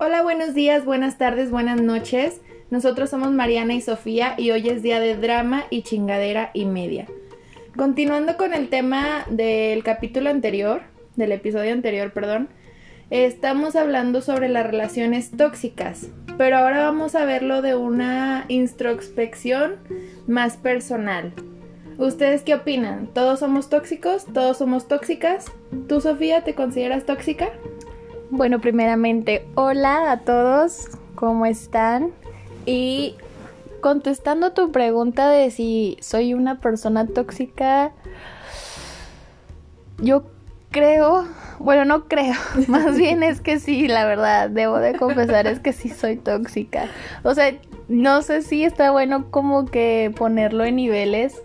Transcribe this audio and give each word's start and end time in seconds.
Hola, 0.00 0.22
buenos 0.22 0.54
días, 0.54 0.84
buenas 0.84 1.18
tardes, 1.18 1.50
buenas 1.50 1.82
noches. 1.82 2.40
Nosotros 2.70 3.10
somos 3.10 3.32
Mariana 3.32 3.74
y 3.74 3.80
Sofía 3.80 4.36
y 4.38 4.52
hoy 4.52 4.68
es 4.68 4.80
día 4.80 5.00
de 5.00 5.16
drama 5.16 5.64
y 5.70 5.82
chingadera 5.82 6.52
y 6.54 6.66
media. 6.66 7.08
Continuando 7.76 8.36
con 8.36 8.54
el 8.54 8.68
tema 8.68 9.26
del 9.28 9.82
capítulo 9.82 10.30
anterior, 10.30 10.82
del 11.16 11.32
episodio 11.32 11.72
anterior, 11.72 12.12
perdón, 12.12 12.48
estamos 13.10 13.74
hablando 13.74 14.20
sobre 14.20 14.48
las 14.48 14.64
relaciones 14.64 15.32
tóxicas, 15.32 16.06
pero 16.36 16.58
ahora 16.58 16.84
vamos 16.84 17.16
a 17.16 17.24
verlo 17.24 17.60
de 17.60 17.74
una 17.74 18.44
introspección 18.46 19.78
más 20.28 20.56
personal. 20.56 21.32
¿Ustedes 21.98 22.42
qué 22.42 22.54
opinan? 22.54 23.08
¿Todos 23.12 23.40
somos 23.40 23.68
tóxicos? 23.68 24.26
¿Todos 24.32 24.58
somos 24.58 24.86
tóxicas? 24.86 25.46
¿Tú, 25.88 26.00
Sofía, 26.00 26.44
te 26.44 26.54
consideras 26.54 27.04
tóxica? 27.04 27.50
Bueno, 28.30 28.60
primeramente, 28.60 29.48
hola 29.54 30.12
a 30.12 30.18
todos, 30.18 30.88
¿cómo 31.14 31.46
están? 31.46 32.12
Y 32.66 33.14
contestando 33.80 34.52
tu 34.52 34.70
pregunta 34.70 35.30
de 35.30 35.50
si 35.50 35.96
soy 36.02 36.34
una 36.34 36.60
persona 36.60 37.06
tóxica, 37.06 37.92
yo 39.96 40.24
creo, 40.70 41.26
bueno, 41.58 41.86
no 41.86 42.06
creo, 42.06 42.34
más 42.68 42.98
bien 42.98 43.22
es 43.22 43.40
que 43.40 43.58
sí, 43.60 43.88
la 43.88 44.04
verdad, 44.04 44.50
debo 44.50 44.78
de 44.78 44.94
confesar, 44.94 45.46
es 45.46 45.58
que 45.58 45.72
sí 45.72 45.88
soy 45.88 46.16
tóxica. 46.18 46.84
O 47.22 47.34
sea, 47.34 47.54
no 47.88 48.20
sé 48.20 48.42
si 48.42 48.62
está 48.62 48.90
bueno 48.90 49.30
como 49.30 49.64
que 49.64 50.12
ponerlo 50.14 50.64
en 50.64 50.76
niveles, 50.76 51.40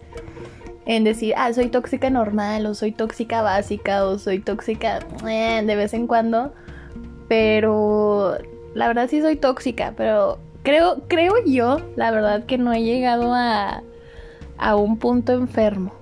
en 0.85 1.05
decir, 1.05 1.33
ah, 1.37 1.53
soy 1.53 1.69
tóxica 1.69 2.09
normal, 2.09 2.65
o 2.65 2.73
soy 2.73 2.91
tóxica 2.91 3.41
básica, 3.41 4.03
o 4.03 4.19
soy 4.19 4.39
tóxica 4.39 4.99
eh, 5.25 5.63
de 5.65 5.75
vez 5.77 5.93
en 5.93 6.07
cuando. 6.07 6.53
Pero 7.33 8.37
la 8.75 8.87
verdad 8.87 9.09
sí 9.09 9.19
soy 9.19 9.37
tóxica, 9.37 9.95
pero 9.97 10.37
creo, 10.61 11.01
creo 11.07 11.33
yo, 11.47 11.77
la 11.95 12.11
verdad, 12.11 12.45
que 12.45 12.59
no 12.59 12.71
he 12.71 12.83
llegado 12.83 13.33
a, 13.33 13.81
a 14.59 14.75
un 14.75 14.99
punto 14.99 15.33
enfermo. 15.33 15.95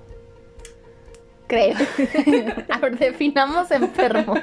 Creo. 1.48 1.78
a 2.70 2.80
ver, 2.80 3.00
definamos 3.00 3.72
enfermo. 3.72 4.34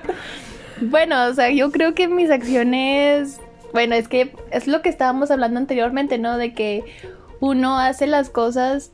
Bueno, 0.81 1.27
o 1.27 1.35
sea, 1.35 1.51
yo 1.51 1.71
creo 1.71 1.93
que 1.95 2.09
mis 2.09 2.31
acciones. 2.31 3.39
Bueno, 3.75 3.95
es 3.95 4.09
que 4.09 4.35
es 4.51 4.67
lo 4.67 4.81
que 4.81 4.89
estábamos 4.89 5.31
hablando 5.31 5.61
anteriormente, 5.61 6.17
¿no? 6.17 6.39
De 6.39 6.55
que 6.55 6.85
uno 7.41 7.79
hace 7.79 8.07
las 8.07 8.31
cosas 8.31 8.93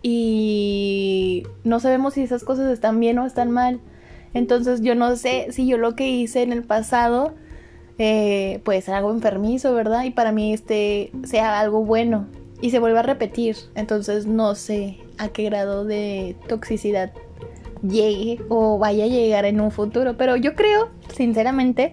y 0.00 1.42
no 1.64 1.80
sabemos 1.80 2.14
si 2.14 2.22
esas 2.22 2.44
cosas 2.44 2.70
están 2.70 3.00
bien 3.00 3.18
o 3.18 3.26
están 3.26 3.50
mal. 3.50 3.80
Entonces 4.34 4.80
yo 4.80 4.94
no 4.94 5.16
sé 5.16 5.48
si 5.50 5.66
yo 5.66 5.78
lo 5.78 5.94
que 5.94 6.08
hice 6.08 6.42
en 6.42 6.52
el 6.52 6.62
pasado 6.62 7.34
eh, 7.98 8.60
puede 8.64 8.80
ser 8.80 8.94
algo 8.94 9.10
enfermizo, 9.10 9.74
¿verdad? 9.74 10.04
Y 10.04 10.10
para 10.10 10.32
mí 10.32 10.52
este 10.52 11.12
sea 11.24 11.60
algo 11.60 11.84
bueno 11.84 12.26
y 12.60 12.70
se 12.70 12.78
vuelve 12.78 12.98
a 12.98 13.02
repetir. 13.02 13.56
Entonces 13.74 14.26
no 14.26 14.54
sé 14.54 14.98
a 15.18 15.28
qué 15.28 15.44
grado 15.44 15.84
de 15.84 16.36
toxicidad 16.48 17.12
llegue 17.82 18.40
o 18.48 18.78
vaya 18.78 19.04
a 19.04 19.08
llegar 19.08 19.44
en 19.44 19.60
un 19.60 19.70
futuro. 19.70 20.16
Pero 20.16 20.36
yo 20.36 20.54
creo, 20.54 20.90
sinceramente, 21.14 21.92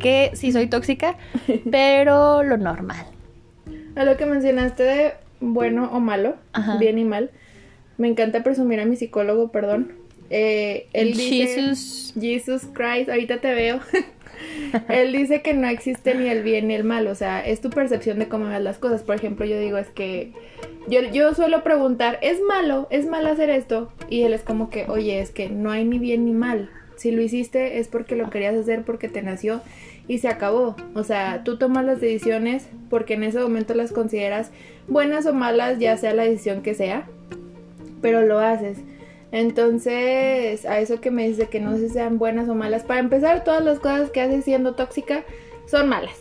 que 0.00 0.32
sí 0.34 0.52
soy 0.52 0.66
tóxica, 0.66 1.16
pero 1.70 2.42
lo 2.42 2.56
normal. 2.56 3.06
A 3.94 4.04
lo 4.04 4.16
que 4.16 4.26
mencionaste 4.26 4.82
de 4.82 5.12
bueno 5.40 5.90
o 5.92 6.00
malo, 6.00 6.36
bien 6.78 6.98
y 6.98 7.04
mal. 7.04 7.30
Me 7.98 8.08
encanta 8.08 8.42
presumir 8.42 8.80
a 8.80 8.86
mi 8.86 8.96
psicólogo, 8.96 9.52
perdón. 9.52 9.92
Eh, 10.34 10.86
él 10.94 11.12
dice, 11.12 11.46
Jesus. 11.46 12.14
Jesus 12.18 12.62
Christ, 12.72 13.10
ahorita 13.10 13.42
te 13.42 13.54
veo. 13.54 13.80
él 14.88 15.12
dice 15.12 15.42
que 15.42 15.52
no 15.52 15.68
existe 15.68 16.14
ni 16.14 16.28
el 16.28 16.42
bien 16.42 16.68
ni 16.68 16.74
el 16.74 16.84
mal, 16.84 17.06
o 17.06 17.14
sea, 17.14 17.46
es 17.46 17.60
tu 17.60 17.68
percepción 17.68 18.18
de 18.18 18.28
cómo 18.28 18.48
ves 18.48 18.62
las 18.62 18.78
cosas. 18.78 19.02
Por 19.02 19.14
ejemplo, 19.14 19.44
yo 19.44 19.60
digo, 19.60 19.76
es 19.76 19.88
que 19.88 20.32
yo, 20.88 21.02
yo 21.12 21.34
suelo 21.34 21.62
preguntar, 21.62 22.18
¿es 22.22 22.40
malo? 22.40 22.88
¿Es 22.90 23.06
mal 23.06 23.26
hacer 23.26 23.50
esto? 23.50 23.92
Y 24.08 24.22
él 24.22 24.32
es 24.32 24.42
como 24.42 24.70
que, 24.70 24.86
oye, 24.88 25.20
es 25.20 25.30
que 25.30 25.50
no 25.50 25.70
hay 25.70 25.84
ni 25.84 25.98
bien 25.98 26.24
ni 26.24 26.32
mal. 26.32 26.70
Si 26.96 27.10
lo 27.10 27.20
hiciste 27.20 27.78
es 27.78 27.88
porque 27.88 28.16
lo 28.16 28.30
querías 28.30 28.54
hacer, 28.54 28.84
porque 28.84 29.08
te 29.08 29.20
nació 29.20 29.60
y 30.08 30.18
se 30.18 30.28
acabó. 30.28 30.76
O 30.94 31.04
sea, 31.04 31.42
tú 31.44 31.58
tomas 31.58 31.84
las 31.84 32.00
decisiones 32.00 32.68
porque 32.88 33.14
en 33.14 33.24
ese 33.24 33.38
momento 33.38 33.74
las 33.74 33.92
consideras 33.92 34.50
buenas 34.88 35.26
o 35.26 35.34
malas, 35.34 35.78
ya 35.78 35.96
sea 35.98 36.14
la 36.14 36.24
decisión 36.24 36.62
que 36.62 36.74
sea, 36.74 37.06
pero 38.00 38.22
lo 38.22 38.38
haces. 38.38 38.78
Entonces, 39.32 40.66
a 40.66 40.78
eso 40.78 41.00
que 41.00 41.10
me 41.10 41.26
dice 41.26 41.48
que 41.48 41.58
no 41.58 41.72
sé 41.72 41.88
si 41.88 41.94
sean 41.94 42.18
buenas 42.18 42.48
o 42.48 42.54
malas, 42.54 42.84
para 42.84 43.00
empezar, 43.00 43.44
todas 43.44 43.64
las 43.64 43.78
cosas 43.78 44.10
que 44.10 44.20
haces 44.20 44.44
siendo 44.44 44.74
tóxica 44.74 45.24
son 45.66 45.88
malas, 45.88 46.16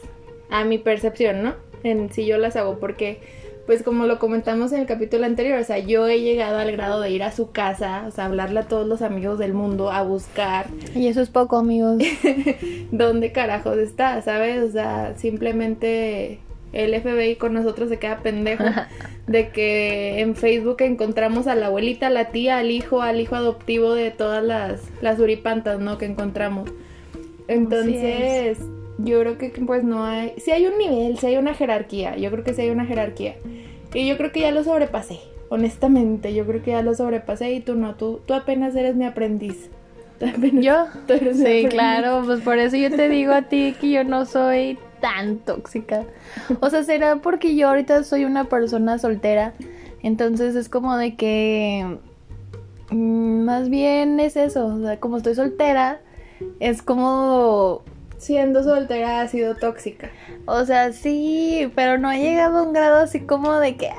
a 0.50 0.64
mi 0.64 0.78
percepción, 0.78 1.44
¿no? 1.44 1.56
En 1.84 2.12
si 2.12 2.26
yo 2.26 2.38
las 2.38 2.56
hago, 2.56 2.80
porque 2.80 3.20
pues 3.66 3.84
como 3.84 4.06
lo 4.06 4.18
comentamos 4.18 4.72
en 4.72 4.80
el 4.80 4.86
capítulo 4.86 5.26
anterior, 5.26 5.60
o 5.60 5.64
sea, 5.64 5.78
yo 5.78 6.08
he 6.08 6.22
llegado 6.22 6.58
al 6.58 6.72
grado 6.72 7.02
de 7.02 7.12
ir 7.12 7.24
a 7.24 7.32
su 7.32 7.52
casa, 7.52 8.06
o 8.08 8.12
sea, 8.12 8.26
hablarle 8.26 8.62
a 8.62 8.68
todos 8.68 8.88
los 8.88 9.02
amigos 9.02 9.40
del 9.40 9.54
mundo, 9.54 9.92
a 9.92 10.04
buscar. 10.04 10.68
Y 10.96 11.08
eso 11.08 11.22
es 11.22 11.30
poco, 11.30 11.58
amigos. 11.58 12.02
¿Dónde 12.92 13.32
carajos 13.32 13.78
está? 13.78 14.22
¿Sabes? 14.22 14.64
O 14.64 14.72
sea, 14.72 15.16
simplemente 15.18 16.40
el 16.74 17.00
FBI 17.00 17.36
con 17.36 17.54
nosotros 17.54 17.90
se 17.90 18.00
queda 18.00 18.20
pendejo 18.20 18.64
de 19.28 19.50
que 19.50 20.20
en 20.20 20.36
Facebook 20.36 20.78
encontramos 20.82 21.48
a 21.48 21.56
la 21.56 21.68
abuelita, 21.68 22.08
a 22.08 22.10
la 22.10 22.32
tía, 22.32 22.58
al 22.58 22.72
hijo, 22.72 23.02
al 23.02 23.20
hijo 23.20 23.36
adoptivo 23.36 23.94
de 23.94 24.12
todas 24.12 24.44
las, 24.44 24.82
las 25.02 25.20
uripantas, 25.20 25.80
¿no? 25.80 25.98
Que 25.98 26.06
encontramos. 26.06 26.70
Entonces, 27.48 28.60
yo 28.98 29.20
creo 29.20 29.38
que 29.38 29.50
pues 29.50 29.84
no 29.84 30.06
hay, 30.06 30.34
si 30.38 30.52
hay 30.52 30.68
un 30.68 30.78
nivel, 30.78 31.18
si 31.18 31.28
hay 31.28 31.38
una 31.38 31.54
jerarquía, 31.54 32.16
yo 32.16 32.32
creo 32.32 32.44
que 32.44 32.54
sí 32.54 32.62
hay 32.62 32.70
una 32.70 32.86
jerarquía. 32.86 33.36
Y 33.94 34.08
yo 34.08 34.18
creo 34.18 34.32
que 34.32 34.42
ya 34.42 34.52
lo 34.52 34.64
sobrepasé, 34.64 35.20
honestamente, 35.50 36.34
yo 36.34 36.46
creo 36.46 36.64
que 36.64 36.72
ya 36.72 36.82
lo 36.82 36.96
sobrepasé 36.96 37.52
y 37.52 37.60
tú 37.60 37.76
no, 37.76 37.96
tú, 37.96 38.22
tú 38.26 38.34
apenas 38.34 38.76
eres 38.76 38.96
mi 38.96 39.06
aprendiz. 39.06 39.70
¿Yo? 40.54 40.86
sí, 41.34 41.66
claro, 41.70 42.22
pues 42.26 42.42
por 42.42 42.58
eso 42.58 42.78
yo 42.78 42.90
te 42.90 43.10
digo 43.10 43.34
a 43.34 43.44
ti 43.44 43.76
que 43.82 43.90
yo 43.90 44.04
no 44.04 44.26
soy 44.26 44.78
tan 45.02 45.40
tóxica. 45.40 46.06
O 46.62 46.70
sea, 46.70 46.84
será 46.84 47.18
porque 47.18 47.56
yo 47.56 47.68
ahorita 47.68 48.04
soy 48.04 48.26
una 48.26 48.46
persona 48.46 48.98
soltera. 48.98 49.54
Entonces 50.04 50.56
es 50.56 50.70
como 50.70 50.96
de 50.98 51.16
que... 51.16 51.98
Mm, 52.92 53.44
más 53.44 53.70
bien 53.70 54.20
es 54.20 54.36
eso. 54.38 54.68
O 54.68 54.80
sea, 54.80 55.00
como 55.00 55.18
estoy 55.18 55.36
soltera, 55.36 56.00
es 56.60 56.82
como... 56.82 57.84
Siendo 58.18 58.64
soltera 58.64 59.22
ha 59.22 59.28
sido 59.28 59.56
tóxica. 59.56 60.12
O 60.46 60.64
sea, 60.64 60.94
sí, 60.94 61.72
pero 61.74 61.98
no 61.98 62.08
ha 62.08 62.18
llegado 62.18 62.60
a 62.60 62.64
un 62.64 62.74
grado 62.74 63.02
así 63.02 63.22
como 63.22 63.58
de 63.58 63.78
que... 63.78 63.90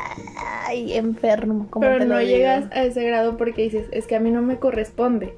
Ay, 0.64 0.94
enfermo. 0.94 1.66
Como 1.70 1.86
pero 1.86 2.04
no 2.04 2.22
llegas 2.22 2.66
a 2.70 2.84
ese 2.84 3.04
grado 3.04 3.36
porque 3.36 3.62
dices, 3.62 3.88
es 3.90 4.06
que 4.06 4.14
a 4.14 4.20
mí 4.20 4.30
no 4.30 4.40
me 4.40 4.58
corresponde. 4.58 5.34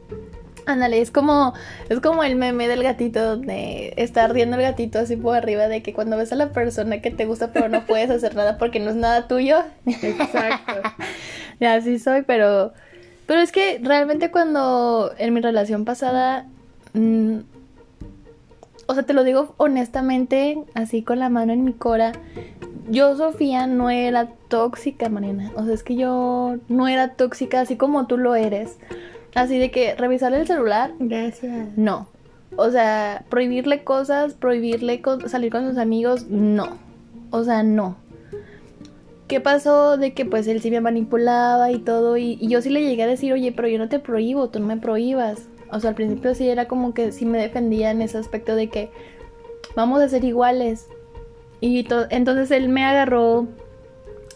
Ándale, 0.66 1.00
es 1.00 1.10
como, 1.10 1.52
es 1.88 2.00
como 2.00 2.24
el 2.24 2.36
meme 2.36 2.68
del 2.68 2.82
gatito 2.82 3.22
donde 3.22 3.92
está 3.96 4.24
ardiendo 4.24 4.56
el 4.56 4.62
gatito 4.62 4.98
así 4.98 5.16
por 5.16 5.36
arriba 5.36 5.68
de 5.68 5.82
que 5.82 5.92
cuando 5.92 6.16
ves 6.16 6.32
a 6.32 6.36
la 6.36 6.50
persona 6.50 7.02
que 7.02 7.10
te 7.10 7.26
gusta 7.26 7.52
pero 7.52 7.68
no 7.68 7.84
puedes 7.84 8.10
hacer 8.10 8.34
nada 8.34 8.56
porque 8.56 8.80
no 8.80 8.90
es 8.90 8.96
nada 8.96 9.28
tuyo. 9.28 9.62
Exacto. 9.86 10.74
y 11.60 11.64
así 11.66 11.98
soy, 11.98 12.22
pero, 12.22 12.72
pero 13.26 13.40
es 13.40 13.52
que 13.52 13.78
realmente 13.82 14.30
cuando 14.30 15.12
en 15.18 15.34
mi 15.34 15.40
relación 15.40 15.84
pasada, 15.84 16.46
mm, 16.94 17.38
o 18.86 18.94
sea, 18.94 19.02
te 19.02 19.12
lo 19.12 19.24
digo 19.24 19.54
honestamente, 19.58 20.58
así 20.74 21.02
con 21.02 21.18
la 21.18 21.28
mano 21.28 21.52
en 21.52 21.64
mi 21.64 21.74
cora, 21.74 22.12
yo, 22.88 23.16
Sofía, 23.16 23.66
no 23.66 23.90
era 23.90 24.28
tóxica, 24.48 25.08
Mariana. 25.08 25.50
O 25.56 25.64
sea, 25.64 25.74
es 25.74 25.82
que 25.82 25.96
yo 25.96 26.56
no 26.68 26.88
era 26.88 27.14
tóxica 27.14 27.60
así 27.60 27.76
como 27.76 28.06
tú 28.06 28.18
lo 28.18 28.34
eres. 28.34 28.76
Así 29.34 29.58
de 29.58 29.70
que 29.70 29.94
revisar 29.94 30.32
el 30.32 30.46
celular. 30.46 30.92
Gracias. 30.98 31.76
No. 31.76 32.08
O 32.56 32.70
sea, 32.70 33.24
prohibirle 33.28 33.82
cosas, 33.82 34.34
prohibirle 34.34 35.02
salir 35.26 35.50
con 35.50 35.68
sus 35.68 35.78
amigos, 35.78 36.26
no. 36.28 36.78
O 37.30 37.42
sea, 37.42 37.62
no. 37.62 37.96
¿Qué 39.26 39.40
pasó 39.40 39.96
de 39.96 40.12
que 40.12 40.24
pues 40.24 40.46
él 40.46 40.60
sí 40.60 40.70
me 40.70 40.80
manipulaba 40.80 41.72
y 41.72 41.78
todo? 41.78 42.16
Y, 42.16 42.38
y, 42.40 42.48
yo 42.48 42.62
sí 42.62 42.70
le 42.70 42.82
llegué 42.82 43.02
a 43.02 43.08
decir, 43.08 43.32
oye, 43.32 43.52
pero 43.52 43.68
yo 43.68 43.78
no 43.78 43.88
te 43.88 43.98
prohíbo, 43.98 44.50
tú 44.50 44.60
no 44.60 44.66
me 44.66 44.76
prohíbas. 44.76 45.48
O 45.70 45.80
sea, 45.80 45.90
al 45.90 45.96
principio 45.96 46.34
sí 46.34 46.48
era 46.48 46.68
como 46.68 46.94
que 46.94 47.10
sí 47.10 47.24
me 47.24 47.38
defendía 47.38 47.90
en 47.90 48.02
ese 48.02 48.18
aspecto 48.18 48.54
de 48.54 48.68
que 48.68 48.90
vamos 49.74 50.00
a 50.00 50.08
ser 50.08 50.24
iguales. 50.24 50.86
Y 51.60 51.86
entonces 52.10 52.50
él 52.50 52.68
me 52.68 52.84
agarró, 52.84 53.48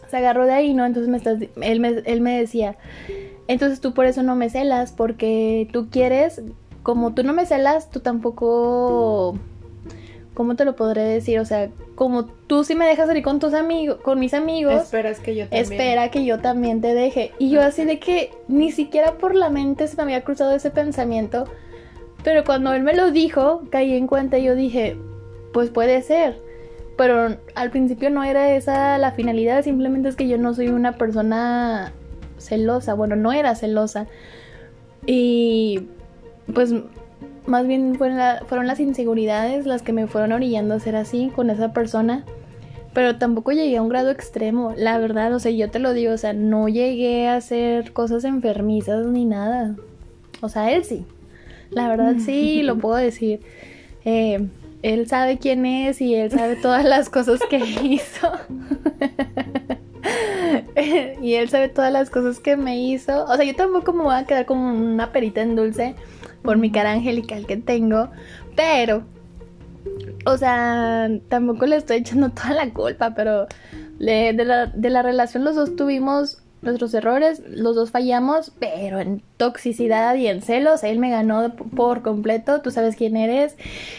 se 0.08 0.16
agarró 0.16 0.46
de 0.46 0.52
ahí, 0.52 0.74
¿no? 0.74 0.86
Entonces 0.86 1.10
me 1.10 1.18
estás, 1.18 1.38
él, 1.60 1.80
me, 1.80 2.02
él 2.04 2.20
me 2.20 2.38
decía, 2.40 2.76
entonces 3.48 3.80
tú 3.80 3.94
por 3.94 4.06
eso 4.06 4.22
no 4.22 4.36
me 4.36 4.50
celas, 4.50 4.92
porque 4.92 5.68
tú 5.72 5.88
quieres, 5.90 6.42
como 6.82 7.14
tú 7.14 7.24
no 7.24 7.32
me 7.32 7.46
celas, 7.46 7.90
tú 7.90 8.00
tampoco... 8.00 9.36
¿Cómo 10.34 10.54
te 10.54 10.64
lo 10.64 10.76
podré 10.76 11.02
decir? 11.02 11.40
O 11.40 11.44
sea, 11.44 11.68
como 11.96 12.26
tú 12.26 12.62
sí 12.62 12.76
me 12.76 12.86
dejas 12.86 13.08
salir 13.08 13.24
con 13.24 13.40
tus 13.40 13.54
amigos, 13.54 13.98
con 14.02 14.20
mis 14.20 14.34
amigos. 14.34 14.72
Esperas 14.72 15.18
que 15.18 15.34
yo 15.34 15.48
también. 15.48 15.62
Espera 15.64 16.10
que 16.12 16.24
yo 16.24 16.38
también 16.38 16.80
te 16.80 16.94
deje. 16.94 17.32
Y 17.40 17.50
yo 17.50 17.60
así 17.60 17.84
de 17.84 17.98
que 17.98 18.30
ni 18.46 18.70
siquiera 18.70 19.14
por 19.14 19.34
la 19.34 19.50
mente 19.50 19.88
se 19.88 19.96
me 19.96 20.04
había 20.04 20.22
cruzado 20.22 20.52
ese 20.52 20.70
pensamiento. 20.70 21.46
Pero 22.22 22.44
cuando 22.44 22.72
él 22.72 22.84
me 22.84 22.94
lo 22.94 23.10
dijo, 23.10 23.62
caí 23.70 23.94
en 23.94 24.06
cuenta 24.06 24.38
y 24.38 24.44
yo 24.44 24.54
dije, 24.54 24.96
pues 25.52 25.70
puede 25.70 26.02
ser. 26.02 26.40
Pero 26.96 27.36
al 27.56 27.70
principio 27.70 28.10
no 28.10 28.22
era 28.22 28.54
esa 28.54 28.96
la 28.98 29.10
finalidad, 29.10 29.64
simplemente 29.64 30.08
es 30.08 30.14
que 30.14 30.28
yo 30.28 30.38
no 30.38 30.54
soy 30.54 30.68
una 30.68 30.98
persona 30.98 31.92
celosa, 32.38 32.94
bueno, 32.94 33.16
no 33.16 33.32
era 33.32 33.54
celosa. 33.54 34.06
Y 35.06 35.88
pues 36.54 36.74
más 37.46 37.66
bien 37.66 37.96
fueron, 37.96 38.18
fueron 38.46 38.66
las 38.66 38.80
inseguridades 38.80 39.66
las 39.66 39.82
que 39.82 39.92
me 39.92 40.06
fueron 40.06 40.32
orillando 40.32 40.74
a 40.74 40.80
ser 40.80 40.96
así 40.96 41.30
con 41.34 41.50
esa 41.50 41.72
persona. 41.72 42.24
Pero 42.94 43.16
tampoco 43.16 43.52
llegué 43.52 43.76
a 43.76 43.82
un 43.82 43.88
grado 43.88 44.10
extremo, 44.10 44.74
la 44.76 44.98
verdad, 44.98 45.32
o 45.34 45.38
sea, 45.38 45.52
yo 45.52 45.70
te 45.70 45.78
lo 45.78 45.92
digo, 45.92 46.12
o 46.12 46.18
sea, 46.18 46.32
no 46.32 46.68
llegué 46.68 47.28
a 47.28 47.36
hacer 47.36 47.92
cosas 47.92 48.24
enfermizas 48.24 49.06
ni 49.06 49.24
nada. 49.24 49.76
O 50.40 50.48
sea, 50.48 50.72
él 50.72 50.84
sí. 50.84 51.04
La 51.70 51.88
verdad 51.88 52.16
sí, 52.18 52.62
lo 52.64 52.78
puedo 52.78 52.96
decir. 52.96 53.40
Eh, 54.04 54.48
él 54.82 55.06
sabe 55.08 55.38
quién 55.38 55.66
es 55.66 56.00
y 56.00 56.14
él 56.14 56.30
sabe 56.30 56.56
todas 56.56 56.84
las 56.84 57.10
cosas 57.10 57.40
que 57.50 57.58
hizo. 57.82 58.30
y 61.22 61.34
él 61.34 61.48
sabe 61.48 61.68
todas 61.68 61.92
las 61.92 62.10
cosas 62.10 62.40
que 62.40 62.56
me 62.56 62.78
hizo. 62.78 63.24
O 63.24 63.36
sea, 63.36 63.44
yo 63.44 63.54
tampoco 63.54 63.92
me 63.92 64.02
voy 64.02 64.14
a 64.14 64.24
quedar 64.24 64.46
como 64.46 64.68
una 64.68 65.12
perita 65.12 65.42
en 65.42 65.56
dulce 65.56 65.94
por 66.42 66.56
mi 66.56 66.70
cara 66.70 66.92
angelical 66.92 67.46
que 67.46 67.56
tengo. 67.56 68.10
Pero, 68.56 69.04
o 70.26 70.36
sea, 70.36 71.08
tampoco 71.28 71.66
le 71.66 71.76
estoy 71.76 71.98
echando 71.98 72.30
toda 72.34 72.54
la 72.54 72.72
culpa, 72.72 73.14
pero 73.14 73.46
de, 73.98 74.32
la, 74.44 74.66
de 74.66 74.90
la 74.90 75.02
relación 75.02 75.44
los 75.44 75.56
dos 75.56 75.76
tuvimos 75.76 76.42
nuestros 76.62 76.92
errores, 76.94 77.42
los 77.48 77.76
dos 77.76 77.90
fallamos, 77.90 78.52
pero 78.58 78.98
en 78.98 79.22
toxicidad 79.36 80.14
y 80.16 80.26
en 80.26 80.42
celos, 80.42 80.82
él 80.82 80.98
me 80.98 81.10
ganó 81.10 81.54
por 81.54 82.02
completo, 82.02 82.60
tú 82.60 82.70
sabes 82.70 82.96
quién 82.96 83.16
eres. 83.16 83.56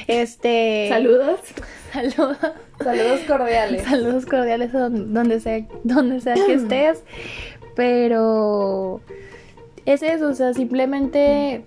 Este. 0.08 0.88
Saludos. 0.90 1.40
Saludos. 1.94 2.38
Saludos 2.84 3.22
cordiales. 3.28 3.84
Saludos 3.84 4.26
cordiales 4.26 4.72
donde 4.72 5.40
sea, 5.40 5.66
donde 5.84 6.20
sea 6.20 6.36
que 6.36 6.54
estés. 6.54 7.04
Pero 7.76 9.02
es 9.86 10.04
eso, 10.04 10.30
o 10.30 10.34
sea, 10.34 10.54
simplemente 10.54 11.64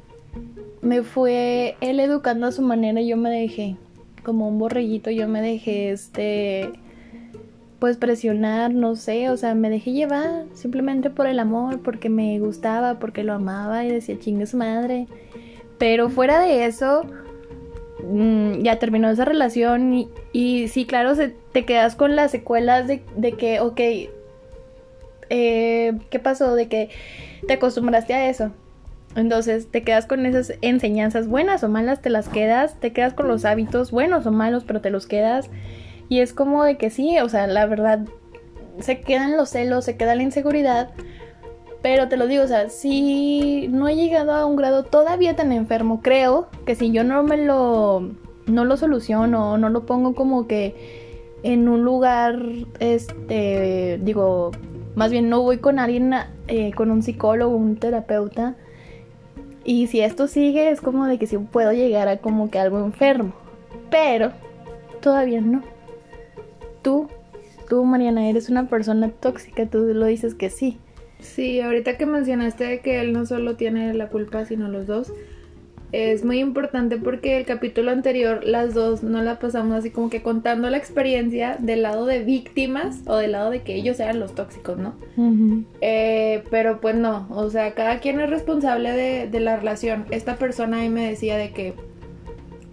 me 0.82 1.02
fue 1.02 1.76
él 1.80 2.00
educando 2.00 2.46
a 2.46 2.52
su 2.52 2.62
manera 2.62 3.00
y 3.00 3.08
yo 3.08 3.16
me 3.16 3.30
dejé, 3.30 3.76
como 4.22 4.48
un 4.48 4.58
borreguito, 4.58 5.10
yo 5.10 5.28
me 5.28 5.40
dejé 5.40 5.90
este 5.90 6.70
pues 7.82 7.96
presionar, 7.96 8.72
no 8.72 8.94
sé, 8.94 9.28
o 9.28 9.36
sea, 9.36 9.56
me 9.56 9.68
dejé 9.68 9.90
llevar 9.90 10.44
simplemente 10.54 11.10
por 11.10 11.26
el 11.26 11.40
amor, 11.40 11.80
porque 11.82 12.08
me 12.08 12.38
gustaba, 12.38 13.00
porque 13.00 13.24
lo 13.24 13.32
amaba 13.32 13.84
y 13.84 13.88
decía 13.90 14.20
chingue 14.20 14.46
su 14.46 14.56
madre. 14.56 15.08
Pero 15.78 16.08
fuera 16.08 16.38
de 16.38 16.64
eso, 16.64 17.02
mm, 18.04 18.62
ya 18.62 18.78
terminó 18.78 19.10
esa 19.10 19.24
relación 19.24 20.08
y, 20.32 20.68
sí, 20.68 20.86
claro, 20.86 21.16
se, 21.16 21.34
te 21.50 21.64
quedas 21.64 21.96
con 21.96 22.14
las 22.14 22.30
secuelas 22.30 22.86
de, 22.86 23.02
de 23.16 23.32
que, 23.32 23.58
ok, 23.58 23.80
eh, 25.30 25.98
¿qué 26.08 26.18
pasó? 26.20 26.54
De 26.54 26.68
que 26.68 26.88
te 27.48 27.54
acostumbraste 27.54 28.14
a 28.14 28.30
eso. 28.30 28.52
Entonces 29.16 29.72
te 29.72 29.82
quedas 29.82 30.06
con 30.06 30.24
esas 30.24 30.52
enseñanzas 30.60 31.26
buenas 31.26 31.64
o 31.64 31.68
malas, 31.68 32.00
te 32.00 32.10
las 32.10 32.28
quedas, 32.28 32.78
te 32.78 32.92
quedas 32.92 33.12
con 33.12 33.26
los 33.26 33.44
hábitos 33.44 33.90
buenos 33.90 34.24
o 34.24 34.30
malos, 34.30 34.62
pero 34.62 34.80
te 34.80 34.90
los 34.90 35.08
quedas. 35.08 35.50
Y 36.12 36.20
es 36.20 36.34
como 36.34 36.62
de 36.62 36.76
que 36.76 36.90
sí, 36.90 37.18
o 37.20 37.28
sea, 37.30 37.46
la 37.46 37.64
verdad, 37.64 38.00
se 38.80 39.00
quedan 39.00 39.38
los 39.38 39.48
celos, 39.48 39.86
se 39.86 39.96
queda 39.96 40.14
la 40.14 40.22
inseguridad. 40.22 40.90
Pero 41.80 42.08
te 42.08 42.18
lo 42.18 42.26
digo, 42.26 42.44
o 42.44 42.46
sea, 42.46 42.68
si 42.68 43.66
no 43.68 43.88
he 43.88 43.96
llegado 43.96 44.32
a 44.32 44.44
un 44.44 44.56
grado 44.56 44.84
todavía 44.84 45.36
tan 45.36 45.52
enfermo, 45.52 46.02
creo 46.02 46.48
que 46.66 46.74
si 46.74 46.92
yo 46.92 47.02
no 47.02 47.22
me 47.22 47.38
lo, 47.38 48.10
no 48.44 48.66
lo 48.66 48.76
soluciono, 48.76 49.56
no 49.56 49.70
lo 49.70 49.86
pongo 49.86 50.14
como 50.14 50.46
que 50.46 51.32
en 51.44 51.66
un 51.66 51.82
lugar, 51.82 52.38
este, 52.78 53.98
digo, 54.02 54.50
más 54.94 55.10
bien 55.10 55.30
no 55.30 55.40
voy 55.40 55.60
con 55.60 55.78
alguien, 55.78 56.12
eh, 56.46 56.72
con 56.74 56.90
un 56.90 57.02
psicólogo, 57.02 57.56
un 57.56 57.76
terapeuta. 57.76 58.54
Y 59.64 59.86
si 59.86 60.02
esto 60.02 60.26
sigue, 60.26 60.68
es 60.68 60.82
como 60.82 61.06
de 61.06 61.18
que 61.18 61.26
sí 61.26 61.38
puedo 61.38 61.72
llegar 61.72 62.08
a 62.08 62.18
como 62.18 62.50
que 62.50 62.58
algo 62.58 62.84
enfermo. 62.84 63.32
Pero 63.88 64.32
todavía 65.00 65.40
no 65.40 65.71
tú, 66.82 67.08
tú 67.68 67.84
Mariana, 67.84 68.28
eres 68.28 68.50
una 68.50 68.68
persona 68.68 69.10
tóxica, 69.10 69.66
tú 69.66 69.78
lo 69.94 70.06
dices 70.06 70.34
que 70.34 70.50
sí. 70.50 70.78
Sí, 71.20 71.60
ahorita 71.60 71.96
que 71.96 72.06
mencionaste 72.06 72.80
que 72.80 73.00
él 73.00 73.12
no 73.12 73.26
solo 73.26 73.56
tiene 73.56 73.94
la 73.94 74.08
culpa, 74.08 74.44
sino 74.44 74.68
los 74.68 74.86
dos, 74.86 75.12
es 75.92 76.24
muy 76.24 76.38
importante 76.38 76.96
porque 76.96 77.36
el 77.36 77.44
capítulo 77.44 77.90
anterior 77.90 78.42
las 78.44 78.72
dos 78.72 79.02
no 79.02 79.22
la 79.22 79.38
pasamos 79.38 79.74
así 79.76 79.90
como 79.90 80.08
que 80.08 80.22
contando 80.22 80.70
la 80.70 80.78
experiencia 80.78 81.56
del 81.60 81.82
lado 81.82 82.06
de 82.06 82.24
víctimas 82.24 83.00
o 83.06 83.16
del 83.16 83.32
lado 83.32 83.50
de 83.50 83.60
que 83.60 83.74
ellos 83.74 84.00
eran 84.00 84.18
los 84.18 84.34
tóxicos, 84.34 84.78
¿no? 84.78 84.94
Eh, 85.82 86.44
pero 86.50 86.80
pues 86.80 86.96
no, 86.96 87.26
o 87.30 87.50
sea, 87.50 87.74
cada 87.74 88.00
quien 88.00 88.20
es 88.20 88.30
responsable 88.30 88.92
de, 88.92 89.40
la 89.40 89.56
relación. 89.56 90.06
Esta 90.10 90.36
persona 90.36 90.78
ahí 90.78 90.88
me 90.88 91.06
decía 91.08 91.36
de 91.36 91.50
que 91.50 91.74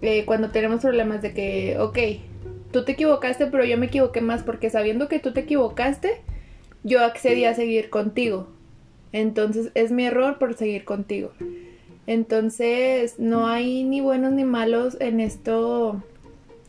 eh, 0.00 0.24
cuando 0.24 0.50
tenemos 0.50 0.80
problemas 0.80 1.20
de 1.20 1.34
que, 1.34 1.76
ok, 1.78 1.98
tú 2.70 2.84
te 2.84 2.92
equivocaste, 2.92 3.46
pero 3.46 3.64
yo 3.64 3.76
me 3.78 3.86
equivoqué 3.86 4.20
más 4.20 4.42
porque 4.42 4.70
sabiendo 4.70 5.08
que 5.08 5.18
tú 5.18 5.32
te 5.32 5.40
equivocaste, 5.40 6.20
yo 6.82 7.04
accedí 7.04 7.44
a 7.44 7.54
seguir 7.54 7.90
contigo. 7.90 8.48
Entonces 9.12 9.70
es 9.74 9.90
mi 9.90 10.06
error 10.06 10.38
por 10.38 10.54
seguir 10.54 10.84
contigo. 10.84 11.32
Entonces 12.06 13.18
no 13.18 13.46
hay 13.46 13.84
ni 13.84 14.00
buenos 14.00 14.32
ni 14.32 14.44
malos 14.44 14.96
en 15.00 15.20
esto. 15.20 16.02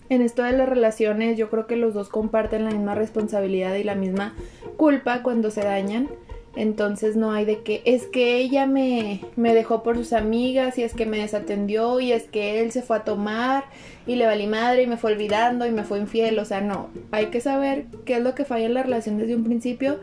En 0.09 0.21
esto 0.21 0.43
de 0.43 0.51
las 0.51 0.67
relaciones, 0.67 1.37
yo 1.37 1.49
creo 1.49 1.67
que 1.67 1.77
los 1.77 1.93
dos 1.93 2.09
comparten 2.09 2.65
la 2.65 2.71
misma 2.71 2.95
responsabilidad 2.95 3.75
y 3.75 3.83
la 3.85 3.95
misma 3.95 4.35
culpa 4.75 5.23
cuando 5.23 5.51
se 5.51 5.61
dañan. 5.61 6.09
Entonces 6.55 7.15
no 7.15 7.31
hay 7.31 7.45
de 7.45 7.61
que 7.61 7.81
es 7.85 8.05
que 8.07 8.37
ella 8.37 8.65
me, 8.65 9.21
me 9.37 9.53
dejó 9.53 9.83
por 9.83 9.95
sus 9.95 10.11
amigas 10.11 10.77
y 10.77 10.83
es 10.83 10.93
que 10.93 11.05
me 11.05 11.19
desatendió 11.19 12.01
y 12.01 12.11
es 12.11 12.23
que 12.23 12.59
él 12.59 12.71
se 12.71 12.81
fue 12.81 12.97
a 12.97 13.03
tomar 13.05 13.63
y 14.05 14.15
le 14.15 14.25
valí 14.25 14.47
madre 14.47 14.83
y 14.83 14.87
me 14.87 14.97
fue 14.97 15.13
olvidando 15.13 15.65
y 15.65 15.71
me 15.71 15.83
fue 15.83 15.99
infiel. 15.99 16.37
O 16.39 16.45
sea, 16.45 16.59
no, 16.59 16.89
hay 17.11 17.27
que 17.27 17.39
saber 17.39 17.85
qué 18.05 18.17
es 18.17 18.21
lo 18.21 18.35
que 18.35 18.43
falla 18.43 18.65
en 18.65 18.73
la 18.73 18.83
relación 18.83 19.17
desde 19.17 19.35
un 19.35 19.45
principio, 19.45 19.99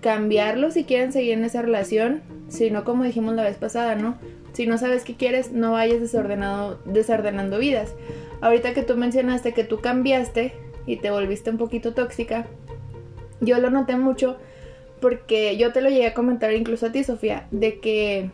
cambiarlo 0.00 0.72
si 0.72 0.82
quieren 0.84 1.12
seguir 1.12 1.34
en 1.34 1.44
esa 1.44 1.62
relación, 1.62 2.22
si 2.48 2.72
no 2.72 2.82
como 2.82 3.04
dijimos 3.04 3.36
la 3.36 3.44
vez 3.44 3.56
pasada, 3.56 3.94
¿no? 3.94 4.16
Si 4.54 4.66
no 4.66 4.78
sabes 4.78 5.04
qué 5.04 5.14
quieres, 5.14 5.52
no 5.52 5.72
vayas 5.72 6.00
desordenando 6.00 7.58
vidas. 7.58 7.94
Ahorita 8.40 8.74
que 8.74 8.82
tú 8.82 8.96
mencionaste 8.96 9.54
que 9.54 9.62
tú 9.62 9.80
cambiaste 9.80 10.52
y 10.84 10.96
te 10.96 11.12
volviste 11.12 11.48
un 11.50 11.58
poquito 11.58 11.94
tóxica, 11.94 12.46
yo 13.40 13.58
lo 13.60 13.70
noté 13.70 13.96
mucho 13.96 14.36
porque 15.02 15.58
yo 15.58 15.72
te 15.72 15.82
lo 15.82 15.90
llegué 15.90 16.06
a 16.06 16.14
comentar 16.14 16.54
incluso 16.54 16.86
a 16.86 16.92
ti, 16.92 17.04
Sofía, 17.04 17.46
de 17.50 17.80
que 17.80 18.30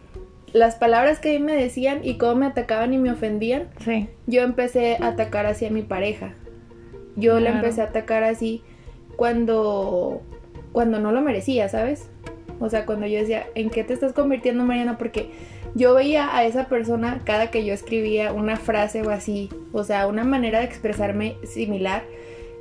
las 0.52 0.76
palabras 0.76 1.18
que 1.18 1.34
a 1.34 1.38
mí 1.38 1.44
me 1.44 1.56
decían 1.56 2.00
y 2.04 2.18
cómo 2.18 2.36
me 2.36 2.46
atacaban 2.46 2.92
y 2.92 2.98
me 2.98 3.10
ofendían, 3.10 3.70
sí. 3.82 4.08
yo 4.26 4.42
empecé 4.42 4.98
a 5.00 5.08
atacar 5.08 5.46
así 5.46 5.66
a 5.66 5.70
mi 5.70 5.82
pareja. 5.82 6.34
Yo 7.16 7.40
le 7.40 7.48
empecé 7.48 7.80
a 7.80 7.84
atacar 7.84 8.22
así 8.22 8.62
cuando, 9.16 10.22
cuando 10.70 11.00
no 11.00 11.10
lo 11.10 11.20
merecía, 11.20 11.68
¿sabes? 11.68 12.08
O 12.60 12.68
sea, 12.68 12.86
cuando 12.86 13.06
yo 13.06 13.18
decía, 13.18 13.46
¿en 13.56 13.70
qué 13.70 13.82
te 13.82 13.94
estás 13.94 14.12
convirtiendo, 14.12 14.64
Mariana? 14.64 14.98
Porque 14.98 15.30
yo 15.74 15.94
veía 15.94 16.36
a 16.36 16.44
esa 16.44 16.68
persona 16.68 17.22
cada 17.24 17.50
que 17.50 17.64
yo 17.64 17.72
escribía 17.72 18.32
una 18.32 18.56
frase 18.56 19.02
o 19.02 19.10
así, 19.10 19.48
o 19.72 19.82
sea, 19.84 20.06
una 20.06 20.22
manera 20.22 20.60
de 20.60 20.66
expresarme 20.66 21.36
similar, 21.44 22.04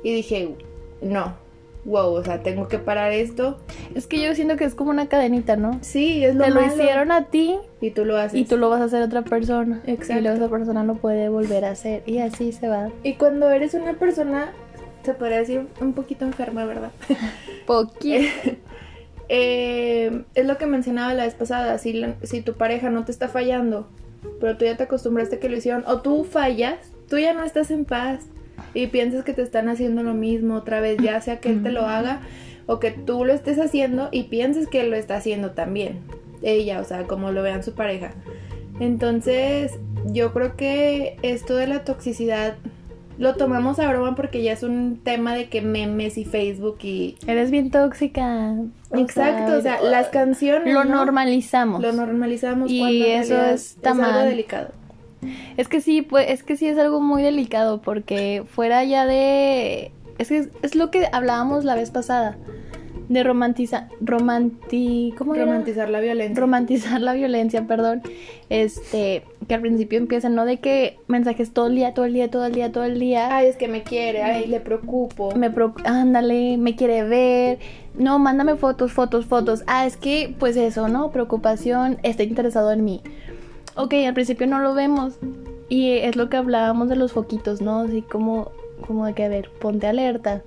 y 0.02 0.14
dije, 0.14 0.54
no, 1.02 1.36
wow, 1.84 2.12
o 2.12 2.24
sea, 2.24 2.42
tengo 2.42 2.68
que 2.68 2.78
parar 2.78 3.12
esto. 3.12 3.58
Es 3.94 4.06
que 4.06 4.20
yo 4.20 4.34
siento 4.34 4.56
que 4.56 4.64
es 4.64 4.74
como 4.74 4.90
una 4.90 5.08
cadenita, 5.08 5.56
¿no? 5.56 5.78
Sí, 5.82 6.24
es 6.24 6.34
lo 6.34 6.44
Te 6.44 6.50
lo 6.50 6.64
hicieron 6.64 7.12
a 7.12 7.26
ti 7.26 7.56
y 7.80 7.90
tú 7.90 8.04
lo 8.04 8.16
haces. 8.16 8.38
Y 8.38 8.44
tú 8.44 8.56
lo 8.56 8.68
vas 8.68 8.80
a 8.80 8.84
hacer 8.84 9.02
a 9.02 9.06
otra 9.06 9.22
persona. 9.22 9.82
Exacto. 9.86 10.18
Y 10.18 10.22
luego 10.22 10.36
esa 10.36 10.48
persona 10.48 10.84
lo 10.84 10.96
puede 10.96 11.28
volver 11.28 11.64
a 11.64 11.70
hacer 11.70 12.02
y 12.06 12.18
así 12.18 12.52
se 12.52 12.68
va. 12.68 12.90
Y 13.02 13.14
cuando 13.14 13.50
eres 13.50 13.74
una 13.74 13.94
persona, 13.94 14.52
se 15.02 15.14
podría 15.14 15.38
decir 15.38 15.66
un 15.80 15.92
poquito 15.94 16.24
enferma, 16.24 16.64
¿verdad? 16.64 16.90
Poquito. 17.66 18.28
eh, 19.28 20.24
es 20.34 20.46
lo 20.46 20.58
que 20.58 20.66
mencionaba 20.66 21.14
la 21.14 21.24
vez 21.24 21.34
pasada, 21.34 21.78
si, 21.78 22.04
si 22.22 22.42
tu 22.42 22.54
pareja 22.54 22.90
no 22.90 23.04
te 23.04 23.12
está 23.12 23.28
fallando, 23.28 23.88
pero 24.40 24.56
tú 24.56 24.64
ya 24.64 24.76
te 24.76 24.84
acostumbraste 24.84 25.36
a 25.36 25.40
que 25.40 25.48
lo 25.48 25.56
hicieron, 25.56 25.84
o 25.86 26.00
tú 26.00 26.24
fallas, 26.24 26.92
tú 27.08 27.18
ya 27.18 27.34
no 27.34 27.44
estás 27.44 27.70
en 27.70 27.84
paz 27.84 28.26
y 28.74 28.88
piensas 28.88 29.24
que 29.24 29.32
te 29.32 29.42
están 29.42 29.68
haciendo 29.68 30.02
lo 30.02 30.14
mismo 30.14 30.56
otra 30.56 30.80
vez, 30.80 30.98
ya 31.02 31.20
sea 31.20 31.40
que 31.40 31.50
él 31.50 31.62
te 31.62 31.72
lo 31.72 31.86
haga 31.86 32.20
o 32.66 32.78
que 32.78 32.90
tú 32.90 33.24
lo 33.24 33.32
estés 33.32 33.58
haciendo 33.58 34.08
y 34.12 34.24
pienses 34.24 34.68
que 34.68 34.82
él 34.82 34.90
lo 34.90 34.96
está 34.96 35.16
haciendo 35.16 35.52
también. 35.52 36.00
Ella, 36.42 36.80
o 36.80 36.84
sea, 36.84 37.04
como 37.04 37.32
lo 37.32 37.42
vean 37.42 37.62
su 37.64 37.72
pareja. 37.72 38.12
Entonces, 38.78 39.72
yo 40.06 40.32
creo 40.32 40.54
que 40.56 41.16
esto 41.22 41.56
de 41.56 41.66
la 41.66 41.84
toxicidad 41.84 42.56
lo 43.18 43.34
tomamos 43.34 43.80
a 43.80 43.88
broma 43.88 44.14
porque 44.14 44.42
ya 44.42 44.52
es 44.52 44.62
un 44.62 45.00
tema 45.02 45.34
de 45.34 45.48
que 45.48 45.60
memes 45.60 46.18
y 46.18 46.24
Facebook 46.24 46.78
y... 46.82 47.16
Eres 47.26 47.50
bien 47.50 47.70
tóxica. 47.70 48.54
Exacto, 48.92 49.56
o 49.56 49.60
sea, 49.60 49.80
las 49.82 50.08
canciones... 50.08 50.72
Lo 50.72 50.84
normalizamos. 50.84 51.82
Lo 51.82 51.92
normalizamos 51.92 52.70
y 52.70 53.04
eso 53.06 53.36
es, 53.44 53.76
algo 53.82 54.20
delicado. 54.20 54.68
Es 55.56 55.68
que 55.68 55.80
sí, 55.80 56.02
pues, 56.02 56.30
es 56.30 56.42
que 56.42 56.56
sí 56.56 56.66
es 56.66 56.78
algo 56.78 57.00
muy 57.00 57.22
delicado 57.22 57.80
porque 57.80 58.44
fuera 58.48 58.84
ya 58.84 59.06
de... 59.06 59.92
Es 60.18 60.28
que 60.28 60.48
es 60.62 60.74
lo 60.74 60.90
que 60.90 61.08
hablábamos 61.12 61.64
la 61.64 61.74
vez 61.74 61.90
pasada 61.90 62.36
de 63.08 63.22
romantizar 63.22 63.88
romanti 64.00 65.14
¿cómo 65.16 65.34
romantizar 65.34 65.88
la 65.88 66.00
violencia. 66.00 66.40
Romantizar 66.40 67.00
la 67.00 67.14
violencia 67.14 67.66
perdón. 67.66 68.02
Este 68.50 69.24
que 69.46 69.54
al 69.54 69.62
principio 69.62 69.98
empiezan 69.98 70.34
no 70.34 70.44
de 70.44 70.58
que 70.58 70.98
mensajes 71.06 71.52
todo 71.52 71.68
el 71.68 71.74
día 71.74 71.94
todo 71.94 72.04
el 72.04 72.12
día 72.12 72.30
todo 72.30 72.44
el 72.44 72.52
día 72.52 72.70
todo 72.70 72.84
el 72.84 72.98
día. 73.00 73.34
Ay 73.34 73.46
es 73.46 73.56
que 73.56 73.68
me 73.68 73.82
quiere 73.82 74.22
ay 74.22 74.46
le 74.46 74.60
preocupo. 74.60 75.34
Me 75.34 75.50
ándale 75.84 76.58
me 76.58 76.76
quiere 76.76 77.02
ver. 77.04 77.58
No 77.94 78.18
mándame 78.18 78.56
fotos 78.56 78.92
fotos 78.92 79.24
fotos. 79.24 79.64
Ah 79.66 79.86
es 79.86 79.96
que 79.96 80.34
pues 80.38 80.56
eso 80.56 80.88
no 80.88 81.10
preocupación 81.10 81.98
está 82.02 82.22
interesado 82.22 82.72
en 82.72 82.84
mí 82.84 83.02
ok 83.78 83.94
al 84.06 84.14
principio 84.14 84.46
no 84.46 84.60
lo 84.60 84.74
vemos 84.74 85.18
y 85.70 85.92
es 85.92 86.16
lo 86.16 86.28
que 86.28 86.36
hablábamos 86.36 86.90
de 86.90 86.96
los 86.96 87.12
foquitos 87.12 87.62
no 87.62 87.80
así 87.80 88.02
como 88.02 88.52
como 88.86 89.06
de 89.06 89.14
que 89.14 89.24
a 89.24 89.28
ver 89.28 89.50
ponte 89.58 89.86
alerta 89.86 90.42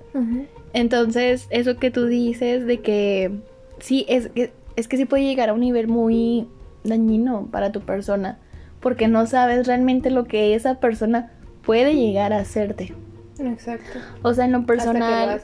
entonces, 0.72 1.46
eso 1.50 1.76
que 1.76 1.90
tú 1.90 2.06
dices 2.06 2.66
de 2.66 2.80
que 2.80 3.30
sí, 3.78 4.06
es 4.08 4.28
que, 4.28 4.52
es 4.76 4.88
que 4.88 4.96
sí 4.96 5.04
puede 5.04 5.24
llegar 5.24 5.50
a 5.50 5.52
un 5.52 5.60
nivel 5.60 5.88
muy 5.88 6.48
dañino 6.84 7.48
para 7.50 7.72
tu 7.72 7.80
persona, 7.80 8.38
porque 8.80 9.08
no 9.08 9.26
sabes 9.26 9.66
realmente 9.66 10.10
lo 10.10 10.24
que 10.24 10.54
esa 10.54 10.76
persona 10.76 11.30
puede 11.62 11.94
llegar 11.94 12.32
a 12.32 12.38
hacerte. 12.38 12.94
Exacto. 13.38 13.98
O 14.22 14.34
sea, 14.34 14.46
en 14.46 14.52
lo 14.52 14.66
personal. 14.66 15.40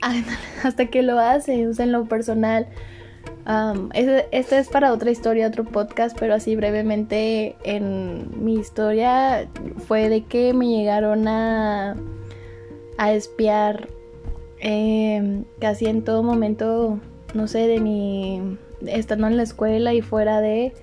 Hasta 0.62 0.86
que 0.86 1.02
lo 1.02 1.18
hace. 1.18 1.66
O 1.66 1.74
sea, 1.74 1.84
en 1.84 1.92
lo 1.92 2.04
personal. 2.06 2.66
Um, 3.46 3.88
este, 3.94 4.58
es 4.58 4.68
para 4.68 4.92
otra 4.92 5.10
historia, 5.10 5.46
otro 5.46 5.64
podcast, 5.64 6.18
pero 6.18 6.34
así 6.34 6.54
brevemente 6.54 7.56
en 7.64 8.44
mi 8.44 8.56
historia 8.56 9.48
fue 9.86 10.10
de 10.10 10.24
que 10.24 10.52
me 10.52 10.66
llegaron 10.68 11.26
a, 11.26 11.96
a 12.98 13.12
espiar 13.12 13.88
eh, 14.60 15.44
casi 15.60 15.86
en 15.86 16.04
todo 16.04 16.22
momento, 16.22 16.98
no 17.32 17.48
sé, 17.48 17.66
de 17.66 17.80
mi, 17.80 18.58
estando 18.86 19.26
en 19.28 19.36
la 19.36 19.44
escuela 19.44 19.94
y 19.94 20.02
fuera 20.02 20.42
de 20.42 20.74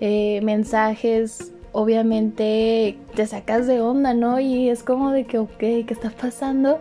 eh, 0.00 0.40
mensajes, 0.42 1.52
obviamente 1.70 2.98
te 3.14 3.26
sacas 3.26 3.66
de 3.66 3.80
onda, 3.80 4.14
¿no? 4.14 4.40
Y 4.40 4.68
es 4.68 4.82
como 4.82 5.12
de 5.12 5.24
que, 5.24 5.38
ok, 5.38 5.56
¿qué 5.58 5.86
está 5.88 6.10
pasando? 6.10 6.80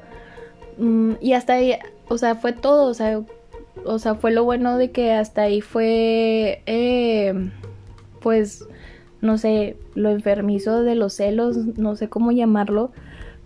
Mm, 0.78 1.14
y 1.22 1.34
hasta 1.34 1.54
ahí, 1.54 1.76
o 2.08 2.18
sea, 2.18 2.36
fue 2.36 2.54
todo, 2.54 2.86
o 2.86 2.94
sea, 2.94 3.22
o 3.86 4.00
sea, 4.00 4.16
fue 4.16 4.32
lo 4.32 4.44
bueno 4.44 4.78
de 4.78 4.92
que 4.92 5.14
hasta 5.14 5.44
ahí 5.44 5.62
fue, 5.62 6.62
eh, 6.66 7.50
pues, 8.20 8.68
no 9.22 9.38
sé, 9.38 9.78
lo 9.96 10.10
enfermizo 10.10 10.84
de 10.84 10.96
los 10.96 11.14
celos, 11.14 11.58
no 11.78 11.96
sé 11.96 12.10
cómo 12.10 12.32
llamarlo, 12.32 12.92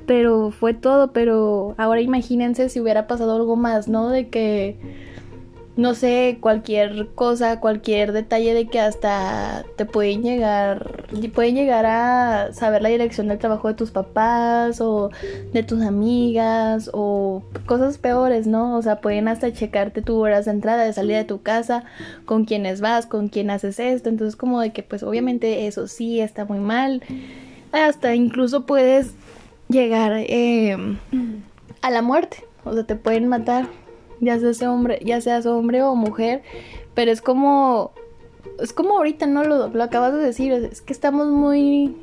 pero 0.05 0.51
fue 0.51 0.73
todo, 0.73 1.11
pero 1.11 1.75
ahora 1.77 2.01
imagínense 2.01 2.69
si 2.69 2.79
hubiera 2.79 3.07
pasado 3.07 3.35
algo 3.35 3.55
más, 3.55 3.87
¿no? 3.87 4.09
De 4.09 4.29
que, 4.29 4.77
no 5.77 5.93
sé, 5.93 6.37
cualquier 6.39 7.09
cosa, 7.15 7.59
cualquier 7.59 8.13
detalle 8.13 8.53
de 8.53 8.67
que 8.67 8.79
hasta 8.79 9.65
te 9.75 9.85
pueden 9.85 10.23
llegar, 10.23 11.05
pueden 11.33 11.55
llegar 11.55 11.85
a 11.85 12.53
saber 12.53 12.81
la 12.81 12.87
dirección 12.87 13.27
del 13.27 13.39
trabajo 13.39 13.67
de 13.67 13.73
tus 13.73 13.91
papás 13.91 14.79
o 14.79 15.11
de 15.51 15.63
tus 15.63 15.81
amigas 15.81 16.89
o 16.93 17.43
cosas 17.65 17.97
peores, 17.97 18.47
¿no? 18.47 18.77
O 18.77 18.81
sea, 18.81 19.01
pueden 19.01 19.27
hasta 19.27 19.51
checarte 19.51 20.01
tu 20.01 20.15
horas 20.17 20.45
de 20.45 20.51
entrada, 20.51 20.85
de 20.85 20.93
salida 20.93 21.17
de 21.17 21.25
tu 21.25 21.41
casa, 21.41 21.83
con 22.23 22.45
quiénes 22.45 22.79
vas, 22.79 23.05
con 23.05 23.27
quién 23.27 23.49
haces 23.49 23.77
esto, 23.79 24.07
entonces 24.07 24.37
como 24.37 24.61
de 24.61 24.71
que 24.71 24.81
pues 24.81 25.03
obviamente 25.03 25.67
eso 25.67 25.87
sí 25.87 26.21
está 26.21 26.45
muy 26.45 26.59
mal. 26.59 27.03
Hasta 27.73 28.15
incluso 28.15 28.65
puedes 28.65 29.13
llegar 29.67 30.13
eh, 30.15 30.77
a 31.81 31.91
la 31.91 32.01
muerte. 32.01 32.45
O 32.63 32.73
sea, 32.73 32.85
te 32.85 32.95
pueden 32.95 33.27
matar, 33.27 33.67
ya 34.19 34.39
seas 34.39 34.61
hombre, 34.63 34.99
ya 35.03 35.21
seas 35.21 35.45
hombre 35.45 35.81
o 35.81 35.95
mujer, 35.95 36.43
pero 36.93 37.11
es 37.11 37.21
como 37.21 37.91
es 38.59 38.73
como 38.73 38.97
ahorita, 38.97 39.25
¿no? 39.25 39.43
Lo, 39.43 39.67
lo 39.67 39.83
acabas 39.83 40.13
de 40.13 40.19
decir, 40.19 40.51
es, 40.53 40.81
que 40.81 40.93
estamos 40.93 41.27
muy 41.27 41.95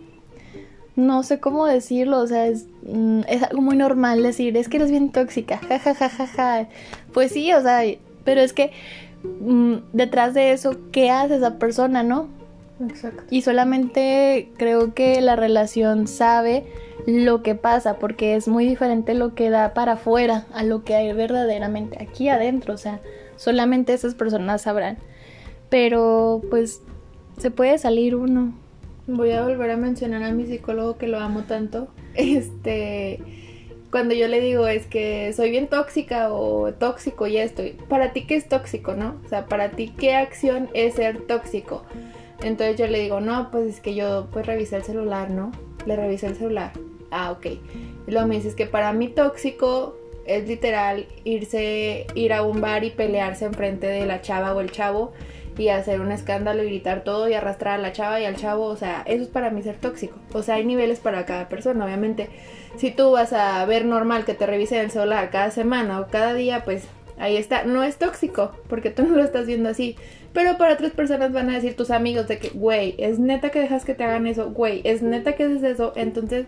no 0.94 1.22
sé 1.22 1.40
cómo 1.40 1.66
decirlo, 1.66 2.18
o 2.18 2.26
sea, 2.26 2.46
es, 2.46 2.66
mm, 2.82 3.20
es, 3.28 3.42
algo 3.42 3.62
muy 3.62 3.76
normal 3.76 4.22
decir, 4.22 4.56
es 4.56 4.68
que 4.68 4.76
eres 4.76 4.90
bien 4.90 5.10
tóxica, 5.10 5.58
ja, 5.58 5.78
ja, 5.78 5.94
ja, 5.94 6.08
ja, 6.08 6.26
ja. 6.26 6.68
Pues 7.14 7.32
sí, 7.32 7.52
o 7.52 7.62
sea, 7.62 7.82
pero 8.24 8.40
es 8.42 8.52
que 8.52 8.72
mm, 9.40 9.76
detrás 9.92 10.34
de 10.34 10.52
eso, 10.52 10.76
¿qué 10.92 11.10
hace 11.10 11.36
esa 11.36 11.58
persona, 11.58 12.02
no? 12.02 12.28
Exacto. 12.88 13.24
Y 13.30 13.42
solamente 13.42 14.50
creo 14.56 14.94
que 14.94 15.20
la 15.20 15.36
relación 15.36 16.06
sabe 16.06 16.66
lo 17.06 17.42
que 17.42 17.54
pasa, 17.54 17.98
porque 17.98 18.36
es 18.36 18.48
muy 18.48 18.66
diferente 18.66 19.14
lo 19.14 19.34
que 19.34 19.50
da 19.50 19.74
para 19.74 19.92
afuera 19.92 20.46
a 20.52 20.62
lo 20.62 20.84
que 20.84 20.94
hay 20.94 21.12
verdaderamente 21.12 22.02
aquí 22.02 22.28
adentro, 22.28 22.74
o 22.74 22.78
sea, 22.78 23.00
solamente 23.36 23.92
esas 23.92 24.14
personas 24.14 24.62
sabrán. 24.62 24.98
Pero 25.68 26.42
pues 26.50 26.82
se 27.38 27.50
puede 27.50 27.78
salir 27.78 28.14
uno. 28.14 28.52
Voy 29.06 29.32
a 29.32 29.42
volver 29.42 29.70
a 29.70 29.76
mencionar 29.76 30.22
a 30.22 30.32
mi 30.32 30.46
psicólogo 30.46 30.96
que 30.96 31.08
lo 31.08 31.18
amo 31.18 31.42
tanto. 31.42 31.88
Este, 32.14 33.20
cuando 33.90 34.14
yo 34.14 34.28
le 34.28 34.40
digo 34.40 34.66
es 34.66 34.86
que 34.86 35.32
soy 35.32 35.50
bien 35.50 35.66
tóxica 35.66 36.30
o 36.30 36.74
tóxico 36.74 37.26
y 37.26 37.38
estoy, 37.38 37.70
para 37.88 38.12
ti 38.12 38.26
qué 38.26 38.36
es 38.36 38.48
tóxico, 38.48 38.94
¿no? 38.94 39.16
O 39.24 39.28
sea, 39.28 39.46
para 39.46 39.70
ti 39.70 39.94
qué 39.96 40.14
acción 40.14 40.68
es 40.74 40.94
ser 40.94 41.22
tóxico. 41.22 41.84
Entonces 42.42 42.76
yo 42.76 42.86
le 42.86 43.00
digo, 43.00 43.20
no, 43.20 43.50
pues 43.50 43.66
es 43.66 43.80
que 43.80 43.94
yo 43.94 44.28
pues 44.32 44.46
revisé 44.46 44.76
el 44.76 44.84
celular, 44.84 45.30
¿no? 45.30 45.52
Le 45.86 45.96
revisé 45.96 46.26
el 46.26 46.36
celular. 46.36 46.72
Ah, 47.10 47.30
ok. 47.30 47.46
Luego 48.06 48.26
me 48.26 48.36
dices 48.36 48.54
que 48.54 48.66
para 48.66 48.92
mí 48.92 49.08
tóxico 49.08 49.96
es 50.24 50.46
literal 50.48 51.06
irse, 51.24 52.06
ir 52.14 52.32
a 52.32 52.42
un 52.42 52.60
bar 52.60 52.84
y 52.84 52.90
pelearse 52.90 53.44
enfrente 53.44 53.86
de 53.86 54.06
la 54.06 54.20
chava 54.20 54.54
o 54.54 54.60
el 54.60 54.70
chavo 54.70 55.12
y 55.58 55.68
hacer 55.68 56.00
un 56.00 56.12
escándalo 56.12 56.62
y 56.62 56.66
gritar 56.66 57.04
todo 57.04 57.28
y 57.28 57.34
arrastrar 57.34 57.78
a 57.78 57.82
la 57.82 57.92
chava 57.92 58.20
y 58.20 58.24
al 58.24 58.36
chavo, 58.36 58.66
o 58.66 58.76
sea, 58.76 59.02
eso 59.06 59.22
es 59.22 59.28
para 59.28 59.50
mí 59.50 59.62
ser 59.62 59.76
tóxico. 59.76 60.16
O 60.32 60.42
sea, 60.42 60.56
hay 60.56 60.64
niveles 60.64 61.00
para 61.00 61.26
cada 61.26 61.48
persona, 61.48 61.84
obviamente. 61.84 62.30
Si 62.76 62.90
tú 62.90 63.12
vas 63.12 63.32
a 63.32 63.64
ver 63.66 63.84
normal 63.84 64.24
que 64.24 64.34
te 64.34 64.46
revisen 64.46 64.80
el 64.80 64.90
celular 64.90 65.30
cada 65.30 65.50
semana 65.50 66.00
o 66.00 66.06
cada 66.06 66.34
día, 66.34 66.64
pues 66.64 66.88
ahí 67.18 67.36
está, 67.36 67.64
no 67.64 67.82
es 67.82 67.96
tóxico, 67.96 68.52
porque 68.68 68.90
tú 68.90 69.04
no 69.04 69.16
lo 69.16 69.24
estás 69.24 69.46
viendo 69.46 69.68
así. 69.68 69.96
Pero 70.32 70.56
para 70.56 70.74
otras 70.74 70.92
personas 70.92 71.32
van 71.32 71.50
a 71.50 71.54
decir 71.54 71.76
tus 71.76 71.90
amigos 71.90 72.26
de 72.28 72.38
que, 72.38 72.50
güey, 72.50 72.94
es 72.98 73.18
neta 73.18 73.50
que 73.50 73.60
dejas 73.60 73.84
que 73.84 73.94
te 73.94 74.04
hagan 74.04 74.26
eso, 74.26 74.50
güey, 74.50 74.80
es 74.84 75.02
neta 75.02 75.34
que 75.34 75.44
haces 75.44 75.62
eso. 75.62 75.92
Entonces 75.96 76.46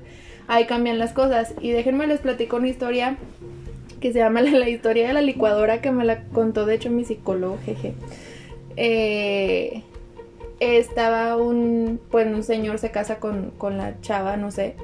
ahí 0.49 0.67
cambian 0.67 0.99
las 0.99 1.13
cosas. 1.13 1.55
Y 1.61 1.71
déjenme 1.71 2.07
les 2.07 2.21
platico 2.21 2.57
una 2.57 2.69
historia 2.69 3.17
que 4.01 4.13
se 4.13 4.19
llama 4.19 4.43
la, 4.43 4.69
historia 4.69 5.09
de 5.09 5.15
la 5.15 5.23
licuadora 5.23 5.81
que 5.81 5.91
me 5.91 6.05
la 6.05 6.25
contó 6.25 6.67
de 6.67 6.75
hecho 6.75 6.91
mi 6.91 7.05
psicólogo, 7.05 7.59
jeje. 7.65 7.95
Eh, 8.77 9.83
estaba 10.61 11.37
un, 11.37 12.01
pues 12.11 12.27
un 12.27 12.43
señor 12.43 12.79
se 12.79 12.91
casa 12.91 13.21
con, 13.21 13.51
con 13.59 13.77
la 13.77 14.01
chava, 14.01 14.37
no 14.37 14.51
sé 14.51 14.77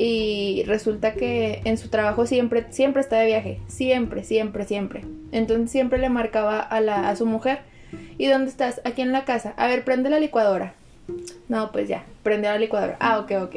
y 0.00 0.62
resulta 0.64 1.14
que 1.14 1.60
en 1.64 1.76
su 1.76 1.88
trabajo 1.88 2.24
siempre, 2.24 2.66
siempre 2.70 3.02
está 3.02 3.16
de 3.16 3.26
viaje, 3.26 3.60
siempre, 3.66 4.22
siempre, 4.22 4.64
siempre. 4.64 5.04
Entonces 5.32 5.72
siempre 5.72 5.98
le 5.98 6.08
marcaba 6.08 6.60
a, 6.60 6.80
la, 6.80 7.08
a 7.08 7.16
su 7.16 7.26
mujer, 7.26 7.58
¿y 8.16 8.28
dónde 8.28 8.48
estás? 8.48 8.80
Aquí 8.84 9.02
en 9.02 9.10
la 9.10 9.24
casa. 9.24 9.54
A 9.56 9.66
ver, 9.66 9.84
prende 9.84 10.08
la 10.08 10.20
licuadora. 10.20 10.74
No, 11.48 11.72
pues 11.72 11.88
ya, 11.88 12.04
prende 12.22 12.46
la 12.46 12.58
licuadora. 12.58 12.96
Ah, 13.00 13.18
ok, 13.18 13.32
ok. 13.42 13.56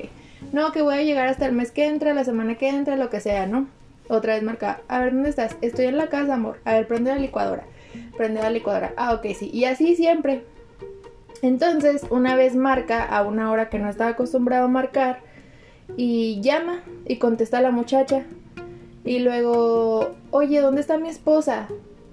No, 0.52 0.72
que 0.72 0.82
voy 0.82 0.96
a 0.96 1.04
llegar 1.04 1.28
hasta 1.28 1.46
el 1.46 1.52
mes 1.52 1.70
que 1.70 1.86
entra, 1.86 2.16
la 2.16 2.24
semana 2.24 2.56
que 2.56 2.70
entra, 2.70 2.96
lo 2.96 3.12
que 3.12 3.20
sea, 3.20 3.46
¿no? 3.46 3.68
Otra 4.08 4.34
vez 4.34 4.42
marca, 4.42 4.82
a 4.88 5.00
ver, 5.00 5.14
¿dónde 5.14 5.30
estás? 5.30 5.56
Estoy 5.62 5.86
en 5.86 5.98
la 5.98 6.08
casa, 6.08 6.34
amor. 6.34 6.60
A 6.66 6.74
ver, 6.74 6.88
prende 6.88 7.12
la 7.12 7.20
licuadora. 7.20 7.66
Prende 8.18 8.42
la 8.42 8.50
licuadora. 8.50 8.94
Ah, 8.98 9.14
ok, 9.14 9.28
sí. 9.38 9.52
Y 9.54 9.66
así 9.66 9.96
siempre. 9.96 10.44
Entonces, 11.44 12.04
una 12.10 12.36
vez 12.36 12.56
marca 12.56 13.04
a 13.04 13.22
una 13.22 13.52
hora 13.52 13.70
que 13.70 13.78
no 13.78 13.90
estaba 13.90 14.10
acostumbrado 14.10 14.66
a 14.66 14.70
marcar 14.70 15.20
y 15.98 16.42
llama 16.42 16.84
y 17.06 17.18
contesta 17.18 17.62
la 17.62 17.72
muchacha. 17.72 18.26
Y 19.04 19.20
luego, 19.20 20.12
oye, 20.32 20.62
¿dónde 20.62 20.82
está 20.82 20.98
mi 20.98 21.10
esposa? 21.10 21.68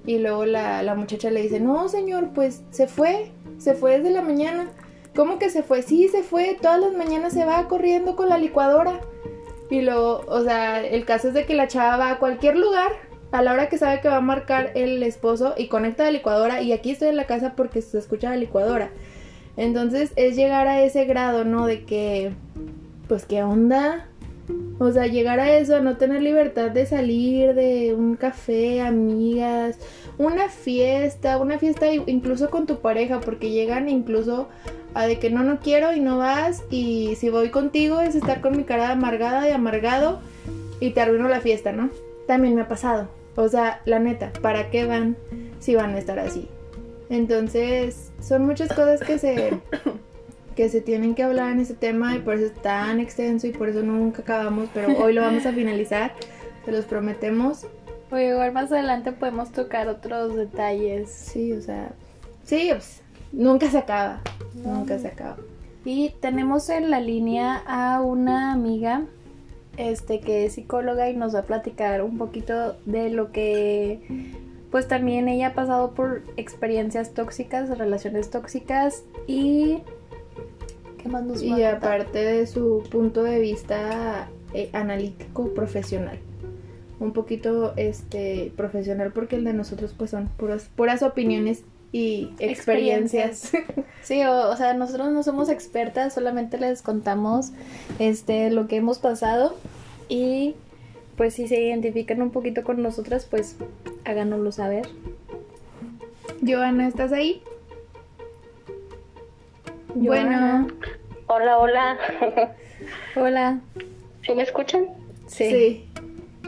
Y 0.06 0.18
luego 0.18 0.46
la, 0.46 0.82
la, 0.82 0.94
muchacha 0.94 1.30
le 1.30 1.42
dice, 1.42 1.60
no, 1.60 1.88
señor, 1.88 2.30
pues 2.34 2.62
se 2.70 2.86
fue, 2.86 3.30
se 3.58 3.74
fue 3.74 3.98
desde 3.98 4.10
la 4.10 4.22
mañana. 4.22 4.70
¿Cómo 5.14 5.38
que 5.38 5.50
se 5.50 5.62
fue? 5.62 5.82
Sí, 5.82 6.08
se 6.08 6.22
fue, 6.22 6.56
todas 6.60 6.80
las 6.80 6.94
mañanas 6.94 7.34
se 7.34 7.44
va 7.44 7.68
corriendo 7.68 8.16
con 8.16 8.28
la 8.28 8.38
licuadora. 8.38 9.00
Y 9.70 9.82
luego, 9.82 10.24
o 10.28 10.42
sea, 10.42 10.80
el 10.84 11.04
caso 11.04 11.28
es 11.28 11.34
de 11.34 11.44
que 11.44 11.54
la 11.54 11.68
chava 11.68 11.96
va 11.98 12.10
a 12.12 12.18
cualquier 12.18 12.56
lugar 12.56 12.92
a 13.32 13.42
la 13.42 13.52
hora 13.52 13.68
que 13.68 13.78
sabe 13.78 14.00
que 14.00 14.08
va 14.08 14.16
a 14.16 14.22
marcar 14.22 14.72
el 14.74 15.02
esposo 15.02 15.54
y 15.56 15.68
conecta 15.68 16.04
la 16.04 16.10
licuadora 16.10 16.62
y 16.62 16.72
aquí 16.72 16.92
estoy 16.92 17.08
en 17.08 17.16
la 17.16 17.26
casa 17.26 17.54
porque 17.54 17.82
se 17.82 17.98
escucha 17.98 18.30
la 18.30 18.36
licuadora. 18.36 18.90
Entonces 19.56 20.12
es 20.16 20.36
llegar 20.36 20.68
a 20.68 20.82
ese 20.82 21.04
grado, 21.04 21.44
¿no? 21.44 21.66
De 21.66 21.84
que 21.84 22.32
pues 23.08 23.24
qué 23.24 23.42
onda. 23.42 24.06
O 24.78 24.90
sea, 24.92 25.06
llegar 25.06 25.40
a 25.40 25.56
eso, 25.56 25.76
a 25.76 25.80
no 25.80 25.96
tener 25.96 26.22
libertad 26.22 26.70
de 26.70 26.86
salir 26.86 27.54
de 27.54 27.94
un 27.94 28.16
café, 28.16 28.80
amigas, 28.80 29.78
una 30.16 30.48
fiesta, 30.48 31.38
una 31.38 31.58
fiesta 31.58 31.92
incluso 31.92 32.48
con 32.48 32.66
tu 32.66 32.78
pareja, 32.80 33.20
porque 33.20 33.50
llegan 33.50 33.88
incluso 33.88 34.48
a 34.94 35.06
de 35.06 35.18
que 35.18 35.30
no, 35.30 35.42
no 35.42 35.60
quiero 35.60 35.92
y 35.92 36.00
no 36.00 36.16
vas 36.16 36.62
y 36.70 37.14
si 37.16 37.28
voy 37.28 37.50
contigo 37.50 38.00
es 38.00 38.14
estar 38.14 38.40
con 38.40 38.56
mi 38.56 38.64
cara 38.64 38.90
amargada 38.90 39.48
y 39.48 39.52
amargado 39.52 40.20
y 40.80 40.90
te 40.90 41.00
arruino 41.00 41.28
la 41.28 41.40
fiesta, 41.40 41.72
¿no? 41.72 41.90
También 42.26 42.54
me 42.54 42.62
ha 42.62 42.68
pasado. 42.68 43.08
O 43.36 43.48
sea, 43.48 43.82
la 43.84 43.98
neta, 43.98 44.32
¿para 44.40 44.70
qué 44.70 44.86
van 44.86 45.16
si 45.60 45.74
van 45.74 45.94
a 45.94 45.98
estar 45.98 46.18
así? 46.18 46.48
Entonces, 47.10 48.12
son 48.20 48.46
muchas 48.46 48.68
cosas 48.70 49.00
que 49.00 49.18
se 49.18 49.60
que 50.58 50.68
se 50.68 50.80
tienen 50.80 51.14
que 51.14 51.22
hablar 51.22 51.52
en 51.52 51.60
este 51.60 51.74
tema 51.74 52.16
y 52.16 52.18
por 52.18 52.34
eso 52.34 52.46
es 52.46 52.54
tan 52.54 52.98
extenso 52.98 53.46
y 53.46 53.52
por 53.52 53.68
eso 53.68 53.80
nunca 53.84 54.22
acabamos, 54.22 54.68
pero 54.74 54.88
hoy 54.98 55.12
lo 55.12 55.20
vamos 55.20 55.46
a 55.46 55.52
finalizar, 55.52 56.14
se 56.64 56.72
los 56.72 56.84
prometemos. 56.84 57.68
O 58.10 58.18
igual 58.18 58.50
más 58.50 58.72
adelante 58.72 59.12
podemos 59.12 59.52
tocar 59.52 59.86
otros 59.86 60.34
detalles. 60.34 61.10
Sí, 61.10 61.52
o 61.52 61.60
sea, 61.60 61.92
sí, 62.42 62.70
pues, 62.72 63.02
nunca 63.30 63.70
se 63.70 63.78
acaba, 63.78 64.20
nunca 64.56 64.98
se 64.98 65.06
acaba. 65.06 65.36
Y 65.84 66.10
tenemos 66.20 66.68
en 66.70 66.90
la 66.90 66.98
línea 66.98 67.62
a 67.64 68.00
una 68.00 68.50
amiga 68.50 69.04
este 69.76 70.18
que 70.18 70.46
es 70.46 70.54
psicóloga 70.54 71.08
y 71.08 71.14
nos 71.14 71.36
va 71.36 71.40
a 71.40 71.44
platicar 71.44 72.02
un 72.02 72.18
poquito 72.18 72.74
de 72.84 73.10
lo 73.10 73.30
que 73.30 74.00
pues 74.72 74.88
también 74.88 75.28
ella 75.28 75.46
ha 75.46 75.54
pasado 75.54 75.92
por 75.92 76.24
experiencias 76.36 77.14
tóxicas, 77.14 77.78
relaciones 77.78 78.28
tóxicas 78.28 79.04
y 79.28 79.82
¿qué 81.02 81.08
más 81.08 81.24
nos 81.24 81.42
Y 81.42 81.62
aparte 81.62 82.18
de 82.18 82.46
su 82.46 82.82
punto 82.90 83.22
de 83.22 83.38
vista 83.38 84.28
eh, 84.54 84.70
analítico 84.72 85.52
profesional. 85.54 86.18
Un 87.00 87.12
poquito 87.12 87.74
este 87.76 88.52
profesional 88.56 89.12
porque 89.12 89.36
el 89.36 89.44
de 89.44 89.52
nosotros 89.52 89.94
pues 89.96 90.10
son 90.10 90.28
puras 90.36 90.68
puras 90.74 91.02
opiniones 91.02 91.62
y 91.92 92.30
experiencias. 92.38 93.52
Sí, 94.02 94.22
o, 94.24 94.56
sea, 94.56 94.74
nosotros 94.74 95.10
no 95.12 95.22
somos 95.22 95.48
expertas, 95.48 96.14
solamente 96.14 96.58
les 96.58 96.82
contamos 96.82 97.50
este 97.98 98.50
lo 98.50 98.66
que 98.66 98.76
hemos 98.76 98.98
pasado 98.98 99.54
y 100.08 100.54
pues 101.16 101.34
si 101.34 101.48
se 101.48 101.60
identifican 101.60 102.22
un 102.22 102.30
poquito 102.30 102.62
con 102.62 102.82
nosotras, 102.82 103.26
pues 103.28 103.56
háganoslo 104.04 104.52
saber. 104.52 104.88
Joana, 106.46 106.88
¿estás 106.88 107.12
ahí? 107.12 107.42
Bueno. 109.94 110.68
Hola, 111.26 111.58
hola. 111.58 111.98
hola. 113.16 113.58
¿Sí 114.22 114.34
me 114.34 114.42
escuchan? 114.42 114.86
Sí. 115.26 115.50
sí. 115.50 115.88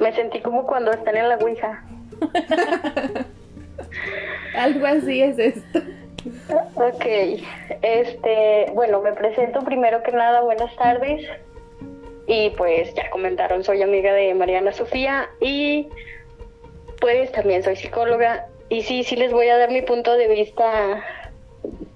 Me 0.00 0.14
sentí 0.14 0.40
como 0.40 0.66
cuando 0.66 0.92
están 0.92 1.16
en 1.16 1.28
la 1.28 1.36
Ouija. 1.36 1.84
Algo 4.54 4.86
así 4.86 5.22
es 5.22 5.38
esto. 5.38 5.80
Ok, 6.74 7.06
este, 7.82 8.66
bueno, 8.74 9.00
me 9.00 9.12
presento 9.12 9.60
primero 9.60 10.02
que 10.02 10.12
nada, 10.12 10.42
buenas 10.42 10.74
tardes. 10.76 11.26
Y 12.26 12.50
pues 12.50 12.94
ya 12.94 13.10
comentaron, 13.10 13.64
soy 13.64 13.82
amiga 13.82 14.12
de 14.12 14.34
Mariana 14.34 14.72
Sofía 14.72 15.28
y 15.40 15.88
pues 17.00 17.32
también 17.32 17.62
soy 17.62 17.76
psicóloga. 17.76 18.46
Y 18.68 18.82
sí, 18.82 19.02
sí 19.02 19.16
les 19.16 19.32
voy 19.32 19.48
a 19.48 19.58
dar 19.58 19.70
mi 19.70 19.82
punto 19.82 20.16
de 20.16 20.28
vista 20.28 21.02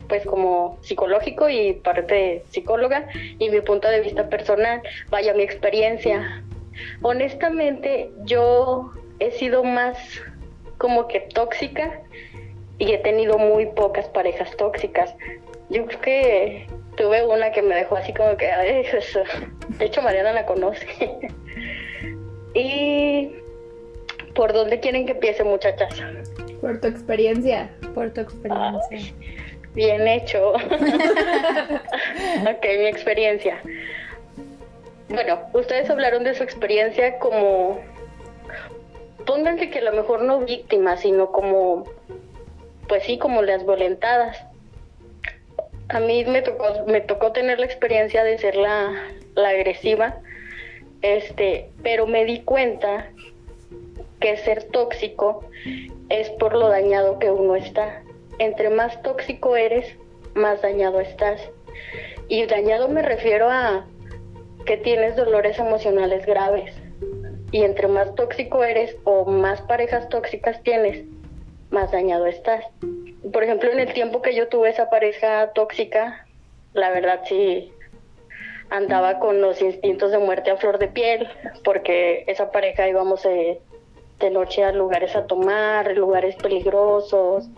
pues 0.09 0.25
como 0.25 0.79
psicológico 0.83 1.49
y 1.49 1.75
parte 1.75 2.45
psicóloga 2.51 3.09
y 3.39 3.51
mi 3.51 3.61
punto 3.61 3.89
de 3.89 4.01
vista 4.01 4.29
personal, 4.29 4.83
vaya 5.11 5.35
mi 5.35 5.43
experiencia. 5.43 6.43
Honestamente, 7.03 8.11
yo 8.25 8.93
he 9.21 9.31
sido 9.31 9.65
más 9.65 9.97
como 10.79 11.07
que 11.09 11.21
tóxica 11.21 12.01
y 12.79 12.93
he 12.93 12.99
tenido 12.99 13.39
muy 13.39 13.67
pocas 13.67 14.09
parejas 14.09 14.57
tóxicas. 14.57 15.15
Yo 15.71 15.87
creo 15.87 16.01
que 16.01 16.67
tuve 16.97 17.25
una 17.27 17.53
que 17.53 17.63
me 17.63 17.75
dejó 17.75 17.97
así 17.97 18.13
como 18.13 18.37
que, 18.37 18.51
ay, 18.51 18.85
de 19.79 19.85
hecho 19.85 20.03
Mariana 20.03 20.33
la 20.33 20.47
conoce. 20.47 20.87
y 22.55 23.33
¿por 24.35 24.53
dónde 24.53 24.81
quieren 24.81 25.07
que 25.07 25.13
empiece 25.13 25.45
muchachas? 25.45 26.03
Por 26.61 26.81
tu 26.81 26.89
experiencia. 26.89 27.71
Por 27.95 28.13
tu 28.13 28.23
experiencia. 28.23 29.15
Bien 29.75 30.09
hecho. 30.09 30.53
ok, 30.53 30.63
mi 32.79 32.87
experiencia. 32.87 33.61
Bueno, 35.09 35.41
ustedes 35.53 35.91
hablaron 35.91 36.25
de 36.25 36.35
su 36.35 36.43
experiencia 36.43 37.19
como, 37.19 37.79
pónganse 39.27 39.71
que 39.71 39.81
a 39.81 39.83
lo 39.83 39.93
mejor 39.93 40.23
no 40.23 40.41
víctimas, 40.41 41.01
sino 41.01 41.31
como 41.31 41.85
pues 42.89 43.05
sí, 43.05 43.19
como 43.19 43.43
las 43.43 43.65
violentadas. 43.65 44.45
A 45.89 46.01
mí 46.01 46.25
me 46.25 46.43
tocó, 46.43 46.67
me 46.87 47.01
tocó 47.01 47.33
tener 47.33 47.59
la 47.59 47.67
experiencia 47.67 48.25
de 48.25 48.39
ser 48.39 48.57
la, 48.57 48.93
la 49.35 49.49
agresiva, 49.51 50.21
este, 51.03 51.71
pero 51.83 52.07
me 52.07 52.25
di 52.25 52.41
cuenta 52.41 53.11
que 54.21 54.37
ser 54.39 54.65
tóxico 54.65 55.45
es 56.09 56.31
por 56.31 56.55
lo 56.55 56.69
dañado 56.69 57.19
que 57.19 57.31
uno 57.31 57.57
está. 57.57 58.04
Entre 58.39 58.71
más 58.71 59.01
tóxico 59.03 59.57
eres, 59.57 59.97
más 60.35 60.63
dañado 60.63 61.01
estás. 61.01 61.41
Y 62.29 62.47
dañado 62.47 62.89
me 62.89 63.03
refiero 63.03 63.49
a 63.51 63.87
que 64.67 64.77
tienes 64.79 65.17
dolores 65.17 65.59
emocionales 65.59 66.27
graves. 66.27 66.75
Y 67.53 67.63
entre 67.63 67.87
más 67.87 68.15
tóxico 68.15 68.65
eres 68.65 68.97
o 69.05 69.25
más 69.27 69.61
parejas 69.63 70.09
tóxicas 70.09 70.61
tienes, 70.63 71.05
más 71.71 71.93
dañado 71.93 72.27
estás. 72.27 72.65
Por 73.33 73.45
ejemplo, 73.45 73.71
en 73.71 73.81
el 73.81 73.93
tiempo 73.93 74.23
que 74.23 74.35
yo 74.35 74.49
tuve 74.49 74.71
esa 74.71 74.91
pareja 74.91 75.53
tóxica, 75.55 76.27
la 76.73 76.91
verdad 76.91 77.21
sí 77.25 77.73
andaba 78.71 79.21
con 79.21 79.41
los 79.41 79.61
instintos 79.63 80.11
de 80.11 80.19
muerte 80.19 80.51
a 80.51 80.57
flor 80.57 80.79
de 80.79 80.89
piel, 80.89 81.29
porque 81.63 82.25
esa 82.27 82.51
pareja 82.51 82.89
íbamos 82.89 83.25
de, 84.25 84.31
noche 84.31 84.65
a 84.65 84.73
lugares 84.73 85.15
a 85.17 85.27
tomar, 85.27 85.97
lugares 85.97 86.37
peligrosos, 86.37 87.49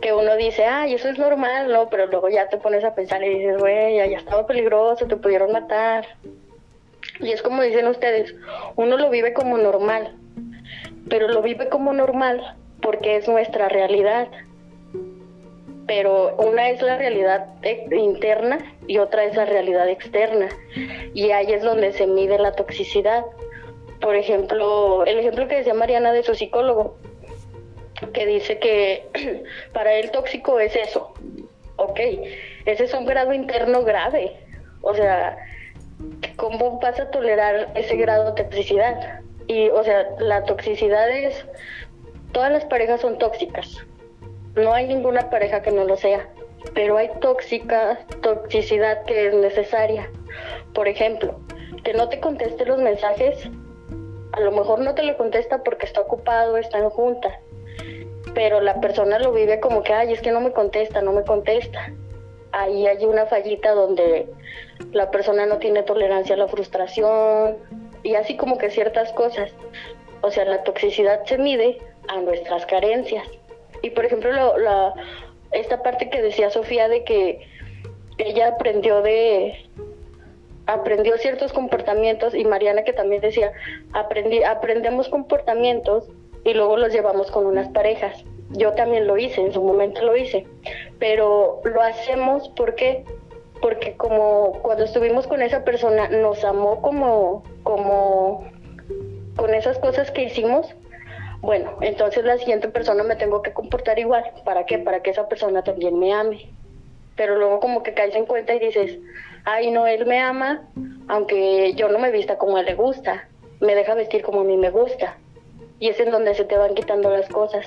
que 0.00 0.12
uno 0.12 0.36
dice, 0.36 0.64
ay, 0.64 0.94
eso 0.94 1.08
es 1.08 1.18
normal, 1.18 1.72
¿no? 1.72 1.88
Pero 1.88 2.06
luego 2.06 2.28
ya 2.28 2.48
te 2.48 2.58
pones 2.58 2.84
a 2.84 2.94
pensar 2.94 3.22
y 3.22 3.38
dices, 3.38 3.58
güey, 3.58 3.96
ya 3.96 4.04
estaba 4.04 4.46
peligroso, 4.46 5.06
te 5.06 5.16
pudieron 5.16 5.52
matar. 5.52 6.06
Y 7.20 7.32
es 7.32 7.42
como 7.42 7.62
dicen 7.62 7.86
ustedes, 7.86 8.34
uno 8.76 8.96
lo 8.96 9.10
vive 9.10 9.32
como 9.32 9.58
normal, 9.58 10.16
pero 11.08 11.28
lo 11.28 11.42
vive 11.42 11.68
como 11.68 11.92
normal 11.92 12.56
porque 12.80 13.16
es 13.16 13.28
nuestra 13.28 13.68
realidad. 13.68 14.28
Pero 15.86 16.36
una 16.36 16.70
es 16.70 16.80
la 16.80 16.96
realidad 16.96 17.46
interna 17.90 18.58
y 18.86 18.98
otra 18.98 19.24
es 19.24 19.36
la 19.36 19.44
realidad 19.44 19.88
externa. 19.88 20.48
Y 21.12 21.30
ahí 21.30 21.52
es 21.52 21.62
donde 21.62 21.92
se 21.92 22.06
mide 22.06 22.38
la 22.38 22.52
toxicidad. 22.52 23.24
Por 24.02 24.16
ejemplo, 24.16 25.04
el 25.06 25.20
ejemplo 25.20 25.46
que 25.46 25.54
decía 25.54 25.74
Mariana 25.74 26.12
de 26.12 26.24
su 26.24 26.34
psicólogo, 26.34 26.96
que 28.12 28.26
dice 28.26 28.58
que 28.58 29.06
para 29.72 29.94
él 29.94 30.10
tóxico 30.10 30.58
es 30.58 30.74
eso. 30.74 31.14
Ok, 31.76 32.00
ese 32.66 32.84
es 32.84 32.94
un 32.94 33.06
grado 33.06 33.32
interno 33.32 33.84
grave. 33.84 34.36
O 34.82 34.92
sea, 34.92 35.38
¿cómo 36.34 36.80
vas 36.80 36.98
a 36.98 37.10
tolerar 37.10 37.70
ese 37.76 37.96
grado 37.96 38.32
de 38.32 38.42
toxicidad? 38.42 39.20
Y, 39.46 39.68
o 39.68 39.84
sea, 39.84 40.08
la 40.18 40.44
toxicidad 40.44 41.08
es 41.08 41.46
todas 42.32 42.50
las 42.50 42.64
parejas 42.64 43.00
son 43.00 43.18
tóxicas. 43.18 43.86
No 44.56 44.74
hay 44.74 44.88
ninguna 44.88 45.30
pareja 45.30 45.62
que 45.62 45.70
no 45.70 45.84
lo 45.84 45.96
sea, 45.96 46.28
pero 46.74 46.96
hay 46.96 47.08
tóxica, 47.20 48.00
toxicidad 48.20 49.04
que 49.04 49.28
es 49.28 49.34
necesaria. 49.34 50.10
Por 50.74 50.88
ejemplo, 50.88 51.38
que 51.84 51.94
no 51.94 52.08
te 52.08 52.18
conteste 52.18 52.66
los 52.66 52.78
mensajes, 52.78 53.48
a 54.32 54.40
lo 54.40 54.52
mejor 54.52 54.80
no 54.80 54.94
te 54.94 55.02
lo 55.02 55.16
contesta 55.16 55.62
porque 55.62 55.86
está 55.86 56.00
ocupado, 56.00 56.56
está 56.56 56.78
en 56.78 56.90
junta, 56.90 57.40
pero 58.34 58.60
la 58.60 58.80
persona 58.80 59.18
lo 59.18 59.32
vive 59.32 59.60
como 59.60 59.82
que, 59.82 59.92
ay, 59.92 60.12
es 60.12 60.22
que 60.22 60.32
no 60.32 60.40
me 60.40 60.52
contesta, 60.52 61.02
no 61.02 61.12
me 61.12 61.22
contesta. 61.22 61.92
Ahí 62.52 62.86
hay 62.86 63.04
una 63.04 63.26
fallita 63.26 63.72
donde 63.72 64.26
la 64.92 65.10
persona 65.10 65.46
no 65.46 65.58
tiene 65.58 65.82
tolerancia 65.82 66.34
a 66.34 66.38
la 66.38 66.48
frustración 66.48 67.56
y 68.02 68.14
así 68.14 68.36
como 68.36 68.58
que 68.58 68.70
ciertas 68.70 69.12
cosas. 69.12 69.52
O 70.22 70.30
sea, 70.30 70.44
la 70.44 70.62
toxicidad 70.62 71.24
se 71.24 71.38
mide 71.38 71.78
a 72.08 72.20
nuestras 72.20 72.66
carencias. 72.66 73.26
Y 73.82 73.90
por 73.90 74.04
ejemplo, 74.04 74.56
la, 74.58 74.94
esta 75.52 75.82
parte 75.82 76.10
que 76.10 76.22
decía 76.22 76.50
Sofía 76.50 76.88
de 76.88 77.04
que 77.04 77.46
ella 78.18 78.48
aprendió 78.48 79.02
de 79.02 79.68
aprendió 80.66 81.16
ciertos 81.18 81.52
comportamientos 81.52 82.34
y 82.34 82.44
Mariana 82.44 82.84
que 82.84 82.92
también 82.92 83.20
decía 83.20 83.52
aprendí, 83.92 84.42
aprendemos 84.42 85.08
comportamientos 85.08 86.08
y 86.44 86.54
luego 86.54 86.76
los 86.76 86.92
llevamos 86.92 87.30
con 87.30 87.46
unas 87.46 87.68
parejas. 87.68 88.24
Yo 88.50 88.72
también 88.72 89.06
lo 89.06 89.16
hice, 89.16 89.40
en 89.40 89.52
su 89.52 89.62
momento 89.62 90.02
lo 90.02 90.16
hice, 90.16 90.46
pero 90.98 91.60
lo 91.64 91.80
hacemos 91.80 92.48
porque 92.50 93.04
porque 93.60 93.96
como 93.96 94.58
cuando 94.62 94.84
estuvimos 94.84 95.26
con 95.26 95.40
esa 95.40 95.64
persona 95.64 96.08
nos 96.08 96.44
amó 96.44 96.82
como 96.82 97.44
como 97.62 98.44
con 99.36 99.54
esas 99.54 99.78
cosas 99.78 100.10
que 100.10 100.24
hicimos 100.24 100.74
bueno, 101.42 101.76
entonces 101.80 102.24
la 102.24 102.38
siguiente 102.38 102.68
persona 102.68 103.02
me 103.02 103.16
tengo 103.16 103.42
que 103.42 103.52
comportar 103.52 103.98
igual. 103.98 104.24
¿Para 104.44 104.64
qué? 104.64 104.78
Para 104.78 105.02
que 105.02 105.10
esa 105.10 105.28
persona 105.28 105.62
también 105.64 105.98
me 105.98 106.12
ame. 106.12 106.48
pero 107.16 107.36
luego 107.36 107.60
como 107.60 107.82
que 107.82 107.94
caes 107.94 108.14
en 108.14 108.26
cuenta 108.26 108.54
y 108.54 108.60
dices, 108.60 108.98
ay 109.44 109.70
no, 109.70 109.86
él 109.86 110.06
me 110.06 110.20
ama, 110.20 110.68
aunque 111.08 111.74
yo 111.74 111.88
no 111.88 111.98
me 111.98 112.10
vista 112.10 112.38
como 112.38 112.56
a 112.56 112.60
él 112.60 112.66
le 112.66 112.74
gusta, 112.74 113.28
me 113.60 113.74
deja 113.74 113.94
vestir 113.94 114.22
como 114.22 114.40
a 114.40 114.44
mí 114.44 114.56
me 114.56 114.70
gusta. 114.70 115.16
Y 115.78 115.88
es 115.88 115.98
en 116.00 116.10
donde 116.10 116.34
se 116.34 116.44
te 116.44 116.56
van 116.56 116.74
quitando 116.74 117.10
las 117.10 117.28
cosas. 117.28 117.66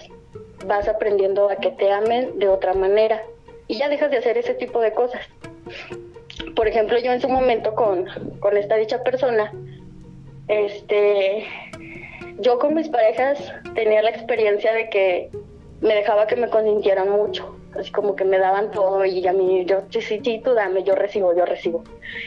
Vas 0.66 0.88
aprendiendo 0.88 1.50
a 1.50 1.58
que 1.58 1.72
te 1.72 1.92
amen 1.92 2.40
de 2.40 2.48
otra 2.48 2.74
manera 2.74 3.22
y 3.68 3.78
ya 3.78 3.90
dejas 3.90 4.12
de 4.12 4.18
hacer 4.18 4.38
ese 4.38 4.54
tipo 4.54 4.80
de 4.80 4.94
cosas. 4.94 5.22
Por 6.56 6.68
ejemplo, 6.68 6.98
yo 7.00 7.12
en 7.12 7.22
su 7.22 7.30
momento 7.30 7.76
con, 7.76 8.06
con 8.40 8.56
esta 8.58 8.76
dicha 8.76 9.04
persona, 9.04 9.52
este, 10.48 11.46
yo 12.40 12.60
con 12.60 12.74
mis 12.74 12.90
parejas 12.90 13.54
tenía 13.74 14.02
la 14.02 14.10
experiencia 14.10 14.74
de 14.74 14.90
que 14.90 15.30
me 15.82 15.96
dejaba 15.96 16.28
que 16.28 16.36
me 16.36 16.50
consintieran 16.50 17.10
mucho, 17.10 17.56
así 17.80 17.92
como 17.92 18.16
que 18.16 18.26
me 18.26 18.38
daban 18.38 18.72
todo 18.72 19.06
y 19.06 19.26
a 19.28 19.34
mí, 19.34 19.66
yo, 19.66 19.82
sí, 19.90 20.02
sí, 20.02 20.22
sí, 20.24 20.42
tú 20.44 20.54
dame, 20.54 20.84
yo 20.84 20.96
recibo, 20.96 21.36
yo 21.36 21.46
recibo. 21.46 21.84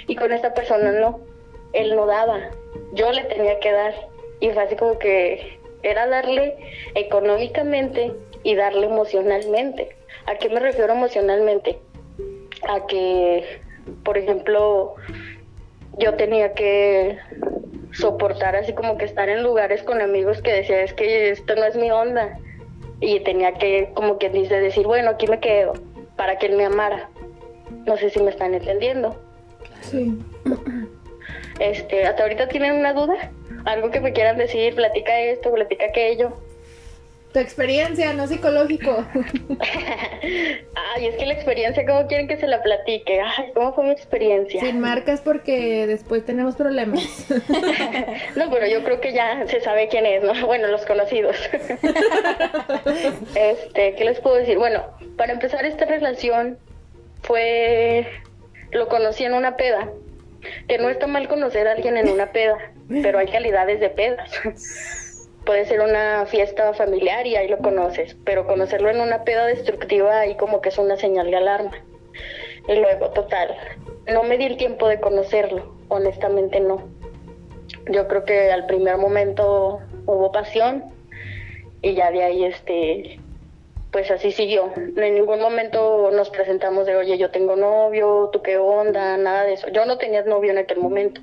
Y 0.06 0.16
con 0.16 0.32
esta 0.32 0.54
persona 0.54 0.92
no, 0.92 1.20
él 1.72 1.94
no 1.94 2.06
daba, 2.06 2.50
yo 2.92 3.12
le 3.12 3.24
tenía 3.24 3.58
que 3.60 3.72
dar. 3.72 3.94
Y 4.40 4.50
fue 4.50 4.62
así 4.62 4.76
como 4.76 4.98
que 4.98 5.58
era 5.82 6.06
darle 6.06 6.56
económicamente 6.94 8.12
y 8.42 8.54
darle 8.54 8.86
emocionalmente. 8.86 9.96
¿A 10.26 10.36
qué 10.36 10.48
me 10.48 10.60
refiero 10.60 10.92
emocionalmente? 10.92 11.78
A 12.68 12.86
que, 12.86 13.60
por 14.04 14.18
ejemplo, 14.18 14.94
yo 15.98 16.14
tenía 16.14 16.52
que 16.54 17.18
soportar 17.92 18.54
así 18.54 18.74
como 18.74 18.98
que 18.98 19.06
estar 19.06 19.28
en 19.28 19.42
lugares 19.42 19.82
con 19.82 20.00
amigos 20.00 20.42
que 20.42 20.52
decía 20.52 20.82
es 20.82 20.92
que 20.92 21.30
esto 21.30 21.56
no 21.56 21.64
es 21.64 21.74
mi 21.74 21.90
onda 21.90 22.38
y 23.00 23.20
tenía 23.20 23.54
que 23.54 23.90
como 23.94 24.18
que 24.18 24.30
dice 24.30 24.60
decir 24.60 24.86
bueno 24.86 25.10
aquí 25.10 25.26
me 25.26 25.40
quedo 25.40 25.74
para 26.16 26.38
que 26.38 26.46
él 26.46 26.56
me 26.56 26.64
amara 26.64 27.08
no 27.86 27.96
sé 27.96 28.10
si 28.10 28.20
me 28.20 28.30
están 28.30 28.54
entendiendo. 28.54 29.16
Sí. 29.80 30.18
Este 31.60 32.04
hasta 32.04 32.22
ahorita 32.22 32.48
tienen 32.48 32.74
una 32.74 32.92
duda 32.92 33.30
algo 33.64 33.90
que 33.90 34.00
me 34.00 34.12
quieran 34.12 34.38
decir 34.38 34.74
platica 34.74 35.18
esto 35.20 35.52
platica 35.52 35.86
aquello 35.86 36.32
tu 37.38 37.44
experiencia, 37.44 38.12
no 38.14 38.26
psicológico. 38.26 39.06
Ay, 40.74 41.06
es 41.06 41.14
que 41.16 41.24
la 41.26 41.34
experiencia, 41.34 41.86
¿cómo 41.86 42.08
quieren 42.08 42.26
que 42.26 42.36
se 42.36 42.48
la 42.48 42.60
platique? 42.62 43.20
Ay, 43.20 43.52
¿cómo 43.54 43.72
fue 43.74 43.84
mi 43.84 43.90
experiencia? 43.92 44.60
Sin 44.60 44.80
marcas 44.80 45.20
porque 45.20 45.86
después 45.86 46.24
tenemos 46.24 46.56
problemas. 46.56 47.00
no, 48.36 48.50
pero 48.50 48.66
yo 48.66 48.82
creo 48.82 49.00
que 49.00 49.12
ya 49.12 49.46
se 49.46 49.60
sabe 49.60 49.86
quién 49.86 50.04
es, 50.04 50.24
¿no? 50.24 50.46
Bueno, 50.46 50.66
los 50.66 50.84
conocidos. 50.84 51.36
este, 53.36 53.94
¿qué 53.94 54.04
les 54.04 54.18
puedo 54.18 54.34
decir? 54.34 54.58
Bueno, 54.58 54.84
para 55.16 55.32
empezar 55.32 55.64
esta 55.64 55.84
relación 55.84 56.58
fue... 57.22 58.04
Lo 58.72 58.88
conocí 58.88 59.24
en 59.24 59.34
una 59.34 59.56
peda. 59.56 59.88
Que 60.66 60.78
no 60.78 60.88
está 60.88 61.06
mal 61.06 61.28
conocer 61.28 61.68
a 61.68 61.72
alguien 61.72 61.96
en 61.96 62.08
una 62.08 62.32
peda, 62.32 62.58
pero 63.02 63.18
hay 63.18 63.26
calidades 63.26 63.80
de 63.80 63.90
pedas 63.90 64.30
puede 65.48 65.64
ser 65.64 65.80
una 65.80 66.26
fiesta 66.26 66.74
familiar 66.74 67.26
y 67.26 67.34
ahí 67.34 67.48
lo 67.48 67.56
conoces, 67.56 68.14
pero 68.22 68.46
conocerlo 68.46 68.90
en 68.90 69.00
una 69.00 69.24
peda 69.24 69.46
destructiva 69.46 70.20
ahí 70.20 70.34
como 70.34 70.60
que 70.60 70.68
es 70.68 70.76
una 70.76 70.98
señal 70.98 71.30
de 71.30 71.38
alarma. 71.38 71.72
Y 72.68 72.74
luego, 72.74 73.08
total, 73.12 73.56
no 74.12 74.24
me 74.24 74.36
di 74.36 74.44
el 74.44 74.58
tiempo 74.58 74.88
de 74.88 75.00
conocerlo, 75.00 75.74
honestamente 75.88 76.60
no. 76.60 76.86
Yo 77.90 78.06
creo 78.08 78.26
que 78.26 78.52
al 78.52 78.66
primer 78.66 78.98
momento 78.98 79.80
hubo 80.04 80.30
pasión 80.32 80.84
y 81.80 81.94
ya 81.94 82.10
de 82.10 82.24
ahí 82.24 82.44
este 82.44 83.18
pues 83.90 84.10
así 84.10 84.32
siguió. 84.32 84.70
En 84.76 85.14
ningún 85.14 85.40
momento 85.40 86.10
nos 86.10 86.28
presentamos 86.28 86.84
de, 86.84 86.94
oye, 86.94 87.16
yo 87.16 87.30
tengo 87.30 87.56
novio, 87.56 88.28
tú 88.34 88.42
qué 88.42 88.58
onda, 88.58 89.16
nada 89.16 89.44
de 89.44 89.54
eso. 89.54 89.68
Yo 89.68 89.86
no 89.86 89.96
tenía 89.96 90.22
novio 90.24 90.50
en 90.50 90.58
aquel 90.58 90.78
momento. 90.78 91.22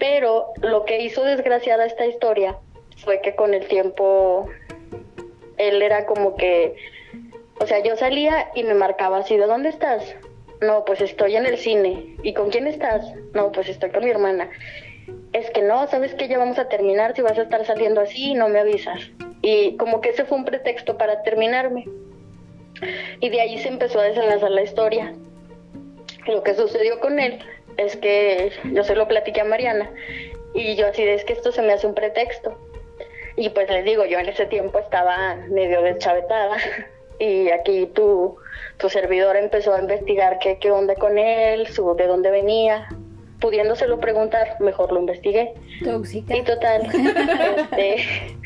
Pero 0.00 0.46
lo 0.62 0.84
que 0.84 1.00
hizo 1.00 1.22
desgraciada 1.22 1.86
esta 1.86 2.06
historia 2.06 2.58
fue 3.04 3.20
que 3.20 3.34
con 3.34 3.54
el 3.54 3.66
tiempo 3.66 4.48
él 5.56 5.82
era 5.82 6.06
como 6.06 6.36
que, 6.36 6.76
o 7.58 7.66
sea, 7.66 7.82
yo 7.82 7.96
salía 7.96 8.50
y 8.54 8.64
me 8.64 8.74
marcaba 8.74 9.18
así, 9.18 9.36
¿de 9.36 9.46
dónde 9.46 9.68
estás? 9.68 10.16
No, 10.60 10.84
pues 10.84 11.00
estoy 11.00 11.36
en 11.36 11.46
el 11.46 11.58
cine. 11.58 12.16
¿Y 12.22 12.34
con 12.34 12.50
quién 12.50 12.66
estás? 12.66 13.14
No, 13.34 13.50
pues 13.52 13.68
estoy 13.68 13.90
con 13.90 14.04
mi 14.04 14.10
hermana. 14.10 14.50
Es 15.32 15.50
que 15.50 15.62
no, 15.62 15.86
sabes 15.88 16.14
que 16.14 16.28
ya 16.28 16.38
vamos 16.38 16.58
a 16.58 16.68
terminar, 16.68 17.14
si 17.14 17.22
vas 17.22 17.38
a 17.38 17.42
estar 17.42 17.64
saliendo 17.64 18.00
así, 18.00 18.34
no 18.34 18.48
me 18.48 18.60
avisas. 18.60 19.10
Y 19.42 19.76
como 19.76 20.00
que 20.00 20.10
ese 20.10 20.24
fue 20.24 20.38
un 20.38 20.44
pretexto 20.44 20.98
para 20.98 21.22
terminarme. 21.22 21.86
Y 23.20 23.28
de 23.28 23.40
ahí 23.40 23.58
se 23.58 23.68
empezó 23.68 24.00
a 24.00 24.04
desenlazar 24.04 24.50
la 24.50 24.62
historia. 24.62 25.14
Lo 26.26 26.42
que 26.42 26.54
sucedió 26.54 27.00
con 27.00 27.18
él 27.18 27.38
es 27.76 27.96
que 27.96 28.52
yo 28.72 28.84
se 28.84 28.94
lo 28.94 29.08
platiqué 29.08 29.40
a 29.40 29.44
Mariana 29.44 29.90
y 30.54 30.74
yo 30.74 30.86
así 30.88 31.04
de 31.04 31.14
es 31.14 31.24
que 31.24 31.32
esto 31.32 31.52
se 31.52 31.62
me 31.62 31.72
hace 31.72 31.86
un 31.86 31.94
pretexto 31.94 32.58
y 33.36 33.50
pues 33.50 33.68
les 33.70 33.84
digo, 33.84 34.04
yo 34.04 34.18
en 34.18 34.28
ese 34.28 34.46
tiempo 34.46 34.78
estaba 34.78 35.36
medio 35.50 35.82
deschavetada 35.82 36.56
y 37.18 37.50
aquí 37.50 37.86
tu, 37.94 38.36
tu 38.78 38.88
servidor 38.88 39.36
empezó 39.36 39.74
a 39.74 39.80
investigar 39.80 40.38
qué, 40.38 40.58
qué 40.58 40.70
onda 40.70 40.94
con 40.94 41.18
él, 41.18 41.66
su, 41.68 41.94
de 41.94 42.06
dónde 42.06 42.30
venía, 42.30 42.88
pudiéndoselo 43.40 43.98
preguntar, 44.00 44.56
mejor 44.60 44.92
lo 44.92 45.00
investigué. 45.00 45.54
Tóxica. 45.82 46.36
Y 46.36 46.42
total, 46.42 46.82
este, 47.76 48.36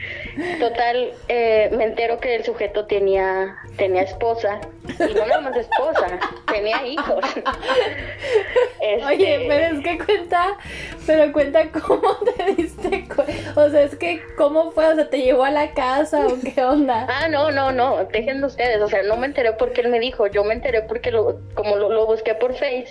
total, 0.58 1.12
eh, 1.28 1.70
me 1.76 1.84
entero 1.84 2.18
que 2.18 2.34
el 2.36 2.44
sujeto 2.44 2.86
tenía, 2.86 3.56
tenía 3.76 4.02
esposa, 4.02 4.60
y 4.88 5.14
no 5.14 5.26
nada 5.26 5.40
más 5.40 5.56
esposa, 5.56 6.18
tenía 6.46 6.86
hijos. 6.86 7.24
Este, 8.80 9.06
Oye, 9.06 9.46
pero 9.48 9.76
es 9.76 9.82
que 9.82 10.04
cuenta, 10.04 10.58
pero 11.06 11.32
cuenta 11.32 11.70
cómo 11.70 12.16
te 12.36 12.54
diste 12.54 13.08
o 13.56 13.70
sea, 13.70 13.82
es 13.82 13.96
que 13.96 14.22
cómo 14.36 14.72
fue, 14.72 14.86
o 14.86 14.94
sea, 14.94 15.08
te 15.08 15.22
llevó 15.22 15.44
a 15.44 15.50
la 15.50 15.72
casa 15.72 16.26
o 16.26 16.36
qué 16.38 16.62
onda. 16.62 17.06
Ah, 17.14 17.28
no, 17.28 17.50
no, 17.50 17.70
no, 17.70 18.04
déjenlo 18.06 18.48
ustedes, 18.48 18.80
o 18.80 18.88
sea, 18.88 19.02
no 19.02 19.16
me 19.16 19.26
enteré 19.26 19.52
porque 19.52 19.82
él 19.82 19.88
me 19.88 20.00
dijo, 20.00 20.26
yo 20.26 20.42
me 20.42 20.54
enteré 20.54 20.82
porque 20.82 21.10
lo, 21.10 21.40
como 21.54 21.76
lo, 21.76 21.88
lo 21.90 22.06
busqué 22.06 22.34
por 22.34 22.54
Face, 22.54 22.88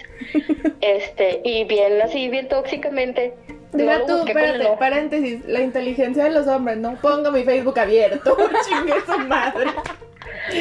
este, 0.81 1.41
y 1.43 1.65
bien 1.65 2.01
así, 2.01 2.29
bien 2.29 2.47
tóxicamente, 2.47 3.35
Diga 3.73 4.05
tú, 4.05 4.23
espérate, 4.25 4.67
paréntesis, 4.77 5.45
la 5.47 5.61
inteligencia 5.61 6.25
de 6.25 6.29
los 6.29 6.45
hombres, 6.47 6.77
no 6.77 6.95
pongo 7.01 7.31
mi 7.31 7.43
Facebook 7.43 7.79
abierto, 7.79 8.37
chingue 8.69 9.01
su 9.05 9.17
madre. 9.19 9.71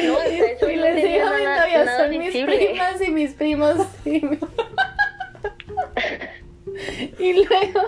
No, 0.05 0.21
eso 0.21 0.69
y 0.69 0.77
les 0.77 0.95
digo 0.95 1.27
a 1.27 1.33
mi 1.37 1.45
son 1.97 2.09
mis 2.17 2.45
primas 2.45 3.01
y 3.01 3.11
mis 3.11 3.33
primos. 3.33 3.75
y 7.19 7.45
luego... 7.45 7.81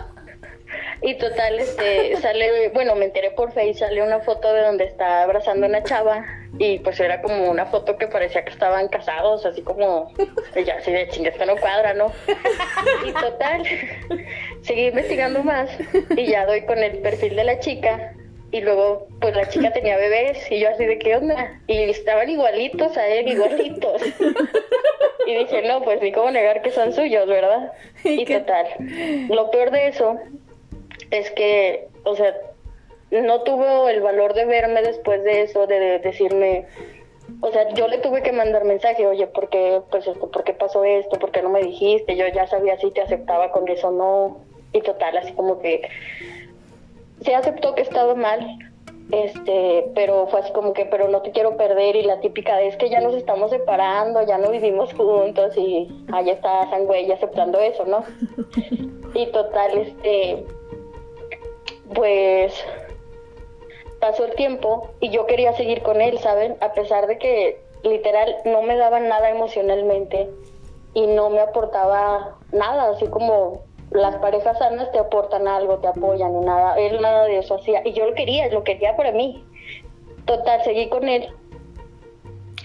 Y 1.01 1.15
total, 1.15 1.59
este, 1.59 2.15
sale, 2.17 2.69
bueno, 2.69 2.95
me 2.95 3.05
enteré 3.05 3.31
por 3.31 3.51
Facebook, 3.51 3.79
sale 3.79 4.01
una 4.01 4.21
foto 4.21 4.53
de 4.53 4.61
donde 4.61 4.85
está 4.85 5.23
abrazando 5.23 5.65
a 5.65 5.69
una 5.69 5.83
chava 5.83 6.25
y 6.57 6.79
pues 6.79 6.99
era 6.99 7.21
como 7.21 7.49
una 7.49 7.65
foto 7.65 7.97
que 7.97 8.07
parecía 8.07 8.43
que 8.43 8.51
estaban 8.51 8.87
casados, 8.87 9.45
así 9.45 9.61
como, 9.61 10.13
ya 10.65 10.77
así 10.77 10.91
de 10.91 11.07
chingue, 11.09 11.29
esto 11.29 11.45
no 11.45 11.57
cuadra, 11.57 11.93
¿no? 11.93 12.11
Y 13.05 13.11
total, 13.11 13.63
seguí 14.65 14.87
investigando 14.87 15.43
más 15.43 15.69
y 16.15 16.25
ya 16.27 16.45
doy 16.45 16.65
con 16.65 16.79
el 16.79 16.99
perfil 16.99 17.35
de 17.35 17.43
la 17.43 17.59
chica 17.59 18.13
y 18.51 18.61
luego 18.61 19.07
pues 19.19 19.35
la 19.35 19.47
chica 19.49 19.71
tenía 19.71 19.97
bebés 19.97 20.49
y 20.51 20.59
yo 20.59 20.69
así 20.69 20.85
de 20.85 20.97
qué 20.97 21.15
onda 21.15 21.59
y 21.67 21.83
estaban 21.83 22.29
igualitos 22.29 22.97
a 22.97 23.07
él, 23.07 23.27
igualitos. 23.27 24.01
Y 25.27 25.35
dije, 25.35 25.63
no, 25.63 25.81
pues 25.81 26.01
ni 26.01 26.11
cómo 26.11 26.29
negar 26.31 26.61
que 26.61 26.71
son 26.71 26.93
suyos, 26.93 27.27
¿verdad? 27.27 27.73
Y 28.03 28.25
total, 28.25 28.67
lo 29.29 29.49
peor 29.49 29.71
de 29.71 29.87
eso 29.87 30.17
es 31.09 31.31
que, 31.31 31.87
o 32.03 32.15
sea, 32.15 32.35
no 33.11 33.41
tuvo 33.41 33.89
el 33.89 34.01
valor 34.01 34.33
de 34.33 34.45
verme 34.45 34.81
después 34.83 35.23
de 35.23 35.41
eso, 35.41 35.65
de, 35.67 35.99
decirme, 35.99 36.65
o 37.41 37.51
sea, 37.51 37.69
yo 37.73 37.87
le 37.87 37.97
tuve 37.97 38.21
que 38.21 38.31
mandar 38.31 38.65
mensaje, 38.65 39.07
oye, 39.07 39.27
¿por 39.27 39.49
qué, 39.49 39.81
pues 39.89 40.07
esto, 40.07 40.29
¿por 40.29 40.43
qué 40.43 40.53
pasó 40.53 40.83
esto? 40.83 41.17
¿Por 41.17 41.31
qué 41.31 41.41
no 41.41 41.49
me 41.49 41.61
dijiste? 41.61 42.15
Yo 42.15 42.27
ya 42.27 42.45
sabía 42.47 42.77
si 42.77 42.91
te 42.91 43.01
aceptaba 43.01 43.51
con 43.51 43.67
eso 43.67 43.87
o 43.87 43.91
no. 43.91 44.54
Y 44.75 44.81
total, 44.81 45.17
así 45.17 45.31
como 45.31 45.59
que 45.59 45.87
se 47.21 47.33
aceptó 47.33 47.75
que 47.75 47.81
estaba 47.81 48.13
mal, 48.13 48.45
este, 49.09 49.89
pero 49.95 50.27
fue 50.27 50.41
así 50.41 50.51
como 50.51 50.73
que, 50.73 50.85
pero 50.85 51.07
no 51.07 51.21
te 51.21 51.31
quiero 51.31 51.55
perder 51.55 51.95
y 51.95 52.03
la 52.03 52.19
típica 52.19 52.61
es 52.61 52.75
que 52.75 52.89
ya 52.89 52.99
nos 52.99 53.15
estamos 53.15 53.51
separando, 53.51 54.21
ya 54.23 54.37
no 54.37 54.51
vivimos 54.51 54.93
juntos 54.93 55.55
y 55.55 55.87
ahí 56.11 56.29
está 56.29 56.69
Sangüey 56.69 57.09
aceptando 57.09 57.57
eso, 57.59 57.85
¿no? 57.85 58.03
Y 59.13 59.27
total, 59.27 59.77
este, 59.77 60.45
pues 61.93 62.53
pasó 64.01 64.25
el 64.25 64.35
tiempo 64.35 64.89
y 64.99 65.09
yo 65.09 65.25
quería 65.25 65.53
seguir 65.53 65.83
con 65.83 66.01
él, 66.01 66.19
¿saben? 66.19 66.57
A 66.59 66.73
pesar 66.73 67.07
de 67.07 67.17
que 67.17 67.61
literal 67.83 68.35
no 68.43 68.61
me 68.61 68.75
daba 68.75 68.99
nada 68.99 69.29
emocionalmente 69.29 70.29
y 70.93 71.07
no 71.07 71.29
me 71.29 71.39
aportaba 71.39 72.35
nada, 72.51 72.89
así 72.89 73.07
como 73.07 73.63
las 73.95 74.15
parejas 74.17 74.57
sanas 74.59 74.91
te 74.91 74.99
aportan 74.99 75.47
algo, 75.47 75.77
te 75.77 75.87
apoyan 75.87 76.35
y 76.35 76.45
nada, 76.45 76.77
él 76.77 77.01
nada 77.01 77.25
de 77.25 77.39
eso 77.39 77.55
hacía 77.55 77.81
y 77.85 77.93
yo 77.93 78.05
lo 78.05 78.13
quería, 78.13 78.49
lo 78.49 78.63
quería 78.63 78.95
para 78.95 79.11
mí. 79.11 79.43
Total, 80.25 80.63
seguí 80.63 80.89
con 80.89 81.07
él 81.07 81.29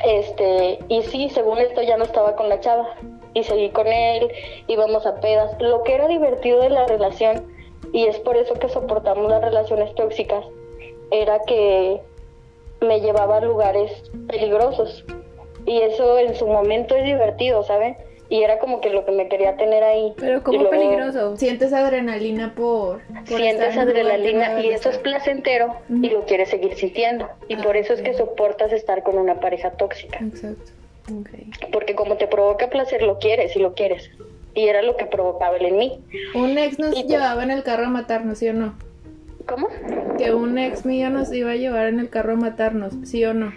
Este, 0.04 0.78
y 0.88 1.02
sí, 1.02 1.28
según 1.28 1.58
esto 1.58 1.82
ya 1.82 1.96
no 1.96 2.04
estaba 2.04 2.34
con 2.34 2.48
la 2.48 2.60
chava. 2.60 2.96
Y 3.32 3.44
seguí 3.44 3.70
con 3.70 3.86
él, 3.86 4.28
íbamos 4.66 5.06
a 5.06 5.20
pedas. 5.20 5.54
Lo 5.60 5.84
que 5.84 5.94
era 5.94 6.08
divertido 6.08 6.60
de 6.60 6.70
la 6.70 6.86
relación, 6.86 7.46
y 7.92 8.06
es 8.06 8.18
por 8.18 8.36
eso 8.36 8.54
que 8.54 8.68
soportamos 8.68 9.30
las 9.30 9.42
relaciones 9.42 9.94
tóxicas, 9.94 10.44
era 11.10 11.38
que 11.40 12.00
me 12.80 13.00
llevaba 13.00 13.36
a 13.36 13.40
lugares 13.40 14.10
peligrosos. 14.26 15.04
Y 15.66 15.82
eso 15.82 16.18
en 16.18 16.34
su 16.34 16.46
momento 16.46 16.96
es 16.96 17.04
divertido, 17.04 17.62
¿saben? 17.62 17.96
Y 18.30 18.44
era 18.44 18.60
como 18.60 18.80
que 18.80 18.90
lo 18.90 19.04
que 19.04 19.10
me 19.10 19.28
quería 19.28 19.56
tener 19.56 19.82
ahí. 19.82 20.14
Pero 20.16 20.42
como 20.44 20.70
peligroso. 20.70 21.36
Sientes 21.36 21.72
adrenalina 21.72 22.54
por... 22.54 23.00
sientes 23.24 23.76
adrenalina 23.76 24.60
y 24.60 24.68
eso 24.68 24.88
es 24.88 24.98
placentero 24.98 25.74
y 25.88 26.08
lo 26.10 26.24
quieres 26.24 26.48
seguir 26.48 26.76
sintiendo. 26.76 27.28
Y 27.48 27.56
por 27.56 27.76
eso 27.76 27.92
es 27.92 28.00
que 28.00 28.14
soportas 28.14 28.72
estar 28.72 29.02
con 29.02 29.18
una 29.18 29.40
pareja 29.40 29.72
tóxica. 29.72 30.20
Exacto. 30.20 30.70
Porque 31.72 31.96
como 31.96 32.16
te 32.16 32.28
provoca 32.28 32.70
placer, 32.70 33.02
lo 33.02 33.18
quieres 33.18 33.56
y 33.56 33.58
lo 33.58 33.74
quieres. 33.74 34.08
Y 34.54 34.68
era 34.68 34.82
lo 34.82 34.96
que 34.96 35.06
provocaba 35.06 35.56
él 35.56 35.66
en 35.66 35.76
mí. 35.78 36.00
Un 36.36 36.56
ex 36.56 36.78
nos 36.78 36.92
pues 36.92 37.06
llevaba 37.06 37.42
en 37.42 37.50
el 37.50 37.64
carro 37.64 37.86
a 37.86 37.90
matarnos, 37.90 38.38
¿sí 38.38 38.48
o 38.48 38.54
no? 38.54 38.74
¿Cómo? 39.46 39.68
Que 40.18 40.32
un 40.32 40.56
ex 40.56 40.86
mío 40.86 41.10
nos 41.10 41.32
iba 41.32 41.50
a 41.50 41.56
llevar 41.56 41.86
en 41.86 41.98
el 41.98 42.08
carro 42.08 42.34
a 42.34 42.36
matarnos, 42.36 42.94
¿sí 43.02 43.24
o 43.24 43.34
no? 43.34 43.52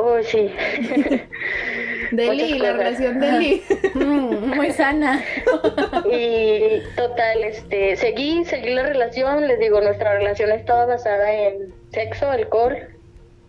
Oh, 0.00 0.22
sí. 0.22 0.48
Deli, 2.12 2.56
la 2.60 2.72
relación 2.72 3.18
de 3.18 3.60
mm, 3.94 4.54
muy 4.54 4.70
sana. 4.70 5.20
y 6.08 6.80
total, 6.94 7.42
este, 7.42 7.96
seguí, 7.96 8.44
seguí 8.44 8.74
la 8.74 8.84
relación, 8.84 9.48
les 9.48 9.58
digo, 9.58 9.80
nuestra 9.80 10.16
relación 10.16 10.52
estaba 10.52 10.86
basada 10.86 11.32
en 11.34 11.74
sexo, 11.90 12.30
alcohol 12.30 12.76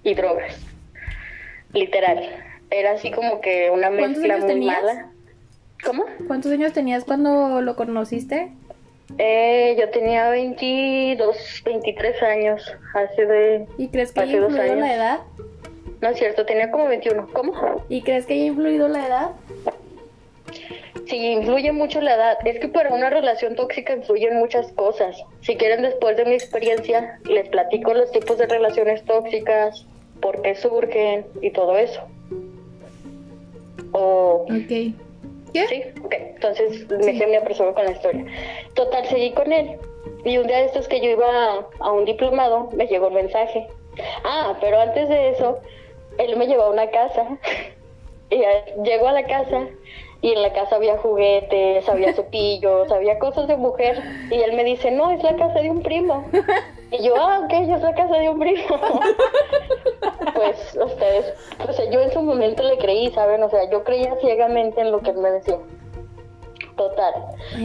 y 0.01 0.15
drogas. 0.15 0.59
Literal. 1.71 2.27
Era 2.71 2.93
así 2.93 3.11
como 3.11 3.41
que 3.41 3.69
una 3.69 3.91
mezcla 3.91 4.37
muy 4.37 4.47
tenías? 4.47 4.81
mala. 4.81 5.11
¿Cómo? 5.83 6.05
¿Cuántos 6.25 6.51
años 6.51 6.73
tenías 6.73 7.03
cuando 7.03 7.61
lo 7.61 7.75
conociste? 7.75 8.51
Eh, 9.19 9.77
yo 9.79 9.87
tenía 9.91 10.31
22, 10.31 11.61
23 11.63 12.23
años, 12.23 12.75
hace 12.95 13.25
de... 13.27 13.67
¿Y 13.77 13.89
crees 13.89 14.11
que 14.11 14.21
hace 14.21 14.39
dos 14.39 14.55
años. 14.55 14.77
la 14.79 14.95
edad? 14.95 15.19
No 16.01 16.09
es 16.09 16.17
cierto, 16.17 16.45
tenía 16.45 16.71
como 16.71 16.87
21. 16.87 17.27
¿Cómo? 17.33 17.53
¿Y 17.89 18.01
crees 18.01 18.25
que 18.25 18.33
haya 18.33 18.45
influido 18.45 18.87
la 18.87 19.05
edad? 19.05 19.29
Sí, 21.07 21.17
influye 21.31 21.71
mucho 21.71 22.01
la 22.01 22.15
edad. 22.15 22.37
Es 22.45 22.59
que 22.59 22.67
para 22.67 22.93
una 22.93 23.09
relación 23.09 23.55
tóxica 23.55 23.95
influyen 23.95 24.37
muchas 24.37 24.71
cosas. 24.73 25.23
Si 25.41 25.55
quieren, 25.55 25.81
después 25.81 26.15
de 26.15 26.25
mi 26.25 26.33
experiencia, 26.33 27.19
les 27.25 27.49
platico 27.49 27.93
los 27.93 28.11
tipos 28.11 28.37
de 28.37 28.45
relaciones 28.45 29.03
tóxicas, 29.05 29.85
por 30.21 30.41
qué 30.41 30.55
surgen 30.55 31.25
y 31.41 31.51
todo 31.51 31.77
eso. 31.77 32.01
O... 33.91 34.45
Ok. 34.45 34.93
¿Qué? 35.53 35.67
Sí, 35.67 35.83
ok. 36.03 36.13
Entonces 36.35 36.87
me 36.89 37.27
me 37.27 37.37
apresuró 37.37 37.73
con 37.73 37.85
la 37.85 37.91
historia. 37.91 38.25
Total, 38.75 39.05
seguí 39.07 39.31
con 39.31 39.51
él. 39.51 39.77
Y 40.23 40.37
un 40.37 40.47
día 40.47 40.57
de 40.57 40.65
estos 40.65 40.87
que 40.87 41.01
yo 41.01 41.09
iba 41.09 41.67
a 41.79 41.91
un 41.91 42.05
diplomado, 42.05 42.69
me 42.73 42.85
llegó 42.87 43.07
un 43.07 43.15
mensaje. 43.15 43.67
Ah, 44.23 44.55
pero 44.61 44.79
antes 44.79 45.09
de 45.09 45.29
eso, 45.29 45.59
él 46.19 46.37
me 46.37 46.47
llevó 46.47 46.63
a 46.63 46.69
una 46.69 46.89
casa 46.91 47.25
y 48.29 48.43
llegó 48.83 49.07
a 49.07 49.13
la 49.13 49.25
casa 49.25 49.67
y 50.21 50.33
en 50.33 50.41
la 50.41 50.51
casa 50.51 50.75
había 50.75 50.97
juguetes, 50.97 51.87
había 51.87 52.13
cepillos, 52.15 52.91
había 52.91 53.17
cosas 53.19 53.47
de 53.47 53.57
mujer 53.57 54.01
y 54.29 54.35
él 54.35 54.53
me 54.53 54.63
dice, 54.63 54.91
no, 54.91 55.11
es 55.11 55.23
la 55.23 55.35
casa 55.35 55.59
de 55.61 55.71
un 55.71 55.81
primo. 55.81 56.25
Y 56.91 57.03
yo, 57.03 57.15
ah, 57.17 57.41
ok, 57.45 57.53
es 57.53 57.81
la 57.81 57.93
casa 57.93 58.17
de 58.17 58.29
un 58.29 58.39
primo. 58.39 58.63
pues 60.35 60.77
ustedes, 60.83 61.33
pues 61.63 61.77
yo 61.91 62.01
en 62.01 62.11
su 62.11 62.21
momento 62.21 62.63
le 62.63 62.77
creí, 62.77 63.11
¿saben? 63.11 63.43
O 63.43 63.49
sea, 63.49 63.69
yo 63.69 63.83
creía 63.83 64.15
ciegamente 64.19 64.81
en 64.81 64.91
lo 64.91 64.99
que 64.99 65.11
él 65.11 65.17
me 65.17 65.31
decía. 65.31 65.57
Total. 66.79 67.13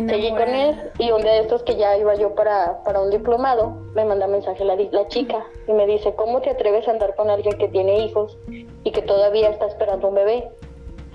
Seguí 0.09 0.31
con 0.31 0.49
él 0.49 0.91
y 0.99 1.13
un 1.13 1.23
día 1.23 1.35
de 1.35 1.41
estos 1.43 1.63
que 1.63 1.77
ya 1.77 1.97
iba 1.97 2.17
yo 2.17 2.35
para, 2.35 2.83
para 2.83 3.01
un 3.01 3.11
diplomado, 3.11 3.71
me 3.95 4.05
manda 4.05 4.27
mensaje 4.27 4.65
la, 4.65 4.75
la 4.75 5.07
chica 5.07 5.47
y 5.69 5.73
me 5.73 5.87
dice, 5.87 6.17
¿cómo 6.17 6.41
te 6.41 6.51
atreves 6.51 6.89
a 6.89 6.91
andar 6.91 7.15
con 7.15 7.31
alguien 7.31 7.57
que 7.57 7.69
tiene 7.69 8.01
hijos 8.01 8.37
y 8.49 8.91
que 8.91 9.03
todavía 9.03 9.51
está 9.51 9.67
esperando 9.67 10.09
un 10.09 10.17
bebé? 10.17 10.51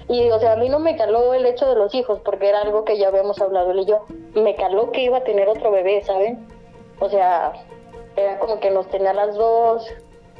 Y, 0.07 0.29
o 0.29 0.39
sea, 0.39 0.53
a 0.53 0.55
mí 0.55 0.69
no 0.69 0.79
me 0.79 0.95
caló 0.95 1.33
el 1.33 1.45
hecho 1.45 1.67
de 1.67 1.75
los 1.75 1.93
hijos, 1.93 2.21
porque 2.23 2.47
era 2.47 2.61
algo 2.61 2.85
que 2.85 2.97
ya 2.97 3.09
habíamos 3.09 3.41
hablado 3.41 3.71
él 3.71 3.79
y 3.79 3.85
yo. 3.85 4.05
Me 4.33 4.55
caló 4.55 4.91
que 4.91 5.01
iba 5.01 5.17
a 5.17 5.23
tener 5.25 5.49
otro 5.49 5.69
bebé, 5.69 6.01
¿saben? 6.05 6.47
O 7.01 7.09
sea, 7.09 7.51
era 8.15 8.39
como 8.39 8.61
que 8.61 8.71
nos 8.71 8.87
tenía 8.87 9.11
las 9.11 9.35
dos, 9.35 9.85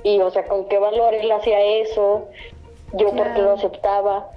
y, 0.03 0.21
o 0.21 0.31
sea, 0.31 0.47
con 0.47 0.69
qué 0.69 0.79
valor 0.79 1.13
él 1.13 1.29
hacía 1.29 1.59
eso, 1.61 2.25
yo 2.93 3.09
porque 3.09 3.41
lo 3.41 3.51
aceptaba, 3.51 4.29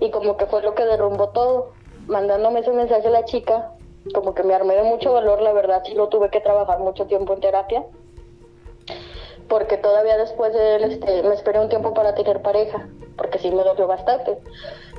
y 0.00 0.10
como 0.10 0.38
que 0.38 0.46
fue 0.46 0.62
lo 0.62 0.74
que 0.74 0.86
derrumbó 0.86 1.28
todo 1.28 1.81
mandándome 2.12 2.60
ese 2.60 2.70
mensaje 2.70 3.08
a 3.08 3.10
la 3.10 3.24
chica, 3.24 3.72
como 4.14 4.34
que 4.34 4.42
me 4.42 4.54
armé 4.54 4.74
de 4.74 4.82
mucho 4.84 5.12
valor, 5.12 5.40
la 5.40 5.52
verdad 5.52 5.82
sí 5.84 5.94
lo 5.94 6.08
tuve 6.08 6.30
que 6.30 6.40
trabajar 6.40 6.78
mucho 6.78 7.06
tiempo 7.06 7.32
en 7.32 7.40
terapia, 7.40 7.84
porque 9.48 9.78
todavía 9.78 10.16
después 10.18 10.52
de 10.52 10.76
él 10.76 10.84
este, 10.84 11.22
me 11.22 11.34
esperé 11.34 11.58
un 11.58 11.68
tiempo 11.68 11.94
para 11.94 12.14
tener 12.14 12.42
pareja, 12.42 12.88
porque 13.16 13.38
sí 13.38 13.50
me 13.50 13.64
dolió 13.64 13.86
bastante. 13.86 14.38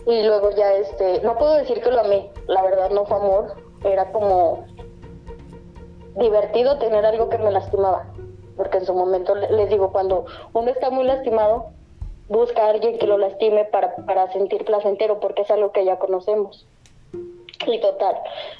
Y 0.06 0.24
luego 0.24 0.52
ya, 0.52 0.74
este, 0.74 1.22
no 1.22 1.38
puedo 1.38 1.56
decir 1.56 1.82
que 1.82 1.92
lo 1.92 2.02
amé, 2.02 2.30
la 2.48 2.62
verdad 2.62 2.90
no 2.90 3.06
fue 3.06 3.18
amor, 3.18 3.56
era 3.84 4.12
como 4.12 4.66
divertido 6.16 6.78
tener 6.78 7.06
algo 7.06 7.30
que 7.30 7.38
me 7.38 7.52
lastimaba, 7.52 8.08
porque 8.58 8.80
en 8.80 8.86
su 8.86 8.94
momento 8.94 9.36
les 9.36 9.70
digo, 9.70 9.92
cuando 9.92 10.26
uno 10.54 10.70
está 10.70 10.90
muy 10.90 11.06
lastimado, 11.06 11.68
busca 12.28 12.66
a 12.66 12.70
alguien 12.70 12.98
que 12.98 13.08
lo 13.08 13.18
lastime 13.18 13.66
para, 13.66 13.96
para 14.06 14.32
sentir 14.32 14.66
placentero, 14.66 15.20
porque 15.20 15.44
es 15.44 15.52
algo 15.52 15.72
que 15.72 15.86
ya 15.86 16.00
conocemos. 16.00 16.68
Y 17.68 17.80
total, 17.80 18.16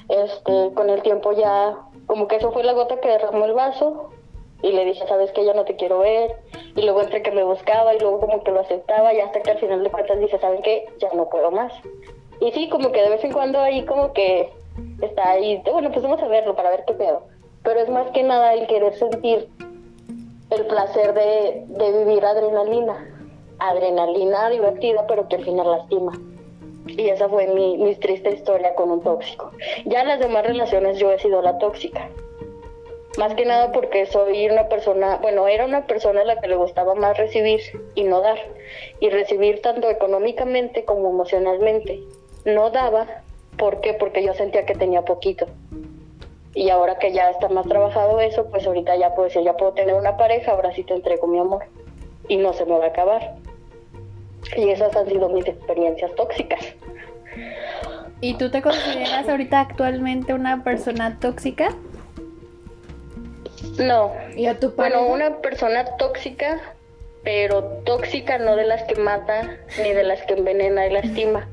este, 0.08 0.72
con 0.74 0.90
el 0.90 1.02
tiempo 1.02 1.32
ya, 1.32 1.76
como 2.06 2.28
que 2.28 2.36
eso 2.36 2.52
fue 2.52 2.64
la 2.64 2.72
gota 2.72 3.00
que 3.00 3.08
derramó 3.08 3.44
el 3.44 3.52
vaso 3.52 4.10
y 4.62 4.72
le 4.72 4.86
dije, 4.86 5.06
sabes 5.06 5.30
que 5.32 5.44
ya 5.44 5.52
no 5.52 5.64
te 5.64 5.76
quiero 5.76 5.98
ver. 5.98 6.36
Y 6.74 6.82
luego 6.82 7.02
entre 7.02 7.22
que 7.22 7.30
me 7.30 7.44
buscaba 7.44 7.94
y 7.94 7.98
luego 7.98 8.20
como 8.20 8.42
que 8.42 8.50
lo 8.50 8.60
aceptaba 8.60 9.12
y 9.12 9.20
hasta 9.20 9.42
que 9.42 9.50
al 9.50 9.58
final 9.58 9.84
de 9.84 9.90
cuentas 9.90 10.18
dije, 10.18 10.38
¿saben 10.38 10.62
qué? 10.62 10.86
Ya 10.98 11.10
no 11.14 11.28
puedo 11.28 11.50
más. 11.50 11.72
Y 12.40 12.50
sí, 12.52 12.68
como 12.70 12.90
que 12.90 13.02
de 13.02 13.10
vez 13.10 13.24
en 13.24 13.32
cuando 13.32 13.60
ahí 13.60 13.84
como 13.84 14.12
que 14.12 14.50
está 15.02 15.32
ahí, 15.32 15.62
bueno, 15.70 15.90
pues 15.92 16.02
vamos 16.02 16.22
a 16.22 16.28
verlo 16.28 16.56
para 16.56 16.70
ver 16.70 16.84
qué 16.86 16.94
pedo. 16.94 17.22
Pero 17.62 17.80
es 17.80 17.90
más 17.90 18.10
que 18.12 18.22
nada 18.22 18.54
el 18.54 18.66
querer 18.66 18.94
sentir 18.94 19.48
el 20.50 20.66
placer 20.66 21.12
de, 21.12 21.64
de 21.66 22.04
vivir 22.04 22.24
adrenalina. 22.24 23.10
Adrenalina 23.58 24.48
divertida, 24.50 25.06
pero 25.06 25.28
que 25.28 25.36
al 25.36 25.44
final 25.44 25.70
lastima. 25.70 26.12
Y 26.86 27.08
esa 27.08 27.28
fue 27.28 27.46
mi, 27.46 27.94
triste 27.96 28.30
historia 28.30 28.74
con 28.74 28.90
un 28.90 29.02
tóxico. 29.02 29.50
Ya 29.86 30.02
en 30.02 30.08
las 30.08 30.20
demás 30.20 30.46
relaciones 30.46 30.98
yo 30.98 31.10
he 31.10 31.18
sido 31.18 31.40
la 31.40 31.58
tóxica. 31.58 32.08
Más 33.16 33.34
que 33.34 33.44
nada 33.44 33.72
porque 33.72 34.06
soy 34.06 34.48
una 34.48 34.68
persona, 34.68 35.18
bueno, 35.22 35.46
era 35.46 35.64
una 35.64 35.86
persona 35.86 36.22
a 36.22 36.24
la 36.24 36.40
que 36.40 36.48
le 36.48 36.56
gustaba 36.56 36.94
más 36.94 37.16
recibir 37.16 37.60
y 37.94 38.04
no 38.04 38.20
dar. 38.20 38.38
Y 39.00 39.08
recibir 39.08 39.62
tanto 39.62 39.88
económicamente 39.88 40.84
como 40.84 41.10
emocionalmente. 41.10 42.00
No 42.44 42.70
daba, 42.70 43.06
¿por 43.56 43.80
qué? 43.80 43.94
Porque 43.94 44.24
yo 44.24 44.34
sentía 44.34 44.66
que 44.66 44.74
tenía 44.74 45.02
poquito. 45.02 45.46
Y 46.54 46.70
ahora 46.70 46.98
que 46.98 47.12
ya 47.12 47.30
está 47.30 47.48
más 47.48 47.66
trabajado 47.66 48.20
eso, 48.20 48.46
pues 48.50 48.66
ahorita 48.66 48.96
ya 48.96 49.14
puedo 49.14 49.28
decir, 49.28 49.42
ya 49.42 49.56
puedo 49.56 49.72
tener 49.72 49.94
una 49.94 50.16
pareja, 50.16 50.52
ahora 50.52 50.72
sí 50.72 50.84
te 50.84 50.94
entrego 50.94 51.26
mi 51.26 51.38
amor. 51.38 51.64
Y 52.28 52.36
no 52.36 52.52
se 52.52 52.64
me 52.64 52.78
va 52.78 52.84
a 52.84 52.88
acabar. 52.88 53.36
Y 54.56 54.70
esas 54.70 54.94
han 54.96 55.06
sido 55.06 55.28
mis 55.28 55.46
experiencias 55.46 56.14
tóxicas. 56.14 56.60
¿Y 58.20 58.34
tú 58.34 58.50
te 58.50 58.62
consideras 58.62 59.28
ahorita 59.28 59.60
actualmente 59.60 60.32
una 60.32 60.64
persona 60.64 61.18
tóxica? 61.20 61.74
No. 63.78 64.12
¿Y 64.36 64.46
a 64.46 64.58
tu 64.58 64.70
Bueno, 64.70 65.06
una 65.06 65.38
persona 65.38 65.84
tóxica, 65.96 66.60
pero 67.22 67.64
tóxica 67.84 68.38
no 68.38 68.56
de 68.56 68.64
las 68.64 68.82
que 68.84 68.94
mata 68.96 69.58
ni 69.82 69.92
de 69.92 70.04
las 70.04 70.22
que 70.22 70.34
envenena 70.34 70.86
y 70.86 70.92
lastima. 70.92 71.48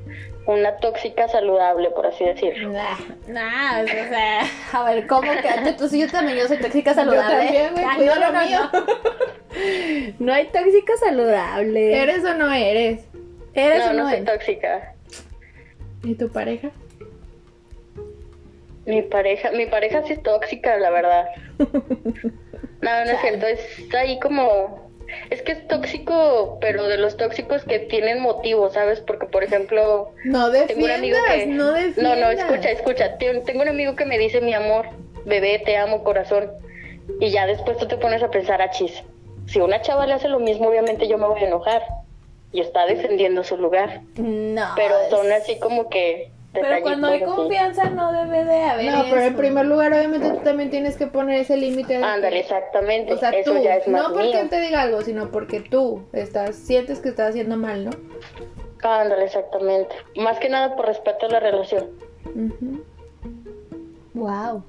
Una 0.48 0.76
tóxica 0.78 1.28
saludable, 1.28 1.92
por 1.92 2.08
así 2.08 2.26
decirlo. 2.26 2.70
Nah, 2.70 2.98
nah, 3.28 3.84
o 3.84 3.88
sea, 3.88 4.42
a 4.74 4.84
ver, 4.86 5.06
¿cómo 5.06 5.32
que 5.32 5.74
tú 5.74 5.88
sí, 5.88 6.00
yo 6.00 6.08
también 6.10 6.40
yo 6.40 6.48
soy 6.48 6.58
tóxica 6.58 6.94
saludable? 6.94 7.46
Yo 7.46 7.70
también, 7.70 7.74
güey, 7.74 8.20
no, 8.20 8.42
mío. 8.46 8.72
No 10.20 10.34
hay 10.34 10.46
tóxica 10.46 10.96
saludable. 10.98 12.02
¿Eres 12.02 12.24
o 12.24 12.34
no 12.34 12.52
eres? 12.52 13.06
¿Eres 13.54 13.86
o 13.86 13.94
no, 13.94 14.04
no 14.04 14.10
soy 14.10 14.22
tóxica. 14.24 14.96
¿Y 16.04 16.16
tu 16.16 16.30
pareja? 16.30 16.72
Mi 18.86 19.04
pareja, 19.04 19.52
mi 19.52 19.68
pareja 19.68 20.02
sí 20.04 20.14
es 20.14 20.24
tóxica, 20.24 20.78
la 20.78 20.90
verdad. 20.90 21.28
no, 21.60 23.06
no 23.06 23.12
es 23.12 23.22
cierto, 23.22 23.46
está 23.46 24.00
ahí 24.00 24.20
como 24.20 24.91
es 25.30 25.42
que 25.42 25.54
es 25.54 25.68
tóxico, 25.68 26.58
pero 26.62 26.88
de 26.88 26.98
los 26.98 27.18
tóxicos 27.18 27.64
que 27.64 27.80
tienen 27.80 28.22
motivo, 28.22 28.70
¿sabes? 28.70 29.00
Porque, 29.00 29.26
por 29.26 29.44
ejemplo, 29.44 30.12
no 30.24 30.52
tengo 30.52 30.86
un 30.86 30.92
amigo 30.92 31.18
que 31.28 31.46
no 31.48 31.74
No, 31.98 32.16
no, 32.16 32.30
escucha, 32.30 32.72
escucha. 32.72 33.18
Tengo 33.18 33.62
un 33.62 33.68
amigo 33.68 33.96
que 33.96 34.06
me 34.06 34.18
dice, 34.18 34.42
"Mi 34.42 34.54
amor, 34.54 34.88
bebé, 35.26 35.60
te 35.60 35.78
amo, 35.78 36.04
corazón." 36.04 36.52
Y 37.20 37.30
ya 37.30 37.46
después 37.46 37.78
tú 37.78 37.88
te 37.88 37.98
pones 37.98 38.24
a 38.24 38.30
pensar, 38.30 38.62
"Ah, 38.62 38.70
chis. 38.70 39.04
Si 39.48 39.60
una 39.60 39.82
chava 39.82 40.08
le 40.08 40.14
hace 40.14 40.30
lo 40.30 40.40
mismo, 40.40 40.70
obviamente 40.70 41.08
yo 41.08 41.18
me 41.18 41.28
voy 41.28 41.42
a 41.42 41.48
enojar." 41.48 41.82
y 42.54 42.60
está 42.60 42.86
defendiendo 42.86 43.44
su 43.44 43.58
lugar. 43.58 44.02
No. 44.18 44.68
Pero 44.76 44.96
son 45.10 45.32
así 45.32 45.58
como 45.60 45.90
que 45.90 46.32
pero 46.54 46.82
cuando 46.82 47.08
hay 47.08 47.24
confianza 47.24 47.90
no 47.90 48.12
debe 48.12 48.44
de 48.44 48.64
haber. 48.64 48.94
No, 48.94 49.04
pero 49.10 49.22
en 49.22 49.36
primer 49.36 49.66
lugar, 49.66 49.94
obviamente 49.94 50.30
tú 50.30 50.40
también 50.44 50.70
tienes 50.70 50.98
que 50.98 51.08
poner 51.08 51.42
ese 51.42 51.56
límite. 51.56 51.96
Ándale, 51.98 52.40
exactamente. 52.40 53.14
O 53.14 53.18
sea, 53.18 53.30
Eso 53.30 53.54
tú, 53.54 53.62
ya 53.62 53.78
es 53.78 53.88
más 53.88 54.10
no 54.10 54.14
porque 54.14 54.42
él 54.42 54.50
te 54.50 54.60
diga 54.60 54.82
algo, 54.82 55.02
sino 55.02 55.32
porque 55.32 55.62
tú 55.62 56.04
estás, 56.12 56.56
sientes 56.56 57.00
que 57.00 57.10
estás 57.10 57.30
haciendo 57.30 57.56
mal, 57.56 57.86
¿no? 57.86 57.92
Ándale, 58.84 59.26
exactamente. 59.26 59.96
Más 60.18 60.40
que 60.40 60.50
nada 60.50 60.76
por 60.76 60.88
respeto 60.88 61.28
a 61.28 61.30
la 61.30 61.40
relación. 61.40 61.90
Wow. 64.14 64.64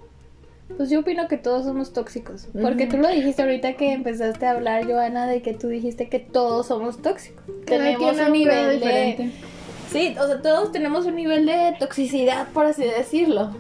Pues 0.77 0.88
yo 0.88 1.01
opino 1.01 1.29
que 1.29 1.37
todos 1.37 1.64
somos 1.64 1.92
tóxicos. 1.92 2.49
Porque 2.61 2.87
tú 2.87 2.97
lo 2.97 3.09
dijiste 3.09 3.42
ahorita 3.42 3.75
que 3.75 3.92
empezaste 3.92 4.47
a 4.47 4.53
hablar, 4.53 4.87
Joana, 4.87 5.27
de 5.27 5.42
que 5.42 5.53
tú 5.53 5.68
dijiste 5.68 6.09
que 6.09 6.18
todos 6.18 6.68
somos 6.68 7.03
tóxicos. 7.03 7.45
Tenemos 7.66 8.18
un 8.18 8.33
nivel 8.33 8.81
diferente. 8.81 9.33
Sí, 9.92 10.16
o 10.18 10.26
sea, 10.26 10.40
todos 10.40 10.72
tenemos 10.72 11.05
un 11.05 11.16
nivel 11.16 11.44
de 11.44 11.76
toxicidad, 11.78 12.48
por 12.55 12.64
así 12.64 12.83
decirlo. 12.85 13.50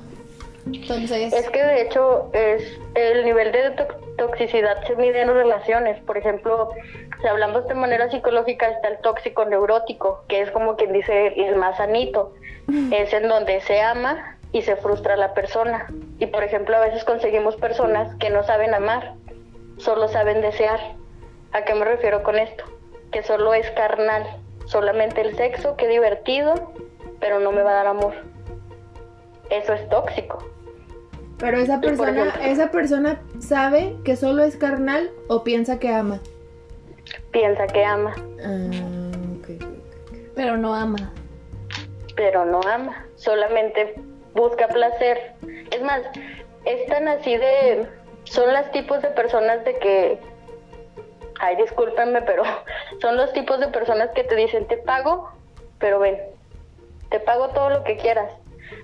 Entonces. 0.66 1.32
Es 1.32 1.50
que 1.50 1.62
de 1.62 1.82
hecho 1.82 2.30
es 2.32 2.80
el 2.94 3.24
nivel 3.24 3.52
de 3.52 3.72
toxicidad 4.16 4.82
se 4.86 4.96
mide 4.96 5.20
en 5.20 5.28
relaciones. 5.28 6.00
Por 6.04 6.16
ejemplo, 6.16 6.70
si 7.20 7.26
hablamos 7.26 7.68
de 7.68 7.74
manera 7.74 8.10
psicológica, 8.10 8.70
está 8.70 8.88
el 8.88 8.98
tóxico 8.98 9.44
neurótico, 9.44 10.24
que 10.28 10.40
es 10.40 10.50
como 10.50 10.76
quien 10.76 10.92
dice 10.94 11.34
el 11.36 11.56
más 11.56 11.76
sanito. 11.76 12.32
Es 12.90 13.12
en 13.12 13.28
donde 13.28 13.60
se 13.60 13.82
ama 13.82 14.38
y 14.52 14.62
se 14.62 14.76
frustra 14.76 15.16
la 15.16 15.34
persona. 15.34 15.86
Y 16.18 16.26
por 16.26 16.44
ejemplo, 16.44 16.76
a 16.76 16.80
veces 16.80 17.04
conseguimos 17.04 17.56
personas 17.56 18.14
que 18.16 18.30
no 18.30 18.42
saben 18.44 18.72
amar, 18.72 19.14
solo 19.76 20.08
saben 20.08 20.40
desear. 20.40 20.80
¿A 21.52 21.64
qué 21.64 21.74
me 21.74 21.84
refiero 21.84 22.22
con 22.22 22.38
esto? 22.38 22.64
Que 23.10 23.22
solo 23.22 23.52
es 23.52 23.68
carnal 23.72 24.41
solamente 24.72 25.20
el 25.20 25.36
sexo, 25.36 25.76
qué 25.76 25.86
divertido, 25.86 26.72
pero 27.20 27.38
no 27.38 27.52
me 27.52 27.62
va 27.62 27.72
a 27.72 27.74
dar 27.74 27.86
amor. 27.88 28.14
Eso 29.50 29.74
es 29.74 29.86
tóxico. 29.90 30.38
Pero 31.38 31.58
esa 31.58 31.80
persona, 31.80 32.34
esa 32.42 32.70
persona 32.70 33.20
sabe 33.38 33.96
que 34.04 34.16
solo 34.16 34.42
es 34.42 34.56
carnal 34.56 35.10
o 35.28 35.44
piensa 35.44 35.78
que 35.78 35.90
ama. 35.90 36.20
Piensa 37.32 37.66
que 37.66 37.84
ama. 37.84 38.14
Ah, 38.44 38.70
pero 40.34 40.56
no 40.56 40.74
ama. 40.74 41.12
Pero 42.16 42.46
no 42.46 42.60
ama. 42.62 43.06
Solamente 43.16 43.94
busca 44.34 44.68
placer. 44.68 45.34
Es 45.70 45.82
más, 45.82 46.02
es 46.64 46.86
tan 46.86 47.08
así 47.08 47.36
de. 47.36 47.86
Son 48.24 48.52
los 48.52 48.70
tipos 48.70 49.02
de 49.02 49.08
personas 49.08 49.64
de 49.64 49.76
que 49.78 50.20
ay, 51.42 51.56
discúlpenme, 51.56 52.22
pero 52.22 52.44
son 53.00 53.16
los 53.16 53.32
tipos 53.32 53.58
de 53.58 53.66
personas 53.68 54.10
que 54.14 54.22
te 54.22 54.36
dicen, 54.36 54.66
te 54.68 54.76
pago, 54.76 55.28
pero 55.78 55.98
ven, 55.98 56.16
te 57.10 57.18
pago 57.18 57.48
todo 57.48 57.68
lo 57.68 57.84
que 57.84 57.96
quieras. 57.96 58.32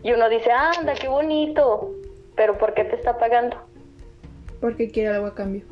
Y 0.03 0.13
uno 0.13 0.29
dice, 0.29 0.51
anda, 0.51 0.95
qué 0.95 1.09
bonito, 1.09 1.91
pero 2.35 2.59
¿por 2.59 2.75
qué 2.75 2.85
te 2.85 2.97
está 2.97 3.17
pagando? 3.17 3.57
Porque 4.61 4.91
quiere 4.91 5.11
algo 5.11 5.27
a 5.29 5.35
cambio. 5.35 5.65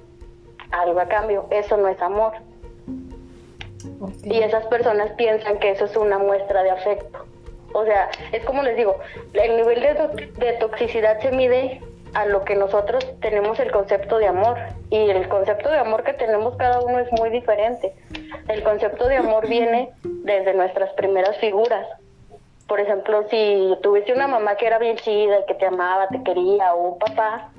Algo 0.70 1.00
a 1.00 1.08
cambio, 1.08 1.46
eso 1.50 1.76
no 1.76 1.88
es 1.88 2.00
amor. 2.00 2.34
Y 4.22 4.38
esas 4.38 4.64
personas 4.66 5.10
piensan 5.12 5.58
que 5.58 5.72
eso 5.72 5.86
es 5.86 5.96
una 5.96 6.18
muestra 6.18 6.62
de 6.62 6.70
afecto. 6.70 7.26
O 7.72 7.84
sea, 7.84 8.10
es 8.30 8.44
como 8.44 8.62
les 8.62 8.76
digo, 8.76 8.96
el 9.32 9.56
nivel 9.56 9.80
de, 9.80 10.30
de 10.38 10.52
toxicidad 10.54 11.20
se 11.20 11.32
mide 11.32 11.80
a 12.16 12.24
lo 12.24 12.46
que 12.46 12.56
nosotros 12.56 13.06
tenemos 13.20 13.60
el 13.60 13.70
concepto 13.70 14.16
de 14.16 14.26
amor. 14.26 14.56
Y 14.88 14.96
el 14.96 15.28
concepto 15.28 15.70
de 15.70 15.76
amor 15.76 16.02
que 16.02 16.14
tenemos 16.14 16.56
cada 16.56 16.80
uno 16.80 16.98
es 16.98 17.12
muy 17.12 17.28
diferente. 17.28 17.92
El 18.48 18.62
concepto 18.62 19.06
de 19.06 19.16
amor 19.16 19.46
viene 19.48 19.90
desde 20.02 20.54
nuestras 20.54 20.94
primeras 20.94 21.36
figuras. 21.36 21.86
Por 22.66 22.80
ejemplo, 22.80 23.26
si 23.28 23.76
tuviste 23.82 24.14
una 24.14 24.28
mamá 24.28 24.56
que 24.56 24.66
era 24.66 24.78
bien 24.78 24.96
chida 24.96 25.40
y 25.40 25.44
que 25.44 25.54
te 25.54 25.66
amaba, 25.66 26.08
te 26.08 26.22
quería, 26.22 26.72
o 26.72 26.92
un 26.92 26.98
papá, 26.98 27.50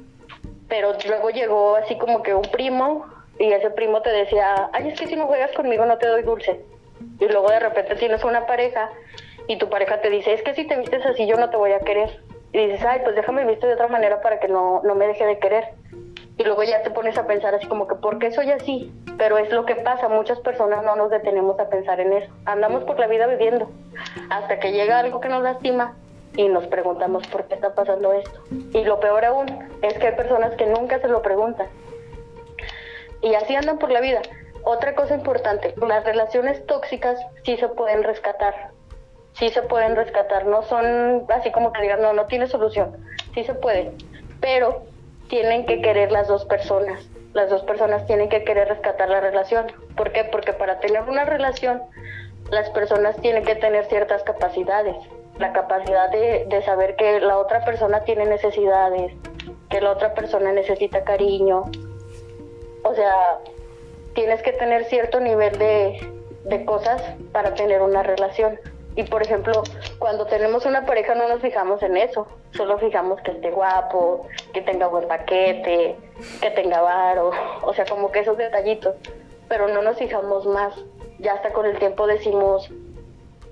pero 0.67 0.93
luego 1.07 1.29
llegó 1.29 1.75
así 1.75 1.95
como 1.99 2.23
que 2.23 2.33
un 2.33 2.41
primo 2.41 3.05
y 3.37 3.51
ese 3.53 3.69
primo 3.69 4.01
te 4.01 4.09
decía, 4.09 4.71
ay, 4.73 4.89
es 4.89 4.99
que 4.99 5.05
si 5.05 5.15
no 5.15 5.27
juegas 5.27 5.51
conmigo 5.51 5.85
no 5.85 5.99
te 5.99 6.07
doy 6.07 6.23
dulce. 6.23 6.65
Y 7.19 7.27
luego 7.27 7.51
de 7.51 7.59
repente 7.59 7.95
tienes 7.95 8.23
una 8.23 8.47
pareja 8.47 8.89
y 9.47 9.57
tu 9.59 9.69
pareja 9.69 10.01
te 10.01 10.09
dice, 10.09 10.33
es 10.33 10.41
que 10.41 10.55
si 10.55 10.65
te 10.65 10.75
vistes 10.77 11.05
así 11.05 11.27
yo 11.27 11.37
no 11.37 11.51
te 11.51 11.57
voy 11.57 11.73
a 11.73 11.79
querer 11.81 12.19
y 12.53 12.67
dices, 12.67 12.85
ay, 12.85 13.01
pues 13.03 13.15
déjame 13.15 13.45
visto 13.45 13.67
de 13.67 13.73
otra 13.73 13.87
manera 13.87 14.21
para 14.21 14.39
que 14.39 14.47
no, 14.47 14.81
no 14.83 14.95
me 14.95 15.07
deje 15.07 15.25
de 15.25 15.39
querer. 15.39 15.65
Y 16.37 16.43
luego 16.43 16.63
ya 16.63 16.83
te 16.83 16.91
pones 16.91 17.17
a 17.17 17.25
pensar 17.25 17.55
así 17.55 17.67
como 17.67 17.87
que, 17.87 17.95
¿por 17.95 18.19
qué 18.19 18.31
soy 18.31 18.51
así? 18.51 18.93
Pero 19.17 19.37
es 19.37 19.51
lo 19.51 19.65
que 19.65 19.75
pasa, 19.75 20.07
muchas 20.07 20.39
personas 20.39 20.83
no 20.83 20.95
nos 20.95 21.09
detenemos 21.09 21.59
a 21.59 21.67
pensar 21.69 21.99
en 21.99 22.13
eso. 22.13 22.31
Andamos 22.45 22.83
por 22.83 22.99
la 22.99 23.07
vida 23.07 23.25
viviendo 23.25 23.69
hasta 24.29 24.59
que 24.59 24.71
llega 24.71 24.99
algo 24.99 25.19
que 25.19 25.29
nos 25.29 25.41
lastima 25.41 25.95
y 26.35 26.47
nos 26.47 26.67
preguntamos 26.67 27.25
por 27.27 27.45
qué 27.45 27.55
está 27.55 27.73
pasando 27.73 28.13
esto. 28.13 28.39
Y 28.73 28.83
lo 28.83 28.99
peor 28.99 29.25
aún 29.25 29.47
es 29.81 29.97
que 29.97 30.07
hay 30.07 30.15
personas 30.15 30.55
que 30.55 30.67
nunca 30.67 30.99
se 30.99 31.07
lo 31.07 31.23
preguntan. 31.23 31.67
Y 33.21 33.33
así 33.33 33.55
andan 33.55 33.79
por 33.79 33.91
la 33.91 33.99
vida. 33.99 34.21
Otra 34.63 34.93
cosa 34.93 35.15
importante, 35.15 35.73
las 35.77 36.03
relaciones 36.03 36.63
tóxicas 36.67 37.19
sí 37.43 37.57
se 37.57 37.67
pueden 37.69 38.03
rescatar 38.03 38.76
sí 39.37 39.49
se 39.49 39.61
pueden 39.61 39.95
rescatar, 39.95 40.45
no 40.45 40.63
son 40.63 41.25
así 41.29 41.51
como 41.51 41.71
que 41.71 41.81
digan, 41.81 42.01
no, 42.01 42.13
no 42.13 42.25
tiene 42.25 42.47
solución, 42.47 42.95
sí 43.33 43.43
se 43.43 43.53
puede, 43.53 43.91
pero 44.41 44.83
tienen 45.29 45.65
que 45.65 45.81
querer 45.81 46.11
las 46.11 46.27
dos 46.27 46.45
personas, 46.45 47.07
las 47.33 47.49
dos 47.49 47.63
personas 47.63 48.05
tienen 48.07 48.29
que 48.29 48.43
querer 48.43 48.67
rescatar 48.67 49.09
la 49.09 49.19
relación. 49.19 49.67
¿Por 49.95 50.11
qué? 50.11 50.23
Porque 50.23 50.53
para 50.53 50.79
tener 50.79 51.03
una 51.03 51.25
relación, 51.25 51.81
las 52.49 52.69
personas 52.71 53.15
tienen 53.17 53.43
que 53.43 53.55
tener 53.55 53.85
ciertas 53.85 54.23
capacidades, 54.23 54.95
la 55.37 55.53
capacidad 55.53 56.09
de, 56.09 56.45
de 56.47 56.61
saber 56.63 56.95
que 56.95 57.19
la 57.19 57.37
otra 57.37 57.63
persona 57.63 58.03
tiene 58.05 58.25
necesidades, 58.25 59.13
que 59.69 59.81
la 59.81 59.91
otra 59.91 60.13
persona 60.13 60.51
necesita 60.51 61.03
cariño, 61.03 61.65
o 62.83 62.95
sea, 62.95 63.39
tienes 64.15 64.41
que 64.41 64.53
tener 64.53 64.85
cierto 64.85 65.19
nivel 65.19 65.57
de, 65.59 65.99
de 66.45 66.65
cosas 66.65 67.01
para 67.33 67.53
tener 67.53 67.81
una 67.81 68.01
relación. 68.01 68.57
Y 68.97 69.03
por 69.03 69.21
ejemplo, 69.21 69.61
cuando 69.99 70.25
tenemos 70.25 70.65
una 70.65 70.87
pareja 70.87 71.13
no 71.13 71.27
nos 71.27 71.39
fijamos 71.39 71.83
en 71.83 71.97
eso, 71.97 72.27
solo 72.49 72.79
fijamos 72.79 73.21
que 73.21 73.29
esté 73.29 73.51
guapo, 73.51 74.25
que 74.53 74.63
tenga 74.63 74.87
buen 74.87 75.07
paquete, 75.07 75.95
que 76.41 76.49
tenga 76.49 76.81
varo, 76.81 77.29
o 77.61 77.73
sea, 77.75 77.85
como 77.85 78.11
que 78.11 78.21
esos 78.21 78.39
detallitos, 78.39 78.95
pero 79.47 79.67
no 79.67 79.83
nos 79.83 79.99
fijamos 79.99 80.47
más. 80.47 80.73
Ya 81.19 81.33
hasta 81.33 81.53
con 81.53 81.67
el 81.67 81.77
tiempo 81.77 82.07
decimos, 82.07 82.71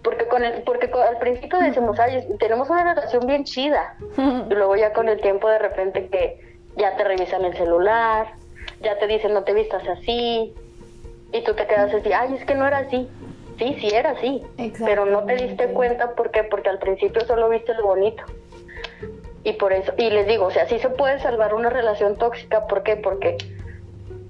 porque 0.03 0.27
con 0.27 0.43
el, 0.43 0.63
porque 0.63 0.89
al 0.91 1.19
principio 1.19 1.59
decimos, 1.59 1.99
ay, 1.99 2.25
tenemos 2.39 2.67
una 2.71 2.95
relación 2.95 3.27
bien 3.27 3.43
chida, 3.43 3.97
y 4.17 4.53
luego 4.53 4.75
ya 4.75 4.93
con 4.93 5.09
el 5.09 5.21
tiempo 5.21 5.47
de 5.47 5.59
repente 5.59 6.07
que 6.07 6.39
ya 6.75 6.97
te 6.97 7.03
revisan 7.03 7.45
el 7.45 7.55
celular, 7.55 8.33
ya 8.81 8.97
te 8.97 9.05
dicen 9.05 9.35
no 9.35 9.43
te 9.43 9.53
vistas 9.53 9.87
así, 9.87 10.55
y 11.31 11.43
tú 11.43 11.53
te 11.53 11.67
quedas 11.67 11.93
así, 11.93 12.11
ay, 12.13 12.33
es 12.33 12.45
que 12.45 12.55
no 12.55 12.65
era 12.65 12.79
así 12.79 13.07
sí, 13.57 13.77
sí 13.79 13.89
era 13.93 14.11
así, 14.11 14.43
pero 14.83 15.05
no 15.05 15.25
te 15.25 15.35
diste 15.35 15.67
cuenta 15.67 16.15
¿por 16.15 16.31
qué? 16.31 16.43
porque 16.43 16.69
al 16.69 16.79
principio 16.79 17.21
solo 17.25 17.49
viste 17.49 17.73
lo 17.73 17.83
bonito. 17.83 18.23
Y 19.43 19.53
por 19.53 19.73
eso, 19.73 19.93
y 19.97 20.09
les 20.09 20.27
digo, 20.27 20.45
o 20.45 20.51
sea, 20.51 20.67
sí 20.67 20.79
se 20.79 20.89
puede 20.89 21.19
salvar 21.19 21.53
una 21.53 21.69
relación 21.69 22.17
tóxica, 22.17 22.65
¿por 22.65 22.81
qué? 22.81 22.95
Porque, 22.95 23.37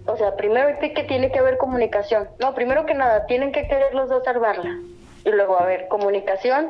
o 0.06 0.18
sea, 0.18 0.36
primero 0.36 0.78
que 0.78 1.04
tiene 1.04 1.32
que 1.32 1.40
haber 1.40 1.58
comunicación. 1.58 2.28
No, 2.40 2.54
primero 2.54 2.86
que 2.86 2.94
nada, 2.96 3.26
tienen 3.26 3.54
que 3.54 3.66
querer 3.66 3.96
los 3.96 4.10
dos 4.10 4.26
salvarla. 4.26 4.78
Y 5.24 5.30
luego 5.32 5.58
haber 5.58 5.88
comunicación 5.88 6.68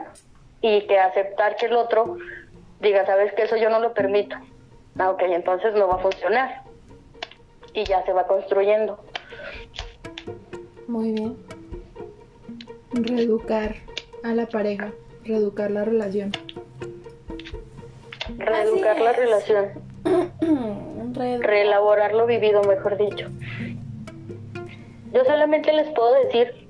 y 0.61 0.81
que 0.85 0.99
aceptar 0.99 1.55
que 1.55 1.65
el 1.65 1.75
otro 1.75 2.17
diga, 2.81 3.03
sabes 3.07 3.33
que 3.33 3.43
eso 3.43 3.55
yo 3.55 3.71
no 3.71 3.79
lo 3.79 3.93
permito. 3.93 4.35
Ah, 4.99 5.09
ok, 5.09 5.23
entonces 5.23 5.73
no 5.73 5.87
va 5.87 5.95
a 5.95 5.99
funcionar. 5.99 6.61
Y 7.73 7.83
ya 7.83 8.05
se 8.05 8.13
va 8.13 8.27
construyendo. 8.27 8.99
Muy 10.87 11.13
bien 11.13 11.54
reeducar 12.95 13.75
a 14.23 14.33
la 14.33 14.45
pareja, 14.47 14.91
reeducar 15.23 15.71
la 15.71 15.85
relación. 15.85 16.31
Reeducar 18.37 18.99
la 18.99 19.13
relación. 19.13 19.71
Reelaborar 21.41 22.13
lo 22.13 22.25
vivido, 22.25 22.63
mejor 22.63 22.97
dicho. 22.97 23.27
Yo 25.11 25.23
solamente 25.23 25.71
les 25.73 25.89
puedo 25.91 26.13
decir 26.25 26.67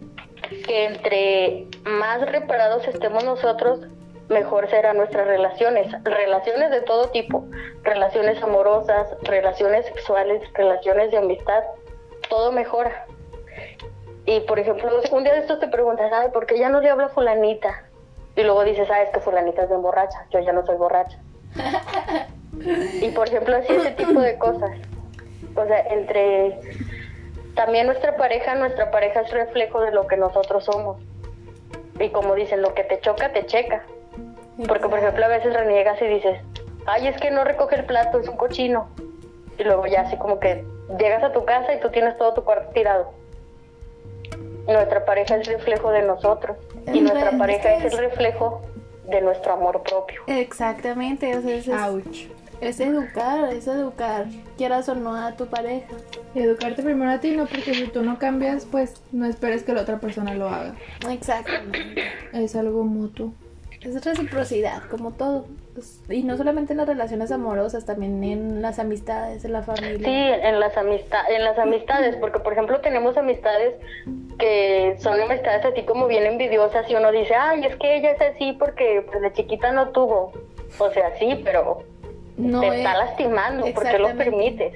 que 0.66 0.86
entre 0.86 1.68
más 1.84 2.22
reparados 2.30 2.88
estemos 2.88 3.24
nosotros, 3.24 3.80
mejor 4.30 4.70
serán 4.70 4.98
nuestras 4.98 5.28
relaciones. 5.28 5.92
Relaciones 6.04 6.72
de 6.72 6.82
todo 6.82 7.10
tipo. 7.10 7.46
Relaciones 7.84 8.42
amorosas, 8.44 9.08
relaciones 9.24 9.86
sexuales, 9.86 10.42
relaciones 10.54 11.12
de 11.12 11.18
amistad. 11.18 11.64
Todo 12.30 12.52
mejora. 12.52 13.08
Y 14.26 14.40
por 14.42 14.60
ejemplo, 14.60 14.90
un 15.12 15.24
día 15.24 15.34
de 15.34 15.40
estos 15.40 15.60
te 15.60 15.68
preguntas, 15.68 16.10
¿sabes 16.10 16.32
por 16.32 16.46
qué 16.46 16.58
ya 16.58 16.70
no 16.70 16.82
le 16.82 16.90
habla 16.90 17.10
fulanita? 17.10 17.84
Y 18.36 18.44
luego 18.44 18.64
dices, 18.64 18.88
sabes 18.88 19.10
que 19.12 19.20
fulanita 19.20 19.64
es 19.64 19.70
de 19.70 19.78
borracha, 19.78 20.26
yo 20.32 20.40
ya 20.40 20.52
no 20.52 20.66
soy 20.66 20.76
borracha. 20.78 21.18
y 23.02 23.10
por 23.12 23.28
ejemplo, 23.28 23.56
así 23.56 23.74
ese 23.74 23.92
tipo 23.92 24.20
de 24.20 24.38
cosas. 24.38 24.72
O 25.56 25.66
sea, 25.66 25.80
entre 25.92 26.60
también 27.56 27.88
nuestra 27.88 28.18
pareja, 28.18 28.56
nuestra 28.56 28.92
pareja 28.92 29.22
es 29.22 29.32
reflejo 29.32 29.80
de 29.82 29.92
lo 29.92 30.08
que 30.08 30.18
nosotros 30.18 30.66
somos. 30.66 30.98
Y 32.00 32.10
como 32.10 32.36
dicen, 32.36 32.62
lo 32.62 32.74
que 32.74 32.84
te 32.84 33.00
choca, 33.00 33.32
te 33.32 33.46
checa. 33.46 33.84
Porque, 34.68 34.90
por 34.90 35.00
ejemplo, 35.00 35.24
a 35.24 35.30
veces 35.30 35.54
reniegas 35.54 36.02
y 36.02 36.06
dices, 36.06 36.42
ay, 36.86 37.08
es 37.08 37.18
que 37.22 37.32
no 37.32 37.44
recoge 37.44 37.76
el 37.76 37.86
plato, 37.86 38.20
es 38.20 38.28
un 38.28 38.38
cochino. 38.38 38.90
Y 39.58 39.64
luego 39.64 39.86
ya 39.86 40.02
así 40.02 40.18
como 40.18 40.40
que 40.40 40.66
llegas 41.00 41.24
a 41.24 41.32
tu 41.32 41.46
casa 41.46 41.74
y 41.74 41.80
tú 41.80 41.90
tienes 41.90 42.18
todo 42.18 42.34
tu 42.34 42.44
cuarto 42.44 42.72
tirado. 42.74 43.14
Nuestra 44.68 45.06
pareja 45.06 45.38
es 45.38 45.48
reflejo 45.48 45.92
de 45.92 46.02
nosotros. 46.02 46.58
Y 46.94 47.02
nuestra 47.02 47.38
pareja 47.38 47.76
es 47.76 47.94
el 47.94 47.98
reflejo 47.98 48.62
de 49.10 49.22
nuestro 49.22 49.54
amor 49.54 49.84
propio. 49.84 50.22
Exactamente, 50.28 51.36
o 51.38 51.42
sea, 51.42 51.58
es, 51.58 51.68
es 52.62 52.80
educar, 52.80 53.54
es 53.54 53.68
educar, 53.68 54.26
quieras 54.58 54.90
o 54.90 54.96
no 54.96 55.16
a 55.16 55.36
tu 55.36 55.48
pareja. 55.48 55.88
educarte 56.34 56.82
primero 56.82 57.12
a 57.12 57.20
ti, 57.20 57.36
no 57.36 57.46
porque 57.46 57.74
si 57.74 57.88
tú 57.88 58.02
no 58.02 58.18
cambias, 58.18 58.66
pues 58.66 59.02
no 59.12 59.26
esperes 59.26 59.64
que 59.64 59.74
la 59.74 59.82
otra 59.82 60.00
persona 60.00 60.34
lo 60.34 60.50
haga. 60.50 60.74
Exactamente. 61.10 62.04
Es 62.34 62.56
algo 62.56 62.84
mutuo. 62.84 63.34
Es 63.82 64.04
reciprocidad, 64.04 64.82
como 64.90 65.12
todo. 65.12 65.46
Y 66.10 66.24
no 66.24 66.38
solamente 66.38 66.74
en 66.74 66.78
las 66.78 66.88
relaciones 66.88 67.32
amorosas, 67.32 67.86
también 67.86 68.24
en 68.24 68.62
las 68.62 68.80
amistades, 68.80 69.46
en 69.46 69.52
la 69.54 69.62
familia. 69.62 70.08
Sí, 70.08 70.42
en 70.48 70.60
las, 70.60 70.76
amistad 70.76 71.20
en 71.30 71.44
las 71.44 71.60
amistades, 71.60 72.16
porque 72.16 72.40
por 72.40 72.54
ejemplo 72.54 72.80
tenemos 72.80 73.16
amistades 73.18 73.76
que 74.38 74.98
son 75.00 75.20
amistades 75.22 75.66
así 75.66 75.84
como 75.84 76.08
bien 76.08 76.26
envidiosas 76.26 76.90
y 76.90 76.96
uno 76.96 77.12
dice, 77.12 77.36
ay, 77.36 77.66
es 77.66 77.76
que 77.78 77.98
ella 77.98 78.12
es 78.12 78.22
así 78.22 78.54
porque 78.54 79.06
pues, 79.10 79.22
de 79.22 79.34
chiquita 79.34 79.72
no 79.72 79.90
tuvo. 79.90 80.34
O 80.78 80.92
sea, 80.92 81.18
sí, 81.18 81.42
pero 81.44 81.84
no 82.38 82.62
te 82.62 82.68
está 82.68 82.98
lastimando, 82.98 83.66
porque 83.74 84.00
lo 84.00 84.16
permites? 84.16 84.74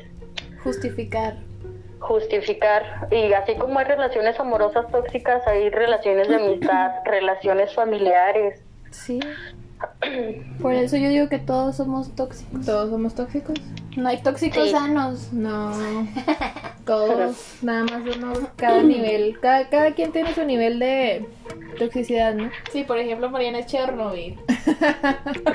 Justificar. 0.63 1.35
Justificar. 1.99 3.07
Y 3.11 3.33
así 3.33 3.55
como 3.55 3.79
hay 3.79 3.85
relaciones 3.85 4.39
amorosas 4.39 4.89
tóxicas, 4.91 5.45
hay 5.47 5.69
relaciones 5.69 6.29
de 6.29 6.35
amistad, 6.35 6.91
relaciones 7.05 7.73
familiares. 7.73 8.61
Sí. 8.91 9.19
Por 10.61 10.73
eso 10.73 10.97
yo 10.97 11.09
digo 11.09 11.29
que 11.29 11.39
todos 11.39 11.77
somos 11.77 12.15
tóxicos. 12.15 12.65
Todos 12.65 12.89
somos 12.89 13.15
tóxicos. 13.15 13.59
No 13.95 14.09
hay 14.09 14.21
tóxicos 14.21 14.71
sanos. 14.71 15.31
No. 15.33 15.71
Todos, 16.85 17.57
nada 17.61 17.83
más 17.83 18.15
uno, 18.15 18.33
cada 18.55 18.81
nivel. 18.81 19.39
Cada, 19.39 19.69
cada 19.69 19.91
quien 19.91 20.11
tiene 20.11 20.33
su 20.33 20.43
nivel 20.43 20.79
de 20.79 21.25
toxicidad, 21.77 22.33
¿no? 22.33 22.49
Sí, 22.71 22.83
por 22.83 22.97
ejemplo, 22.97 23.29
Mariana 23.29 23.59
es 23.59 23.67
Chernobyl. 23.67 24.37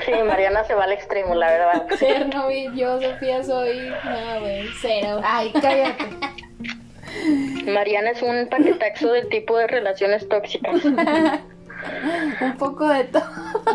Sí, 0.05 0.11
Mariana 0.25 0.63
se 0.63 0.75
va 0.75 0.85
al 0.85 0.91
extremo, 0.91 1.35
la 1.35 1.47
verdad. 1.47 1.87
Chernobyl, 1.99 2.73
yo, 2.75 3.01
Sofía, 3.01 3.43
soy. 3.43 3.89
No, 3.89 4.39
güey, 4.39 4.65
cero. 4.81 5.19
Ay, 5.23 5.51
cállate. 5.51 6.05
Mariana 7.65 8.11
es 8.11 8.21
un 8.21 8.47
paquetaxo 8.47 9.11
del 9.11 9.27
tipo 9.29 9.57
de 9.57 9.67
relaciones 9.67 10.29
tóxicas. 10.29 10.81
Un 12.41 12.57
poco 12.57 12.87
de 12.87 13.05
todo. 13.05 13.23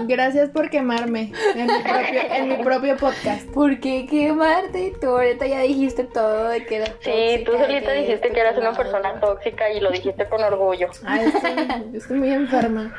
Gracias 0.07 0.51
por 0.51 0.71
quemarme 0.71 1.33
en 1.55 1.67
mi 1.67 1.83
propio, 1.83 2.21
en 2.33 2.49
mi 2.49 2.57
propio 2.57 2.97
podcast. 2.97 3.47
¿Por 3.51 3.81
qué 3.81 4.07
quemarte? 4.07 4.93
Tú 5.01 5.09
ahorita 5.09 5.47
ya 5.47 5.61
dijiste 5.61 6.05
todo 6.05 6.49
de 6.49 6.65
que 6.65 6.77
eras 6.77 6.93
Sí, 7.01 7.43
tú 7.45 7.53
solita 7.53 7.93
dijiste 7.93 8.31
que 8.31 8.41
eras 8.41 8.57
una 8.57 8.73
persona 8.73 9.21
tóxica 9.21 9.71
y 9.71 9.81
lo 9.81 9.91
dijiste 9.91 10.29
con 10.29 10.43
orgullo. 10.43 10.89
Ay, 11.05 11.31
sí, 11.31 11.97
estoy 11.97 12.19
muy 12.19 12.31
enferma. 12.31 12.95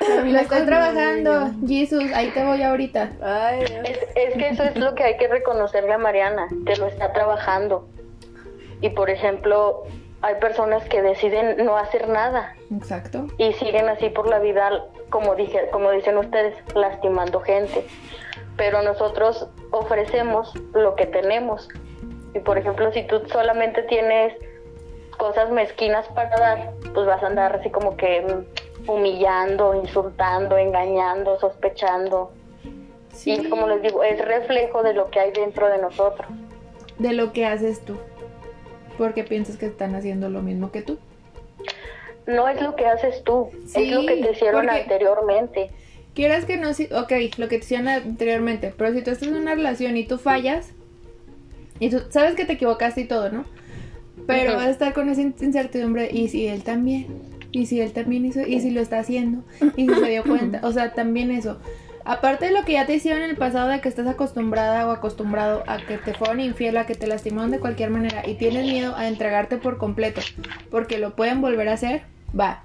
Lo 0.00 0.38
estoy 0.38 0.62
trabajando, 0.62 1.50
Jesús, 1.66 2.04
ahí 2.14 2.30
te 2.30 2.42
voy 2.44 2.62
ahorita. 2.62 3.10
Ay, 3.22 3.64
es, 3.84 3.98
es 4.14 4.34
que 4.34 4.48
eso 4.48 4.64
es 4.64 4.76
lo 4.76 4.94
que 4.94 5.04
hay 5.04 5.16
que 5.18 5.28
reconocerle 5.28 5.92
a 5.92 5.98
Mariana, 5.98 6.48
que 6.64 6.76
lo 6.76 6.86
está 6.86 7.12
trabajando. 7.12 7.86
Y 8.80 8.90
por 8.90 9.10
ejemplo, 9.10 9.84
hay 10.22 10.34
personas 10.36 10.86
que 10.88 11.02
deciden 11.02 11.64
no 11.64 11.76
hacer 11.76 12.08
nada. 12.08 12.54
Exacto. 12.74 13.26
Y 13.38 13.52
siguen 13.54 13.88
así 13.88 14.10
por 14.10 14.28
la 14.28 14.38
vida, 14.38 14.84
como 15.08 15.34
dije, 15.34 15.68
como 15.70 15.90
dicen 15.92 16.18
ustedes, 16.18 16.54
lastimando 16.74 17.40
gente. 17.40 17.86
Pero 18.56 18.82
nosotros 18.82 19.48
ofrecemos 19.70 20.54
lo 20.74 20.94
que 20.94 21.06
tenemos. 21.06 21.68
Y 22.34 22.40
por 22.40 22.58
ejemplo, 22.58 22.92
si 22.92 23.02
tú 23.06 23.22
solamente 23.32 23.82
tienes 23.84 24.34
cosas 25.16 25.50
mezquinas 25.50 26.06
para 26.08 26.36
dar, 26.36 26.70
pues 26.92 27.06
vas 27.06 27.22
a 27.22 27.26
andar 27.26 27.56
así 27.56 27.70
como 27.70 27.96
que 27.96 28.44
humillando, 28.86 29.74
insultando, 29.74 30.58
engañando, 30.58 31.38
sospechando. 31.40 32.32
Sí. 33.12 33.32
Y 33.32 33.48
como 33.48 33.68
les 33.68 33.82
digo, 33.82 34.04
es 34.04 34.22
reflejo 34.22 34.82
de 34.82 34.92
lo 34.92 35.10
que 35.10 35.20
hay 35.20 35.32
dentro 35.32 35.68
de 35.68 35.78
nosotros. 35.78 36.28
De 36.98 37.14
lo 37.14 37.32
que 37.32 37.46
haces 37.46 37.82
tú 37.84 37.96
porque 39.00 39.24
piensas 39.24 39.56
que 39.56 39.64
están 39.64 39.94
haciendo 39.94 40.28
lo 40.28 40.42
mismo 40.42 40.70
que 40.70 40.82
tú. 40.82 40.98
No 42.26 42.46
es 42.50 42.60
lo 42.60 42.76
que 42.76 42.84
haces 42.84 43.24
tú, 43.24 43.48
es 43.74 43.90
lo 43.90 44.04
que 44.04 44.16
te 44.18 44.32
hicieron 44.32 44.68
anteriormente. 44.68 45.70
Quieras 46.12 46.44
que 46.44 46.58
no, 46.58 46.68
ok, 46.68 47.12
lo 47.38 47.48
que 47.48 47.56
te 47.56 47.64
hicieron 47.64 47.88
anteriormente, 47.88 48.74
pero 48.76 48.92
si 48.92 49.00
tú 49.00 49.10
estás 49.10 49.28
en 49.28 49.36
una 49.36 49.54
relación 49.54 49.96
y 49.96 50.04
tú 50.04 50.18
fallas, 50.18 50.72
y 51.78 51.88
tú 51.88 52.02
sabes 52.10 52.34
que 52.34 52.44
te 52.44 52.52
equivocaste 52.52 53.00
y 53.00 53.04
todo, 53.04 53.30
¿no? 53.30 53.46
Pero 54.26 54.56
vas 54.56 54.66
a 54.66 54.70
estar 54.70 54.92
con 54.92 55.08
esa 55.08 55.22
incertidumbre, 55.22 56.10
y 56.12 56.28
si 56.28 56.46
él 56.46 56.62
también, 56.62 57.06
y 57.52 57.64
si 57.64 57.80
él 57.80 57.94
también 57.94 58.26
hizo, 58.26 58.42
y 58.46 58.60
si 58.60 58.70
lo 58.70 58.82
está 58.82 58.98
haciendo, 58.98 59.44
y 59.76 59.88
si 59.88 59.94
se 59.94 60.10
dio 60.10 60.24
cuenta, 60.28 60.60
o 60.62 60.72
sea, 60.72 60.92
también 60.92 61.30
eso. 61.30 61.58
Aparte 62.04 62.46
de 62.46 62.52
lo 62.52 62.64
que 62.64 62.72
ya 62.72 62.86
te 62.86 62.94
hicieron 62.94 63.22
en 63.22 63.30
el 63.30 63.36
pasado 63.36 63.68
de 63.68 63.80
que 63.80 63.88
estás 63.88 64.06
acostumbrada 64.06 64.86
o 64.86 64.90
acostumbrado 64.90 65.62
a 65.66 65.78
que 65.78 65.98
te 65.98 66.14
fueron 66.14 66.40
infiel, 66.40 66.76
a 66.76 66.86
que 66.86 66.94
te 66.94 67.06
lastimaron 67.06 67.50
de 67.50 67.60
cualquier 67.60 67.90
manera 67.90 68.26
y 68.26 68.34
tienes 68.34 68.64
miedo 68.64 68.96
a 68.96 69.08
entregarte 69.08 69.58
por 69.58 69.78
completo 69.78 70.20
porque 70.70 70.98
lo 70.98 71.14
pueden 71.14 71.40
volver 71.40 71.68
a 71.68 71.74
hacer, 71.74 72.02
va. 72.38 72.64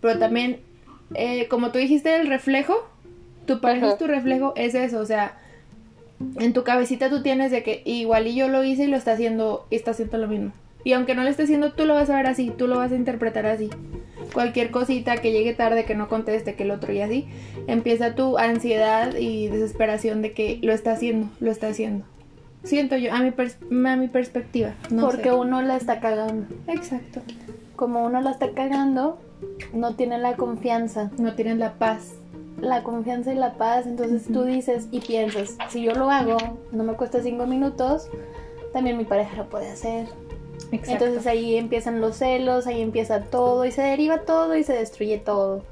Pero 0.00 0.18
también, 0.18 0.60
eh, 1.14 1.48
como 1.48 1.72
tú 1.72 1.78
dijiste, 1.78 2.14
el 2.16 2.28
reflejo, 2.28 2.88
tu 3.46 3.60
pareja 3.60 3.90
es 3.90 3.98
tu 3.98 4.06
reflejo, 4.06 4.52
es 4.56 4.74
eso, 4.74 5.00
o 5.00 5.06
sea, 5.06 5.38
en 6.38 6.52
tu 6.52 6.64
cabecita 6.64 7.10
tú 7.10 7.22
tienes 7.22 7.50
de 7.50 7.62
que 7.62 7.82
igual 7.84 8.26
y 8.26 8.34
yo 8.34 8.48
lo 8.48 8.62
hice 8.64 8.84
y 8.84 8.88
lo 8.88 8.96
está 8.96 9.12
haciendo, 9.12 9.66
y 9.70 9.76
está 9.76 9.92
haciendo 9.92 10.18
lo 10.18 10.28
mismo. 10.28 10.52
Y 10.86 10.92
aunque 10.92 11.16
no 11.16 11.24
lo 11.24 11.28
esté 11.28 11.42
haciendo, 11.42 11.72
tú 11.72 11.84
lo 11.84 11.94
vas 11.94 12.10
a 12.10 12.14
ver 12.14 12.28
así, 12.28 12.52
tú 12.56 12.68
lo 12.68 12.76
vas 12.76 12.92
a 12.92 12.94
interpretar 12.94 13.44
así 13.44 13.70
cualquier 14.32 14.70
cosita 14.70 15.16
que 15.16 15.32
llegue 15.32 15.52
tarde, 15.52 15.84
que 15.84 15.96
no 15.96 16.08
conteste, 16.08 16.54
que 16.54 16.62
el 16.62 16.70
otro 16.70 16.92
y 16.92 17.00
así, 17.00 17.26
empieza 17.66 18.14
tu 18.14 18.38
ansiedad 18.38 19.16
y 19.16 19.48
desesperación 19.48 20.22
de 20.22 20.32
que 20.32 20.60
lo 20.62 20.72
está 20.72 20.92
haciendo, 20.92 21.28
lo 21.40 21.50
está 21.50 21.68
haciendo. 21.68 22.04
Siento 22.62 22.96
yo, 22.96 23.12
a 23.12 23.20
mi, 23.20 23.32
a 23.88 23.96
mi 23.96 24.08
perspectiva. 24.08 24.74
No 24.90 25.06
Porque 25.06 25.32
uno 25.32 25.60
la 25.62 25.76
está 25.76 25.98
cagando. 25.98 26.46
Exacto. 26.68 27.20
Como 27.74 28.04
uno 28.04 28.20
la 28.20 28.30
está 28.30 28.50
cagando, 28.52 29.18
no 29.72 29.96
tiene 29.96 30.18
la 30.18 30.36
confianza. 30.36 31.10
No 31.18 31.34
tienen 31.34 31.58
la 31.58 31.74
paz. 31.78 32.12
La 32.60 32.82
confianza 32.82 33.32
y 33.32 33.36
la 33.36 33.54
paz. 33.54 33.86
Entonces 33.86 34.26
tú 34.30 34.44
dices 34.44 34.88
y 34.90 35.00
piensas, 35.00 35.56
si 35.68 35.82
yo 35.82 35.94
lo 35.94 36.10
hago, 36.10 36.36
no 36.72 36.84
me 36.84 36.92
cuesta 36.92 37.22
cinco 37.22 37.46
minutos, 37.46 38.08
también 38.72 38.98
mi 38.98 39.04
pareja 39.04 39.36
lo 39.36 39.48
puede 39.48 39.70
hacer. 39.70 40.06
Entonces 40.72 41.26
ahí 41.26 41.56
empiezan 41.56 42.00
los 42.00 42.16
celos, 42.16 42.66
ahí 42.66 42.82
empieza 42.82 43.22
todo 43.22 43.64
y 43.64 43.72
se 43.72 43.82
deriva 43.82 44.22
todo 44.22 44.56
y 44.56 44.64
se 44.64 44.72
destruye 44.72 45.18
todo. 45.18 45.62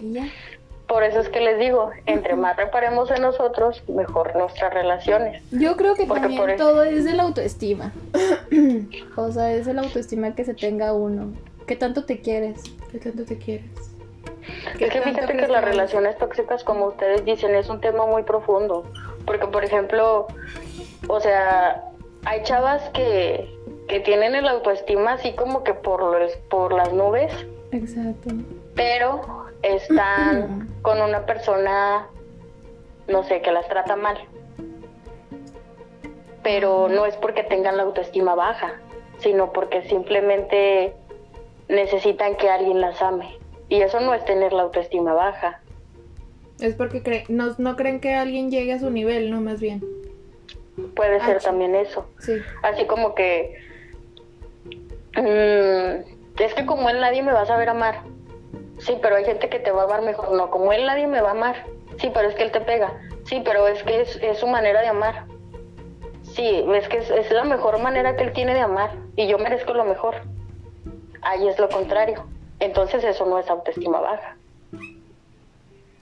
Y 0.00 0.12
ya. 0.12 0.28
Por 0.86 1.02
eso 1.02 1.20
es 1.20 1.28
que 1.28 1.40
les 1.40 1.58
digo, 1.58 1.90
entre 2.06 2.34
más 2.34 2.56
reparemos 2.56 3.10
en 3.10 3.20
nosotros, 3.20 3.82
mejor 3.88 4.34
nuestras 4.36 4.72
relaciones. 4.72 5.42
Yo 5.50 5.76
creo 5.76 5.94
que 5.94 6.06
también 6.06 6.56
todo 6.56 6.82
es 6.82 7.04
de 7.04 7.12
la 7.12 7.24
autoestima. 7.24 7.92
o 9.16 9.30
sea, 9.30 9.52
es 9.52 9.66
de 9.66 9.74
la 9.74 9.82
autoestima 9.82 10.34
que 10.34 10.44
se 10.44 10.54
tenga 10.54 10.94
uno. 10.94 11.34
¿Qué 11.66 11.76
tanto 11.76 12.06
te 12.06 12.20
quieres? 12.20 12.62
¿Qué 12.90 12.98
tanto 12.98 13.26
te 13.26 13.36
quieres? 13.36 13.66
Es 14.80 14.90
que 14.90 15.02
fíjate 15.02 15.36
que 15.36 15.48
las 15.48 15.62
relaciones 15.62 16.16
tóxicas, 16.16 16.64
como 16.64 16.86
ustedes 16.86 17.22
dicen, 17.26 17.54
es 17.54 17.68
un 17.68 17.82
tema 17.82 18.06
muy 18.06 18.22
profundo. 18.22 18.90
Porque, 19.26 19.46
por 19.46 19.64
ejemplo, 19.64 20.26
o 21.06 21.20
sea, 21.20 21.84
hay 22.24 22.42
chavas 22.44 22.88
que, 22.94 23.57
que 23.88 24.00
tienen 24.00 24.34
el 24.34 24.46
autoestima 24.46 25.14
así 25.14 25.32
como 25.32 25.64
que 25.64 25.74
por, 25.74 26.02
los, 26.02 26.36
por 26.50 26.72
las 26.72 26.92
nubes. 26.92 27.32
Exacto. 27.72 28.30
Pero 28.74 29.46
están 29.62 30.68
con 30.82 31.00
una 31.00 31.26
persona, 31.26 32.06
no 33.08 33.24
sé, 33.24 33.40
que 33.40 33.50
las 33.50 33.66
trata 33.68 33.96
mal. 33.96 34.18
Pero 36.42 36.88
no 36.88 37.06
es 37.06 37.16
porque 37.16 37.42
tengan 37.42 37.76
la 37.76 37.82
autoestima 37.82 38.34
baja, 38.34 38.74
sino 39.18 39.52
porque 39.52 39.82
simplemente 39.88 40.94
necesitan 41.68 42.36
que 42.36 42.48
alguien 42.48 42.80
las 42.80 43.02
ame. 43.02 43.36
Y 43.68 43.80
eso 43.80 44.00
no 44.00 44.14
es 44.14 44.24
tener 44.24 44.52
la 44.52 44.62
autoestima 44.62 45.14
baja. 45.14 45.60
Es 46.60 46.74
porque 46.74 47.24
no, 47.28 47.54
no 47.58 47.76
creen 47.76 48.00
que 48.00 48.14
alguien 48.14 48.50
llegue 48.50 48.72
a 48.72 48.78
su 48.78 48.90
nivel, 48.90 49.30
¿no? 49.30 49.40
Más 49.40 49.60
bien. 49.60 49.84
Puede 50.94 51.20
ser 51.20 51.40
también 51.42 51.74
eso. 51.74 52.06
Sí. 52.18 52.34
Así 52.62 52.86
como 52.86 53.14
que 53.14 53.67
Mm, 55.16 56.02
es 56.38 56.54
que 56.54 56.66
como 56.66 56.88
él 56.90 57.00
nadie 57.00 57.22
me 57.22 57.32
va 57.32 57.42
a 57.42 57.46
saber 57.46 57.68
amar. 57.68 58.02
Sí, 58.78 58.96
pero 59.02 59.16
hay 59.16 59.24
gente 59.24 59.48
que 59.48 59.58
te 59.58 59.72
va 59.72 59.82
a 59.82 59.84
amar 59.86 60.02
mejor. 60.02 60.32
No, 60.32 60.50
como 60.50 60.72
él 60.72 60.86
nadie 60.86 61.06
me 61.06 61.20
va 61.20 61.28
a 61.28 61.32
amar. 61.32 61.66
Sí, 61.98 62.10
pero 62.14 62.28
es 62.28 62.34
que 62.34 62.44
él 62.44 62.52
te 62.52 62.60
pega. 62.60 62.92
Sí, 63.24 63.42
pero 63.44 63.66
es 63.66 63.82
que 63.82 64.02
es, 64.02 64.38
su 64.38 64.46
manera 64.46 64.80
de 64.80 64.88
amar. 64.88 65.26
sí, 66.22 66.64
es 66.74 66.88
que 66.88 66.98
es, 66.98 67.30
la 67.32 67.44
mejor 67.44 67.80
manera 67.80 68.16
que 68.16 68.24
él 68.24 68.32
tiene 68.32 68.54
de 68.54 68.60
amar 68.60 68.90
y 69.16 69.26
yo 69.26 69.38
merezco 69.38 69.74
lo 69.74 69.84
mejor. 69.84 70.14
Ahí 71.22 71.48
es 71.48 71.58
lo 71.58 71.68
contrario. 71.68 72.24
Entonces 72.60 73.04
eso 73.04 73.26
no 73.26 73.38
es 73.38 73.50
autoestima 73.50 74.00
baja. 74.00 74.36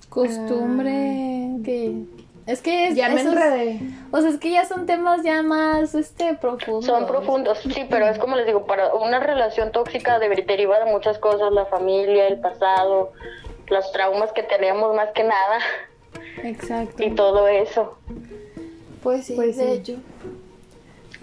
Costumbre 0.09 0.91
ah. 0.91 1.63
que 1.65 2.05
es 2.47 2.63
que 2.63 2.95
ya 2.95 3.09
me 3.09 3.21
enredé. 3.23 3.81
O 4.13 4.21
sea, 4.21 4.31
es 4.31 4.39
que 4.39 4.51
ya 4.51 4.65
son 4.65 4.87
temas 4.87 5.23
ya 5.25 5.43
más 5.43 5.95
este 5.95 6.35
profundos. 6.35 6.85
Son 6.85 7.07
profundos, 7.07 7.59
sí, 7.59 7.87
pero 7.91 8.07
es 8.07 8.19
como 8.19 8.37
les 8.37 8.47
digo, 8.47 8.67
para 8.67 8.95
una 8.95 9.19
relación 9.19 9.73
tóxica 9.73 10.19
deriva 10.21 10.79
de 10.79 10.93
muchas 10.93 11.19
cosas, 11.19 11.53
la 11.53 11.67
familia, 11.67 12.29
el 12.29 12.39
pasado, 12.39 13.13
los 13.69 13.91
traumas 13.91 14.33
que 14.33 14.45
tenemos 14.45 14.95
más 14.95 15.11
que 15.11 15.25
nada. 15.25 15.59
Exacto. 16.45 17.03
Y 17.03 17.11
todo 17.11 17.49
eso. 17.49 17.99
Pues 19.03 19.27
sí, 19.27 19.35
pues 19.35 19.57
de 19.57 19.73
hecho. 19.73 19.97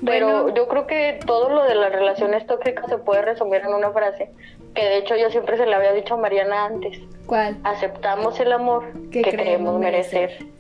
Pero 0.06 0.54
yo 0.54 0.68
creo 0.68 0.88
que 0.88 1.20
todo 1.26 1.50
lo 1.50 1.64
de 1.64 1.76
las 1.76 1.92
relaciones 1.92 2.46
tóxicas 2.46 2.88
se 2.90 2.98
puede 2.98 3.22
resumir 3.22 3.62
en 3.62 3.74
una 3.74 3.92
frase, 3.92 4.30
que 4.76 4.84
de 4.84 4.98
hecho 4.98 5.16
yo 5.16 5.30
siempre 5.30 5.56
se 5.56 5.66
la 5.66 5.78
había 5.78 5.94
dicho 5.94 6.16
a 6.16 6.18
Mariana 6.18 6.66
antes. 6.66 7.00
¿Cuál? 7.26 7.58
Aceptamos 7.64 8.40
el 8.42 8.52
amor 8.52 8.92
que, 9.12 9.22
creemos 9.22 9.80
merecer. 9.80 10.53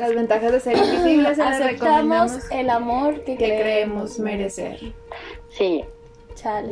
Las 0.00 0.14
ventajas 0.14 0.50
de 0.50 0.60
ser 0.60 0.78
invisibles. 0.78 1.38
Aceptamos 1.38 2.50
el 2.50 2.70
amor 2.70 3.22
que, 3.22 3.36
creemos 3.36 4.18
merecer. 4.18 4.78
Sí. 5.50 5.84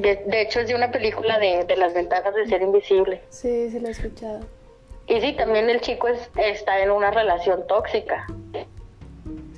De, 0.00 0.40
hecho 0.40 0.60
es 0.60 0.68
de 0.68 0.74
una 0.74 0.90
película 0.90 1.38
de, 1.38 1.64
de, 1.64 1.76
las 1.76 1.92
ventajas 1.92 2.34
de 2.34 2.46
ser 2.46 2.62
invisible. 2.62 3.20
Sí, 3.28 3.70
se 3.70 3.80
lo 3.80 3.88
he 3.88 3.90
escuchado. 3.90 4.40
Y 5.06 5.20
sí, 5.20 5.34
también 5.34 5.68
el 5.68 5.82
chico 5.82 6.08
es, 6.08 6.30
está 6.36 6.80
en 6.80 6.90
una 6.90 7.10
relación 7.10 7.66
tóxica. 7.66 8.26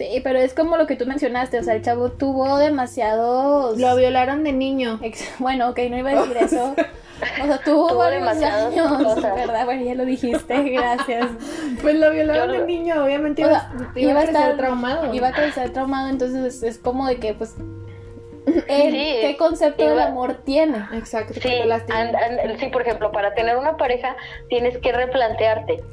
Sí, 0.00 0.22
pero 0.24 0.38
es 0.38 0.54
como 0.54 0.78
lo 0.78 0.86
que 0.86 0.96
tú 0.96 1.04
mencionaste, 1.04 1.58
o 1.58 1.62
sea, 1.62 1.74
el 1.74 1.82
chavo 1.82 2.08
tuvo 2.08 2.56
demasiados... 2.56 3.78
Lo 3.78 3.94
violaron 3.96 4.44
de 4.44 4.54
niño. 4.54 4.98
Bueno, 5.38 5.68
ok, 5.68 5.78
no 5.90 5.98
iba 5.98 6.10
a 6.12 6.22
decir 6.22 6.36
eso. 6.38 6.74
O 7.42 7.44
sea, 7.44 7.58
tuvo, 7.58 7.96
varios 7.96 8.26
años, 8.26 9.22
¿verdad? 9.22 9.66
Bueno, 9.66 9.84
ya 9.84 9.94
lo 9.94 10.06
dijiste, 10.06 10.62
gracias. 10.70 11.28
pues 11.82 11.96
lo 11.96 12.10
violaron 12.12 12.50
de 12.50 12.64
niño, 12.64 13.04
obviamente 13.04 13.42
iba, 13.42 14.20
a 14.20 14.22
estar 14.22 14.56
traumado. 14.56 15.12
Iba 15.12 15.28
a 15.28 15.32
crecer 15.32 15.70
traumado, 15.70 16.08
entonces 16.08 16.62
es, 16.62 16.78
como 16.78 17.06
de 17.06 17.18
que, 17.18 17.34
pues, 17.34 17.56
¿qué 18.66 19.36
concepto 19.38 19.86
del 19.86 20.00
amor 20.00 20.36
tiene? 20.46 20.78
Exacto. 20.94 21.34
Sí, 21.34 21.60
sí, 22.58 22.66
por 22.68 22.80
ejemplo, 22.80 23.12
para 23.12 23.34
tener 23.34 23.58
una 23.58 23.76
pareja 23.76 24.16
tienes 24.48 24.78
que 24.78 24.90
replantearte 24.90 25.84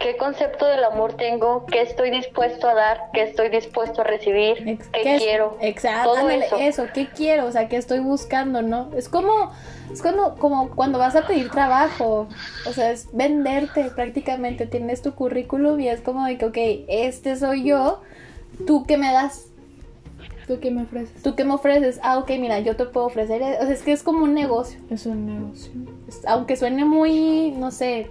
qué 0.00 0.16
concepto 0.16 0.66
del 0.66 0.82
amor 0.82 1.14
tengo, 1.14 1.66
qué 1.66 1.82
estoy 1.82 2.10
dispuesto 2.10 2.68
a 2.68 2.74
dar, 2.74 3.10
qué 3.12 3.22
estoy 3.22 3.50
dispuesto 3.50 4.00
a 4.00 4.04
recibir, 4.04 4.78
qué, 4.92 5.16
quiero. 5.18 5.56
Exacto, 5.60 6.28
eso. 6.28 6.86
qué 6.92 7.08
quiero, 7.08 7.46
o 7.46 7.52
sea, 7.52 7.68
qué 7.68 7.76
estoy 7.76 8.00
buscando, 8.00 8.62
¿no? 8.62 8.90
Es 8.96 9.08
como, 9.08 9.52
es 9.92 10.02
como, 10.02 10.36
como 10.36 10.70
cuando 10.70 10.98
vas 10.98 11.14
a 11.16 11.26
pedir 11.26 11.50
trabajo, 11.50 12.26
o 12.66 12.72
sea, 12.72 12.90
es 12.90 13.08
venderte 13.12 13.90
prácticamente, 13.94 14.66
tienes 14.66 15.02
tu 15.02 15.14
currículum 15.14 15.78
y 15.78 15.88
es 15.88 16.00
como 16.00 16.24
de 16.24 16.38
que, 16.38 16.46
ok, 16.46 16.58
este 16.88 17.36
soy 17.36 17.64
yo, 17.64 18.00
¿tú 18.66 18.84
qué 18.86 18.96
me 18.96 19.12
das? 19.12 19.46
¿Tú 20.46 20.58
qué 20.58 20.72
me 20.72 20.82
ofreces? 20.82 21.22
¿Tú 21.22 21.36
qué 21.36 21.44
me 21.44 21.54
ofreces? 21.54 22.00
Ah, 22.02 22.18
ok, 22.18 22.30
mira, 22.40 22.58
yo 22.58 22.74
te 22.74 22.84
puedo 22.84 23.06
ofrecer. 23.06 23.40
O 23.40 23.66
sea, 23.66 23.72
es 23.72 23.82
que 23.82 23.92
es 23.92 24.02
como 24.02 24.24
un 24.24 24.34
negocio. 24.34 24.80
Es 24.90 25.06
un 25.06 25.24
negocio. 25.24 25.70
Aunque 26.26 26.56
suene 26.56 26.84
muy, 26.84 27.52
no 27.52 27.70
sé, 27.70 28.10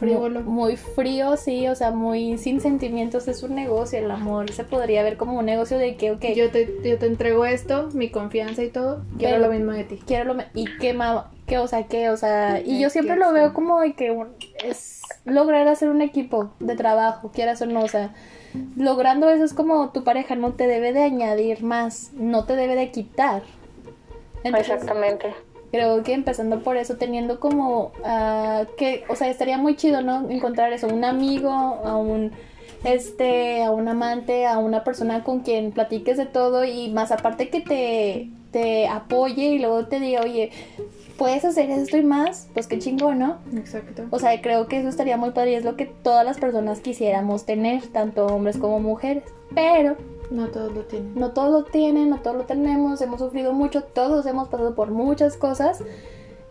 Frívolo. 0.00 0.40
Muy, 0.40 0.76
frío, 0.76 1.36
sí, 1.36 1.68
o 1.68 1.74
sea, 1.74 1.90
muy 1.90 2.38
sin 2.38 2.62
sentimientos. 2.62 3.28
Es 3.28 3.42
un 3.42 3.54
negocio, 3.54 3.98
el 3.98 4.10
amor. 4.10 4.50
Se 4.50 4.64
podría 4.64 5.02
ver 5.02 5.18
como 5.18 5.38
un 5.38 5.44
negocio 5.44 5.76
de 5.76 5.96
que, 5.96 6.12
ok. 6.12 6.24
Yo 6.34 6.50
te, 6.50 6.74
yo 6.82 6.98
te 6.98 7.04
entrego 7.04 7.44
esto, 7.44 7.90
mi 7.92 8.08
confianza 8.08 8.62
y 8.62 8.70
todo. 8.70 9.04
Quiero 9.18 9.38
lo 9.38 9.50
mismo 9.50 9.72
de 9.72 9.84
ti. 9.84 10.00
Quiero 10.06 10.32
lo 10.32 10.42
Y 10.54 10.64
qué, 10.78 10.98
qué, 11.46 11.58
o 11.58 11.66
sea, 11.66 11.86
qué, 11.86 12.08
o 12.08 12.16
sea. 12.16 12.62
Y 12.64 12.80
yo 12.80 12.88
siempre 12.88 13.16
lo 13.16 13.30
veo 13.34 13.52
como 13.52 13.78
de 13.80 13.92
que 13.92 14.16
es 14.64 15.02
lograr 15.26 15.68
hacer 15.68 15.90
un 15.90 16.00
equipo 16.00 16.50
de 16.60 16.76
trabajo, 16.76 17.30
quieras 17.30 17.60
o 17.60 17.66
no, 17.66 17.82
o 17.82 17.88
sea. 17.88 18.14
Logrando 18.76 19.28
eso 19.28 19.44
es 19.44 19.52
como 19.52 19.90
tu 19.90 20.02
pareja 20.02 20.34
no 20.34 20.54
te 20.54 20.66
debe 20.66 20.94
de 20.94 21.04
añadir 21.04 21.62
más, 21.62 22.10
no 22.14 22.46
te 22.46 22.56
debe 22.56 22.74
de 22.74 22.90
quitar. 22.90 23.42
Exactamente 24.44 25.34
Creo 25.70 26.02
que 26.02 26.14
empezando 26.14 26.60
por 26.60 26.76
eso, 26.76 26.96
teniendo 26.96 27.38
como 27.38 27.92
uh, 28.04 28.66
que, 28.76 29.04
o 29.08 29.14
sea, 29.14 29.28
estaría 29.28 29.56
muy 29.56 29.76
chido, 29.76 30.02
¿no? 30.02 30.28
Encontrar 30.28 30.72
eso, 30.72 30.88
un 30.88 31.04
amigo, 31.04 31.50
a 31.50 31.96
un 31.96 32.32
este, 32.84 33.62
a 33.62 33.70
un 33.70 33.88
amante, 33.88 34.46
a 34.46 34.58
una 34.58 34.84
persona 34.84 35.22
con 35.22 35.40
quien 35.40 35.72
platiques 35.72 36.16
de 36.16 36.26
todo 36.26 36.64
y 36.64 36.90
más 36.90 37.12
aparte 37.12 37.50
que 37.50 37.60
te, 37.60 38.30
te 38.52 38.88
apoye 38.88 39.50
y 39.50 39.58
luego 39.58 39.86
te 39.86 40.00
diga, 40.00 40.22
oye, 40.22 40.50
puedes 41.18 41.44
hacer 41.44 41.70
esto 41.70 41.98
y 41.98 42.02
más, 42.02 42.48
pues 42.54 42.66
qué 42.66 42.78
chingón, 42.78 43.18
¿no? 43.18 43.38
Exacto. 43.54 44.04
O 44.10 44.18
sea, 44.18 44.40
creo 44.40 44.66
que 44.66 44.78
eso 44.78 44.88
estaría 44.88 45.16
muy 45.16 45.30
padre 45.32 45.52
y 45.52 45.54
es 45.54 45.64
lo 45.64 45.76
que 45.76 45.86
todas 45.86 46.24
las 46.24 46.38
personas 46.38 46.80
quisiéramos 46.80 47.44
tener, 47.44 47.86
tanto 47.88 48.26
hombres 48.26 48.56
como 48.56 48.80
mujeres. 48.80 49.24
Pero 49.54 49.96
no 50.30 50.48
todos 50.48 50.72
lo 50.72 50.82
tienen. 50.84 51.14
No 51.14 51.32
todos 51.32 51.50
lo 51.50 51.64
tienen, 51.64 52.10
no 52.10 52.20
todos 52.20 52.36
lo 52.36 52.44
tenemos, 52.44 53.00
hemos 53.00 53.20
sufrido 53.20 53.52
mucho, 53.52 53.82
todos 53.82 54.26
hemos 54.26 54.48
pasado 54.48 54.74
por 54.74 54.90
muchas 54.90 55.36
cosas 55.36 55.82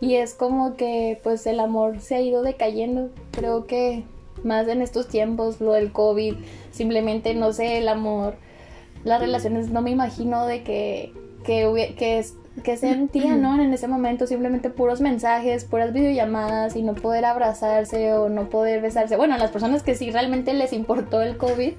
y 0.00 0.14
es 0.14 0.34
como 0.34 0.76
que 0.76 1.20
pues 1.22 1.46
el 1.46 1.60
amor 1.60 2.00
se 2.00 2.16
ha 2.16 2.20
ido 2.20 2.42
decayendo. 2.42 3.10
Creo 3.32 3.66
que 3.66 4.04
más 4.44 4.68
en 4.68 4.82
estos 4.82 5.08
tiempos, 5.08 5.60
lo 5.60 5.72
del 5.72 5.92
COVID, 5.92 6.34
simplemente 6.70 7.34
no 7.34 7.52
sé, 7.52 7.78
el 7.78 7.88
amor, 7.88 8.34
las 9.04 9.20
relaciones, 9.20 9.70
no 9.70 9.82
me 9.82 9.90
imagino 9.90 10.46
de 10.46 10.62
que, 10.62 11.12
que, 11.44 11.94
que 11.98 12.18
es 12.18 12.34
que 12.64 12.76
sentían, 12.76 13.40
¿no? 13.40 13.60
En 13.60 13.72
ese 13.72 13.88
momento 13.88 14.26
simplemente 14.26 14.70
puros 14.70 15.00
mensajes, 15.00 15.64
puras 15.64 15.92
videollamadas 15.92 16.76
y 16.76 16.82
no 16.82 16.94
poder 16.94 17.24
abrazarse 17.24 18.12
o 18.12 18.28
no 18.28 18.48
poder 18.48 18.82
besarse. 18.82 19.16
Bueno, 19.16 19.34
a 19.34 19.38
las 19.38 19.50
personas 19.50 19.82
que 19.82 19.94
sí 19.94 20.10
realmente 20.10 20.52
les 20.52 20.72
importó 20.72 21.22
el 21.22 21.36
COVID, 21.36 21.74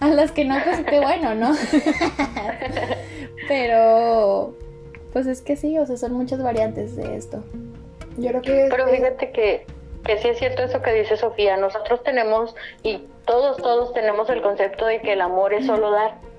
a 0.00 0.08
las 0.08 0.32
que 0.32 0.44
no, 0.44 0.56
pues 0.64 0.80
qué 0.80 1.00
bueno, 1.00 1.34
¿no? 1.34 1.52
Pero, 3.48 4.54
pues 5.12 5.26
es 5.26 5.42
que 5.42 5.56
sí, 5.56 5.78
o 5.78 5.86
sea, 5.86 5.96
son 5.96 6.12
muchas 6.14 6.42
variantes 6.42 6.96
de 6.96 7.16
esto. 7.16 7.44
Yo 8.16 8.30
creo 8.30 8.42
que... 8.42 8.66
Pero 8.70 8.88
fíjate 8.88 9.30
que, 9.30 9.66
que 10.04 10.18
sí 10.18 10.28
es 10.28 10.38
cierto 10.38 10.62
eso 10.62 10.82
que 10.82 10.92
dice 10.92 11.16
Sofía, 11.16 11.56
nosotros 11.56 12.02
tenemos, 12.02 12.56
y 12.82 13.04
todos, 13.26 13.58
todos 13.58 13.92
tenemos 13.92 14.28
el 14.30 14.42
concepto 14.42 14.86
de 14.86 15.00
que 15.00 15.12
el 15.12 15.20
amor 15.20 15.52
es 15.54 15.66
solo 15.66 15.90
dar 15.90 16.29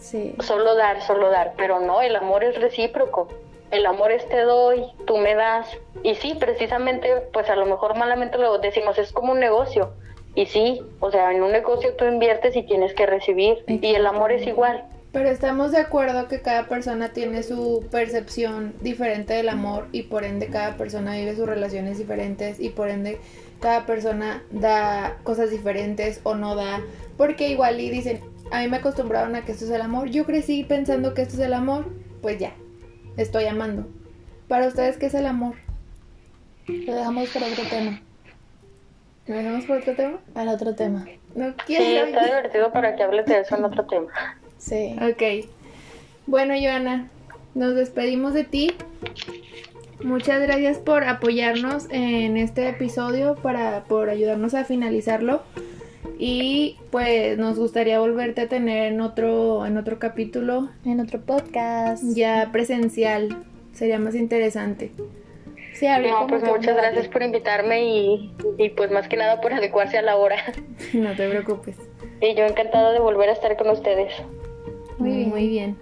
Solo 0.00 0.74
dar, 0.74 1.02
solo 1.02 1.30
dar, 1.30 1.52
pero 1.56 1.80
no, 1.80 2.00
el 2.00 2.16
amor 2.16 2.42
es 2.42 2.60
recíproco. 2.60 3.28
El 3.70 3.86
amor 3.86 4.10
es 4.10 4.28
te 4.28 4.40
doy, 4.40 4.84
tú 5.06 5.18
me 5.18 5.34
das. 5.34 5.68
Y 6.02 6.14
sí, 6.16 6.34
precisamente, 6.34 7.08
pues 7.32 7.48
a 7.50 7.56
lo 7.56 7.66
mejor 7.66 7.96
malamente 7.96 8.38
lo 8.38 8.58
decimos, 8.58 8.98
es 8.98 9.12
como 9.12 9.32
un 9.32 9.40
negocio. 9.40 9.92
Y 10.34 10.46
sí, 10.46 10.82
o 11.00 11.10
sea, 11.10 11.32
en 11.32 11.42
un 11.42 11.52
negocio 11.52 11.94
tú 11.96 12.04
inviertes 12.04 12.56
y 12.56 12.62
tienes 12.62 12.94
que 12.94 13.06
recibir. 13.06 13.64
Y 13.68 13.94
el 13.94 14.06
amor 14.06 14.32
es 14.32 14.46
igual. 14.46 14.84
Pero 15.12 15.28
estamos 15.28 15.72
de 15.72 15.78
acuerdo 15.78 16.28
que 16.28 16.40
cada 16.40 16.68
persona 16.68 17.12
tiene 17.12 17.42
su 17.42 17.84
percepción 17.90 18.74
diferente 18.80 19.34
del 19.34 19.48
amor 19.48 19.88
y 19.90 20.02
por 20.02 20.24
ende 20.24 20.46
cada 20.46 20.76
persona 20.76 21.16
vive 21.16 21.34
sus 21.34 21.46
relaciones 21.46 21.98
diferentes 21.98 22.60
y 22.60 22.68
por 22.68 22.88
ende 22.88 23.18
cada 23.60 23.86
persona 23.86 24.44
da 24.52 25.16
cosas 25.24 25.50
diferentes 25.50 26.20
o 26.22 26.36
no 26.36 26.54
da. 26.54 26.80
Porque 27.16 27.48
igual 27.48 27.80
y 27.80 27.90
dicen, 27.90 28.20
a 28.50 28.60
mí 28.60 28.68
me 28.68 28.78
acostumbraron 28.78 29.34
a 29.36 29.44
que 29.44 29.52
esto 29.52 29.64
es 29.64 29.70
el 29.70 29.80
amor. 29.80 30.10
Yo 30.10 30.24
crecí 30.26 30.64
pensando 30.64 31.14
que 31.14 31.22
esto 31.22 31.34
es 31.34 31.40
el 31.40 31.54
amor, 31.54 31.86
pues 32.22 32.38
ya, 32.38 32.52
estoy 33.16 33.46
amando. 33.46 33.86
Para 34.48 34.66
ustedes, 34.66 34.96
¿qué 34.96 35.06
es 35.06 35.14
el 35.14 35.26
amor? 35.26 35.54
Lo 36.66 36.94
dejamos 36.94 37.28
para 37.30 37.46
otro 37.46 37.64
tema. 37.68 38.00
¿Lo 39.26 39.36
dejamos 39.36 39.64
para 39.64 39.80
otro 39.80 39.94
tema? 39.94 40.18
Para 40.32 40.52
otro 40.52 40.74
tema. 40.74 41.06
No 41.34 41.54
quiero. 41.66 41.84
Sí, 41.84 41.96
está 41.96 42.24
divertido 42.24 42.72
para 42.72 42.96
que 42.96 43.02
hables 43.02 43.26
de 43.26 43.40
eso 43.40 43.56
en 43.56 43.64
otro 43.64 43.86
tema. 43.86 44.10
Sí. 44.58 44.96
Ok. 45.00 45.48
Bueno, 46.26 46.54
Joana, 46.60 47.08
nos 47.54 47.74
despedimos 47.74 48.34
de 48.34 48.44
ti. 48.44 48.74
Muchas 50.02 50.40
gracias 50.40 50.78
por 50.78 51.04
apoyarnos 51.04 51.86
en 51.90 52.36
este 52.36 52.68
episodio, 52.68 53.34
para, 53.36 53.84
por 53.84 54.08
ayudarnos 54.08 54.54
a 54.54 54.64
finalizarlo. 54.64 55.42
Y 56.22 56.76
pues 56.90 57.38
nos 57.38 57.58
gustaría 57.58 57.98
volverte 57.98 58.42
a 58.42 58.48
tener 58.48 58.92
en 58.92 59.00
otro, 59.00 59.64
en 59.64 59.78
otro 59.78 59.98
capítulo. 59.98 60.68
En 60.84 61.00
otro 61.00 61.22
podcast. 61.22 62.04
Ya 62.14 62.50
presencial. 62.52 63.42
Sería 63.72 63.98
más 63.98 64.14
interesante. 64.14 64.92
Sí, 65.72 65.86
no, 65.86 66.26
pues 66.26 66.42
muchas 66.42 66.76
gracias 66.76 67.08
por 67.08 67.22
invitarme 67.22 67.84
y, 67.84 68.34
y, 68.58 68.68
pues 68.68 68.90
más 68.90 69.08
que 69.08 69.16
nada 69.16 69.40
por 69.40 69.54
adecuarse 69.54 69.96
a 69.96 70.02
la 70.02 70.16
hora. 70.16 70.36
No 70.92 71.16
te 71.16 71.26
preocupes. 71.26 71.76
Y 72.20 72.34
yo 72.34 72.44
encantada 72.44 72.92
de 72.92 72.98
volver 72.98 73.30
a 73.30 73.32
estar 73.32 73.56
con 73.56 73.70
ustedes. 73.70 74.12
Muy 74.98 75.10
bien. 75.10 75.28
Muy 75.30 75.48
bien. 75.48 75.76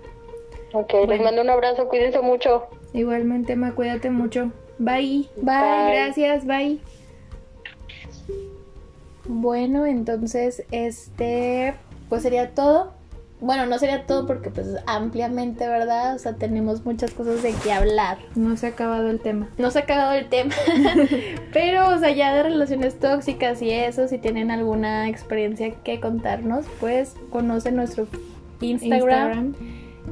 Ok, 0.72 0.92
les 1.08 1.20
mando 1.20 1.42
un 1.42 1.50
abrazo, 1.50 1.88
cuídense 1.88 2.20
mucho. 2.20 2.68
Igualmente, 2.92 3.56
Ma, 3.56 3.74
cuídate 3.74 4.10
mucho. 4.10 4.52
Bye. 4.78 5.28
Bye. 5.36 5.94
Gracias, 5.94 6.46
bye. 6.46 6.78
Bueno, 9.28 9.84
entonces, 9.84 10.64
este, 10.70 11.74
pues 12.08 12.22
sería 12.22 12.54
todo. 12.54 12.94
bueno, 13.40 13.66
no 13.66 13.78
sería 13.78 14.04
todo 14.06 14.26
porque 14.26 14.50
pues 14.50 14.66
ampliamente, 14.86 15.68
¿verdad? 15.68 16.16
O 16.16 16.18
sea, 16.18 16.34
tenemos 16.34 16.84
muchas 16.84 17.12
cosas 17.12 17.42
de 17.42 17.54
qué 17.62 17.70
hablar. 17.70 18.18
No 18.34 18.56
se 18.56 18.66
ha 18.66 18.70
acabado 18.70 19.08
el 19.10 19.20
tema. 19.20 19.48
No 19.58 19.70
se 19.70 19.78
ha 19.78 19.82
acabado 19.82 20.12
el 20.12 20.28
tema. 20.28 20.54
Pero, 21.52 21.90
o 21.94 21.98
sea, 21.98 22.10
ya 22.10 22.34
de 22.34 22.42
relaciones 22.42 22.98
tóxicas 22.98 23.60
y 23.62 23.70
eso, 23.70 24.08
si 24.08 24.18
tienen 24.18 24.50
alguna 24.50 25.08
experiencia 25.08 25.70
que 25.84 26.00
contarnos, 26.00 26.64
pues 26.80 27.14
conocen 27.30 27.76
nuestro 27.76 28.08
Instagram, 28.60 29.54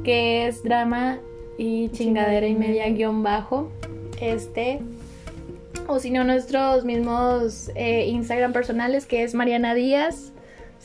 que 0.05 0.47
es 0.47 0.63
drama 0.63 1.19
y 1.59 1.89
chingadera 1.89 2.47
y 2.47 2.55
media 2.55 2.89
guion 2.91 3.23
bajo. 3.23 3.71
Este. 4.21 4.81
O 5.89 5.99
si 5.99 6.11
no, 6.11 6.25
nuestros 6.25 6.85
mismos 6.85 7.71
eh, 7.75 8.07
Instagram 8.07 8.53
personales, 8.53 9.07
que 9.07 9.23
es 9.23 9.35
Mariana 9.35 9.75
Díaz 9.75 10.33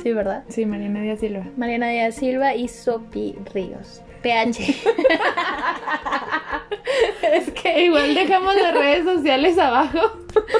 Sí, 0.02 0.14
¿verdad? 0.14 0.43
Sí, 0.47 0.66
Mariana 0.66 1.02
Díaz 1.02 1.20
Silva. 1.20 1.45
Mariana 1.58 1.89
Díaz 1.89 2.16
Silva 2.16 2.56
y 2.56 2.68
Sopi 2.68 3.36
Ríos. 3.54 4.02
PH. 4.24 4.60
es 7.34 7.52
que 7.52 7.86
igual 7.86 8.14
dejamos 8.14 8.56
las 8.56 8.74
redes 8.74 9.06
sociales 9.06 9.58
abajo. 9.58 10.18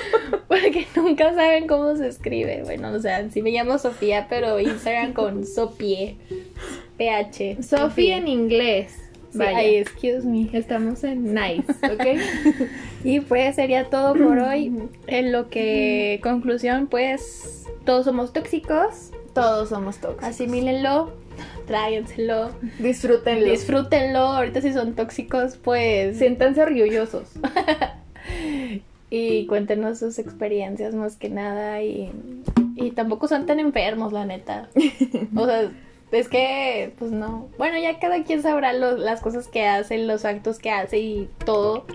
Porque 0.48 0.88
nunca 0.96 1.34
saben 1.34 1.68
cómo 1.68 1.96
se 1.96 2.08
escribe. 2.08 2.64
Bueno, 2.64 2.92
o 2.92 3.00
sea, 3.00 3.30
sí 3.30 3.42
me 3.42 3.52
llamo 3.52 3.78
Sofía, 3.78 4.28
pero 4.30 4.60
Instagram 4.60 5.14
con 5.14 5.46
Sopie. 5.46 6.18
PH. 6.98 7.64
Sofía 7.64 8.18
en 8.18 8.28
inglés. 8.28 9.01
Vaya. 9.34 9.62
excuse 9.62 10.26
me. 10.26 10.50
Estamos 10.54 11.04
en 11.04 11.34
nice, 11.34 11.72
¿ok? 11.84 12.22
y 13.04 13.20
pues 13.22 13.56
sería 13.56 13.86
todo 13.86 14.14
por 14.14 14.40
hoy. 14.48 14.74
En 15.08 15.32
lo 15.32 15.50
que, 15.50 16.20
conclusión, 16.24 16.88
pues, 16.88 17.66
todos 17.86 18.06
somos 18.06 18.34
tóxicos. 18.34 19.12
Todos 19.34 19.70
somos 19.70 19.98
tóxicos. 19.98 20.26
Asimílenlo, 20.26 21.14
tráguenselo. 21.66 22.52
Disfrútenlo. 22.80 23.50
Disfrútenlo. 23.50 24.20
Ahorita 24.20 24.62
si 24.62 24.74
son 24.74 24.94
tóxicos, 24.94 25.58
pues... 25.58 26.18
Siéntanse 26.18 26.62
orgullosos. 26.62 27.30
y 29.10 29.46
cuéntenos 29.46 30.00
sus 30.00 30.20
experiencias 30.20 30.94
más 30.96 31.16
que 31.16 31.30
nada 31.30 31.82
y, 31.82 32.12
y 32.76 32.92
tampoco 32.92 33.28
son 33.28 33.46
tan 33.46 33.60
enfermos, 33.60 34.14
la 34.14 34.26
neta. 34.26 34.70
o 35.36 35.46
sea, 35.46 35.72
es 36.12 36.28
que, 36.28 36.94
pues 37.00 37.12
no. 37.12 37.50
Bueno, 37.58 37.78
ya 37.80 38.00
cada 38.00 38.24
quien 38.24 38.42
sabrá 38.42 38.74
las 38.74 39.22
cosas 39.22 39.48
que 39.48 39.66
hace, 39.66 39.98
los 39.98 40.26
actos 40.26 40.60
que 40.60 40.72
hace 40.72 41.00
y 41.00 41.30
todo 41.46 41.86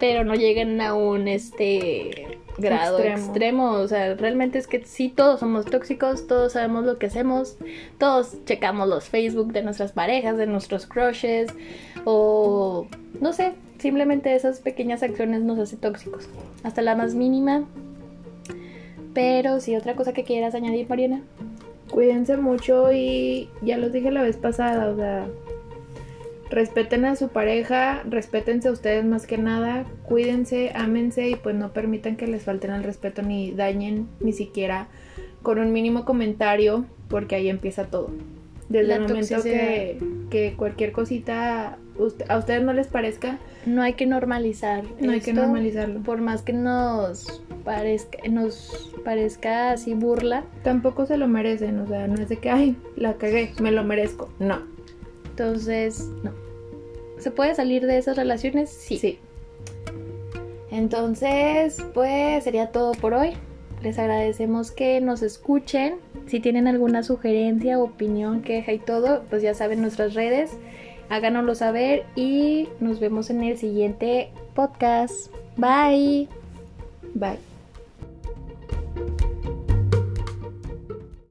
pero 0.00 0.24
no 0.24 0.34
lleguen 0.34 0.80
a 0.80 0.94
un 0.94 1.28
este 1.28 2.38
grado 2.58 2.98
extremo. 2.98 3.72
O 3.72 3.86
sea, 3.86 4.14
realmente 4.14 4.58
es 4.58 4.66
que 4.66 4.82
sí, 4.84 5.10
todos 5.10 5.40
somos 5.40 5.66
tóxicos, 5.66 6.26
todos 6.26 6.54
sabemos 6.54 6.86
lo 6.86 6.98
que 6.98 7.06
hacemos, 7.06 7.58
todos 7.98 8.42
checamos 8.46 8.88
los 8.88 9.04
Facebook 9.10 9.52
de 9.52 9.62
nuestras 9.62 9.92
parejas, 9.92 10.38
de 10.38 10.46
nuestros 10.46 10.86
crushes, 10.86 11.52
o 12.04 12.88
no 13.20 13.32
sé, 13.34 13.52
simplemente 13.78 14.34
esas 14.34 14.60
pequeñas 14.60 15.02
acciones 15.02 15.42
nos 15.42 15.58
hacen 15.58 15.78
tóxicos, 15.78 16.28
hasta 16.64 16.80
la 16.80 16.96
más 16.96 17.14
mínima. 17.14 17.64
Pero 19.12 19.60
sí, 19.60 19.76
otra 19.76 19.96
cosa 19.96 20.14
que 20.14 20.24
quieras 20.24 20.54
añadir, 20.54 20.88
Mariana. 20.88 21.22
Cuídense 21.90 22.36
mucho 22.36 22.92
y 22.92 23.48
ya 23.62 23.76
los 23.78 23.92
dije 23.92 24.10
la 24.10 24.22
vez 24.22 24.36
pasada, 24.36 24.88
o 24.90 24.96
sea, 24.96 25.26
respeten 26.50 27.04
a 27.04 27.16
su 27.16 27.28
pareja, 27.28 28.02
respétense 28.08 28.68
a 28.68 28.72
ustedes 28.72 29.04
más 29.04 29.26
que 29.26 29.38
nada, 29.38 29.84
cuídense, 30.04 30.72
ámense 30.74 31.28
y 31.28 31.36
pues 31.36 31.54
no 31.54 31.72
permitan 31.72 32.16
que 32.16 32.26
les 32.26 32.42
falten 32.42 32.70
al 32.70 32.84
respeto 32.84 33.22
ni 33.22 33.52
dañen 33.52 34.08
ni 34.20 34.32
siquiera 34.32 34.88
con 35.42 35.58
un 35.58 35.72
mínimo 35.72 36.04
comentario, 36.04 36.84
porque 37.08 37.36
ahí 37.36 37.48
empieza 37.48 37.86
todo. 37.86 38.10
Desde 38.68 38.94
el 38.94 39.00
momento 39.02 39.42
que, 39.42 40.54
cualquier 40.56 40.92
cosita 40.92 41.78
a 42.28 42.38
ustedes 42.38 42.62
no 42.62 42.72
les 42.72 42.86
parezca, 42.86 43.38
no 43.66 43.82
hay 43.82 43.92
que 43.92 44.06
normalizar. 44.06 44.84
No 45.00 45.12
hay 45.12 45.20
que 45.20 45.32
normalizarlo. 45.32 46.00
Por 46.00 46.20
más 46.20 46.42
que 46.42 46.52
nos 46.52 47.42
parezca, 47.64 48.18
nos 48.28 48.92
parezca 49.04 49.72
así 49.72 49.94
burla. 49.94 50.44
Tampoco 50.62 51.06
se 51.06 51.18
lo 51.18 51.28
merecen, 51.28 51.78
o 51.80 51.86
sea, 51.86 52.06
no 52.06 52.14
es 52.14 52.28
de 52.28 52.38
que, 52.38 52.50
ay, 52.50 52.76
la 52.96 53.14
cagué, 53.14 53.52
me 53.60 53.70
lo 53.70 53.84
merezco. 53.84 54.30
No. 54.38 54.62
Entonces, 55.28 56.08
no. 56.22 56.32
¿Se 57.18 57.30
puede 57.30 57.54
salir 57.54 57.86
de 57.86 57.98
esas 57.98 58.16
relaciones? 58.16 58.70
Sí. 58.70 58.98
Sí. 58.98 59.18
Entonces, 60.70 61.84
pues 61.92 62.44
sería 62.44 62.72
todo 62.72 62.92
por 62.92 63.12
hoy. 63.12 63.34
Les 63.82 63.98
agradecemos 63.98 64.70
que 64.70 65.00
nos 65.00 65.22
escuchen. 65.22 65.96
Si 66.26 66.40
tienen 66.40 66.66
alguna 66.66 67.02
sugerencia, 67.02 67.78
opinión, 67.78 68.42
queja 68.42 68.72
y 68.72 68.78
todo, 68.78 69.24
pues 69.28 69.42
ya 69.42 69.54
saben 69.54 69.80
nuestras 69.82 70.14
redes. 70.14 70.52
Háganoslo 71.10 71.54
saber 71.54 72.04
y 72.14 72.68
nos 72.78 73.00
vemos 73.00 73.30
en 73.30 73.42
el 73.42 73.58
siguiente 73.58 74.30
podcast. 74.54 75.30
Bye. 75.56 76.28
Bye. 77.14 77.49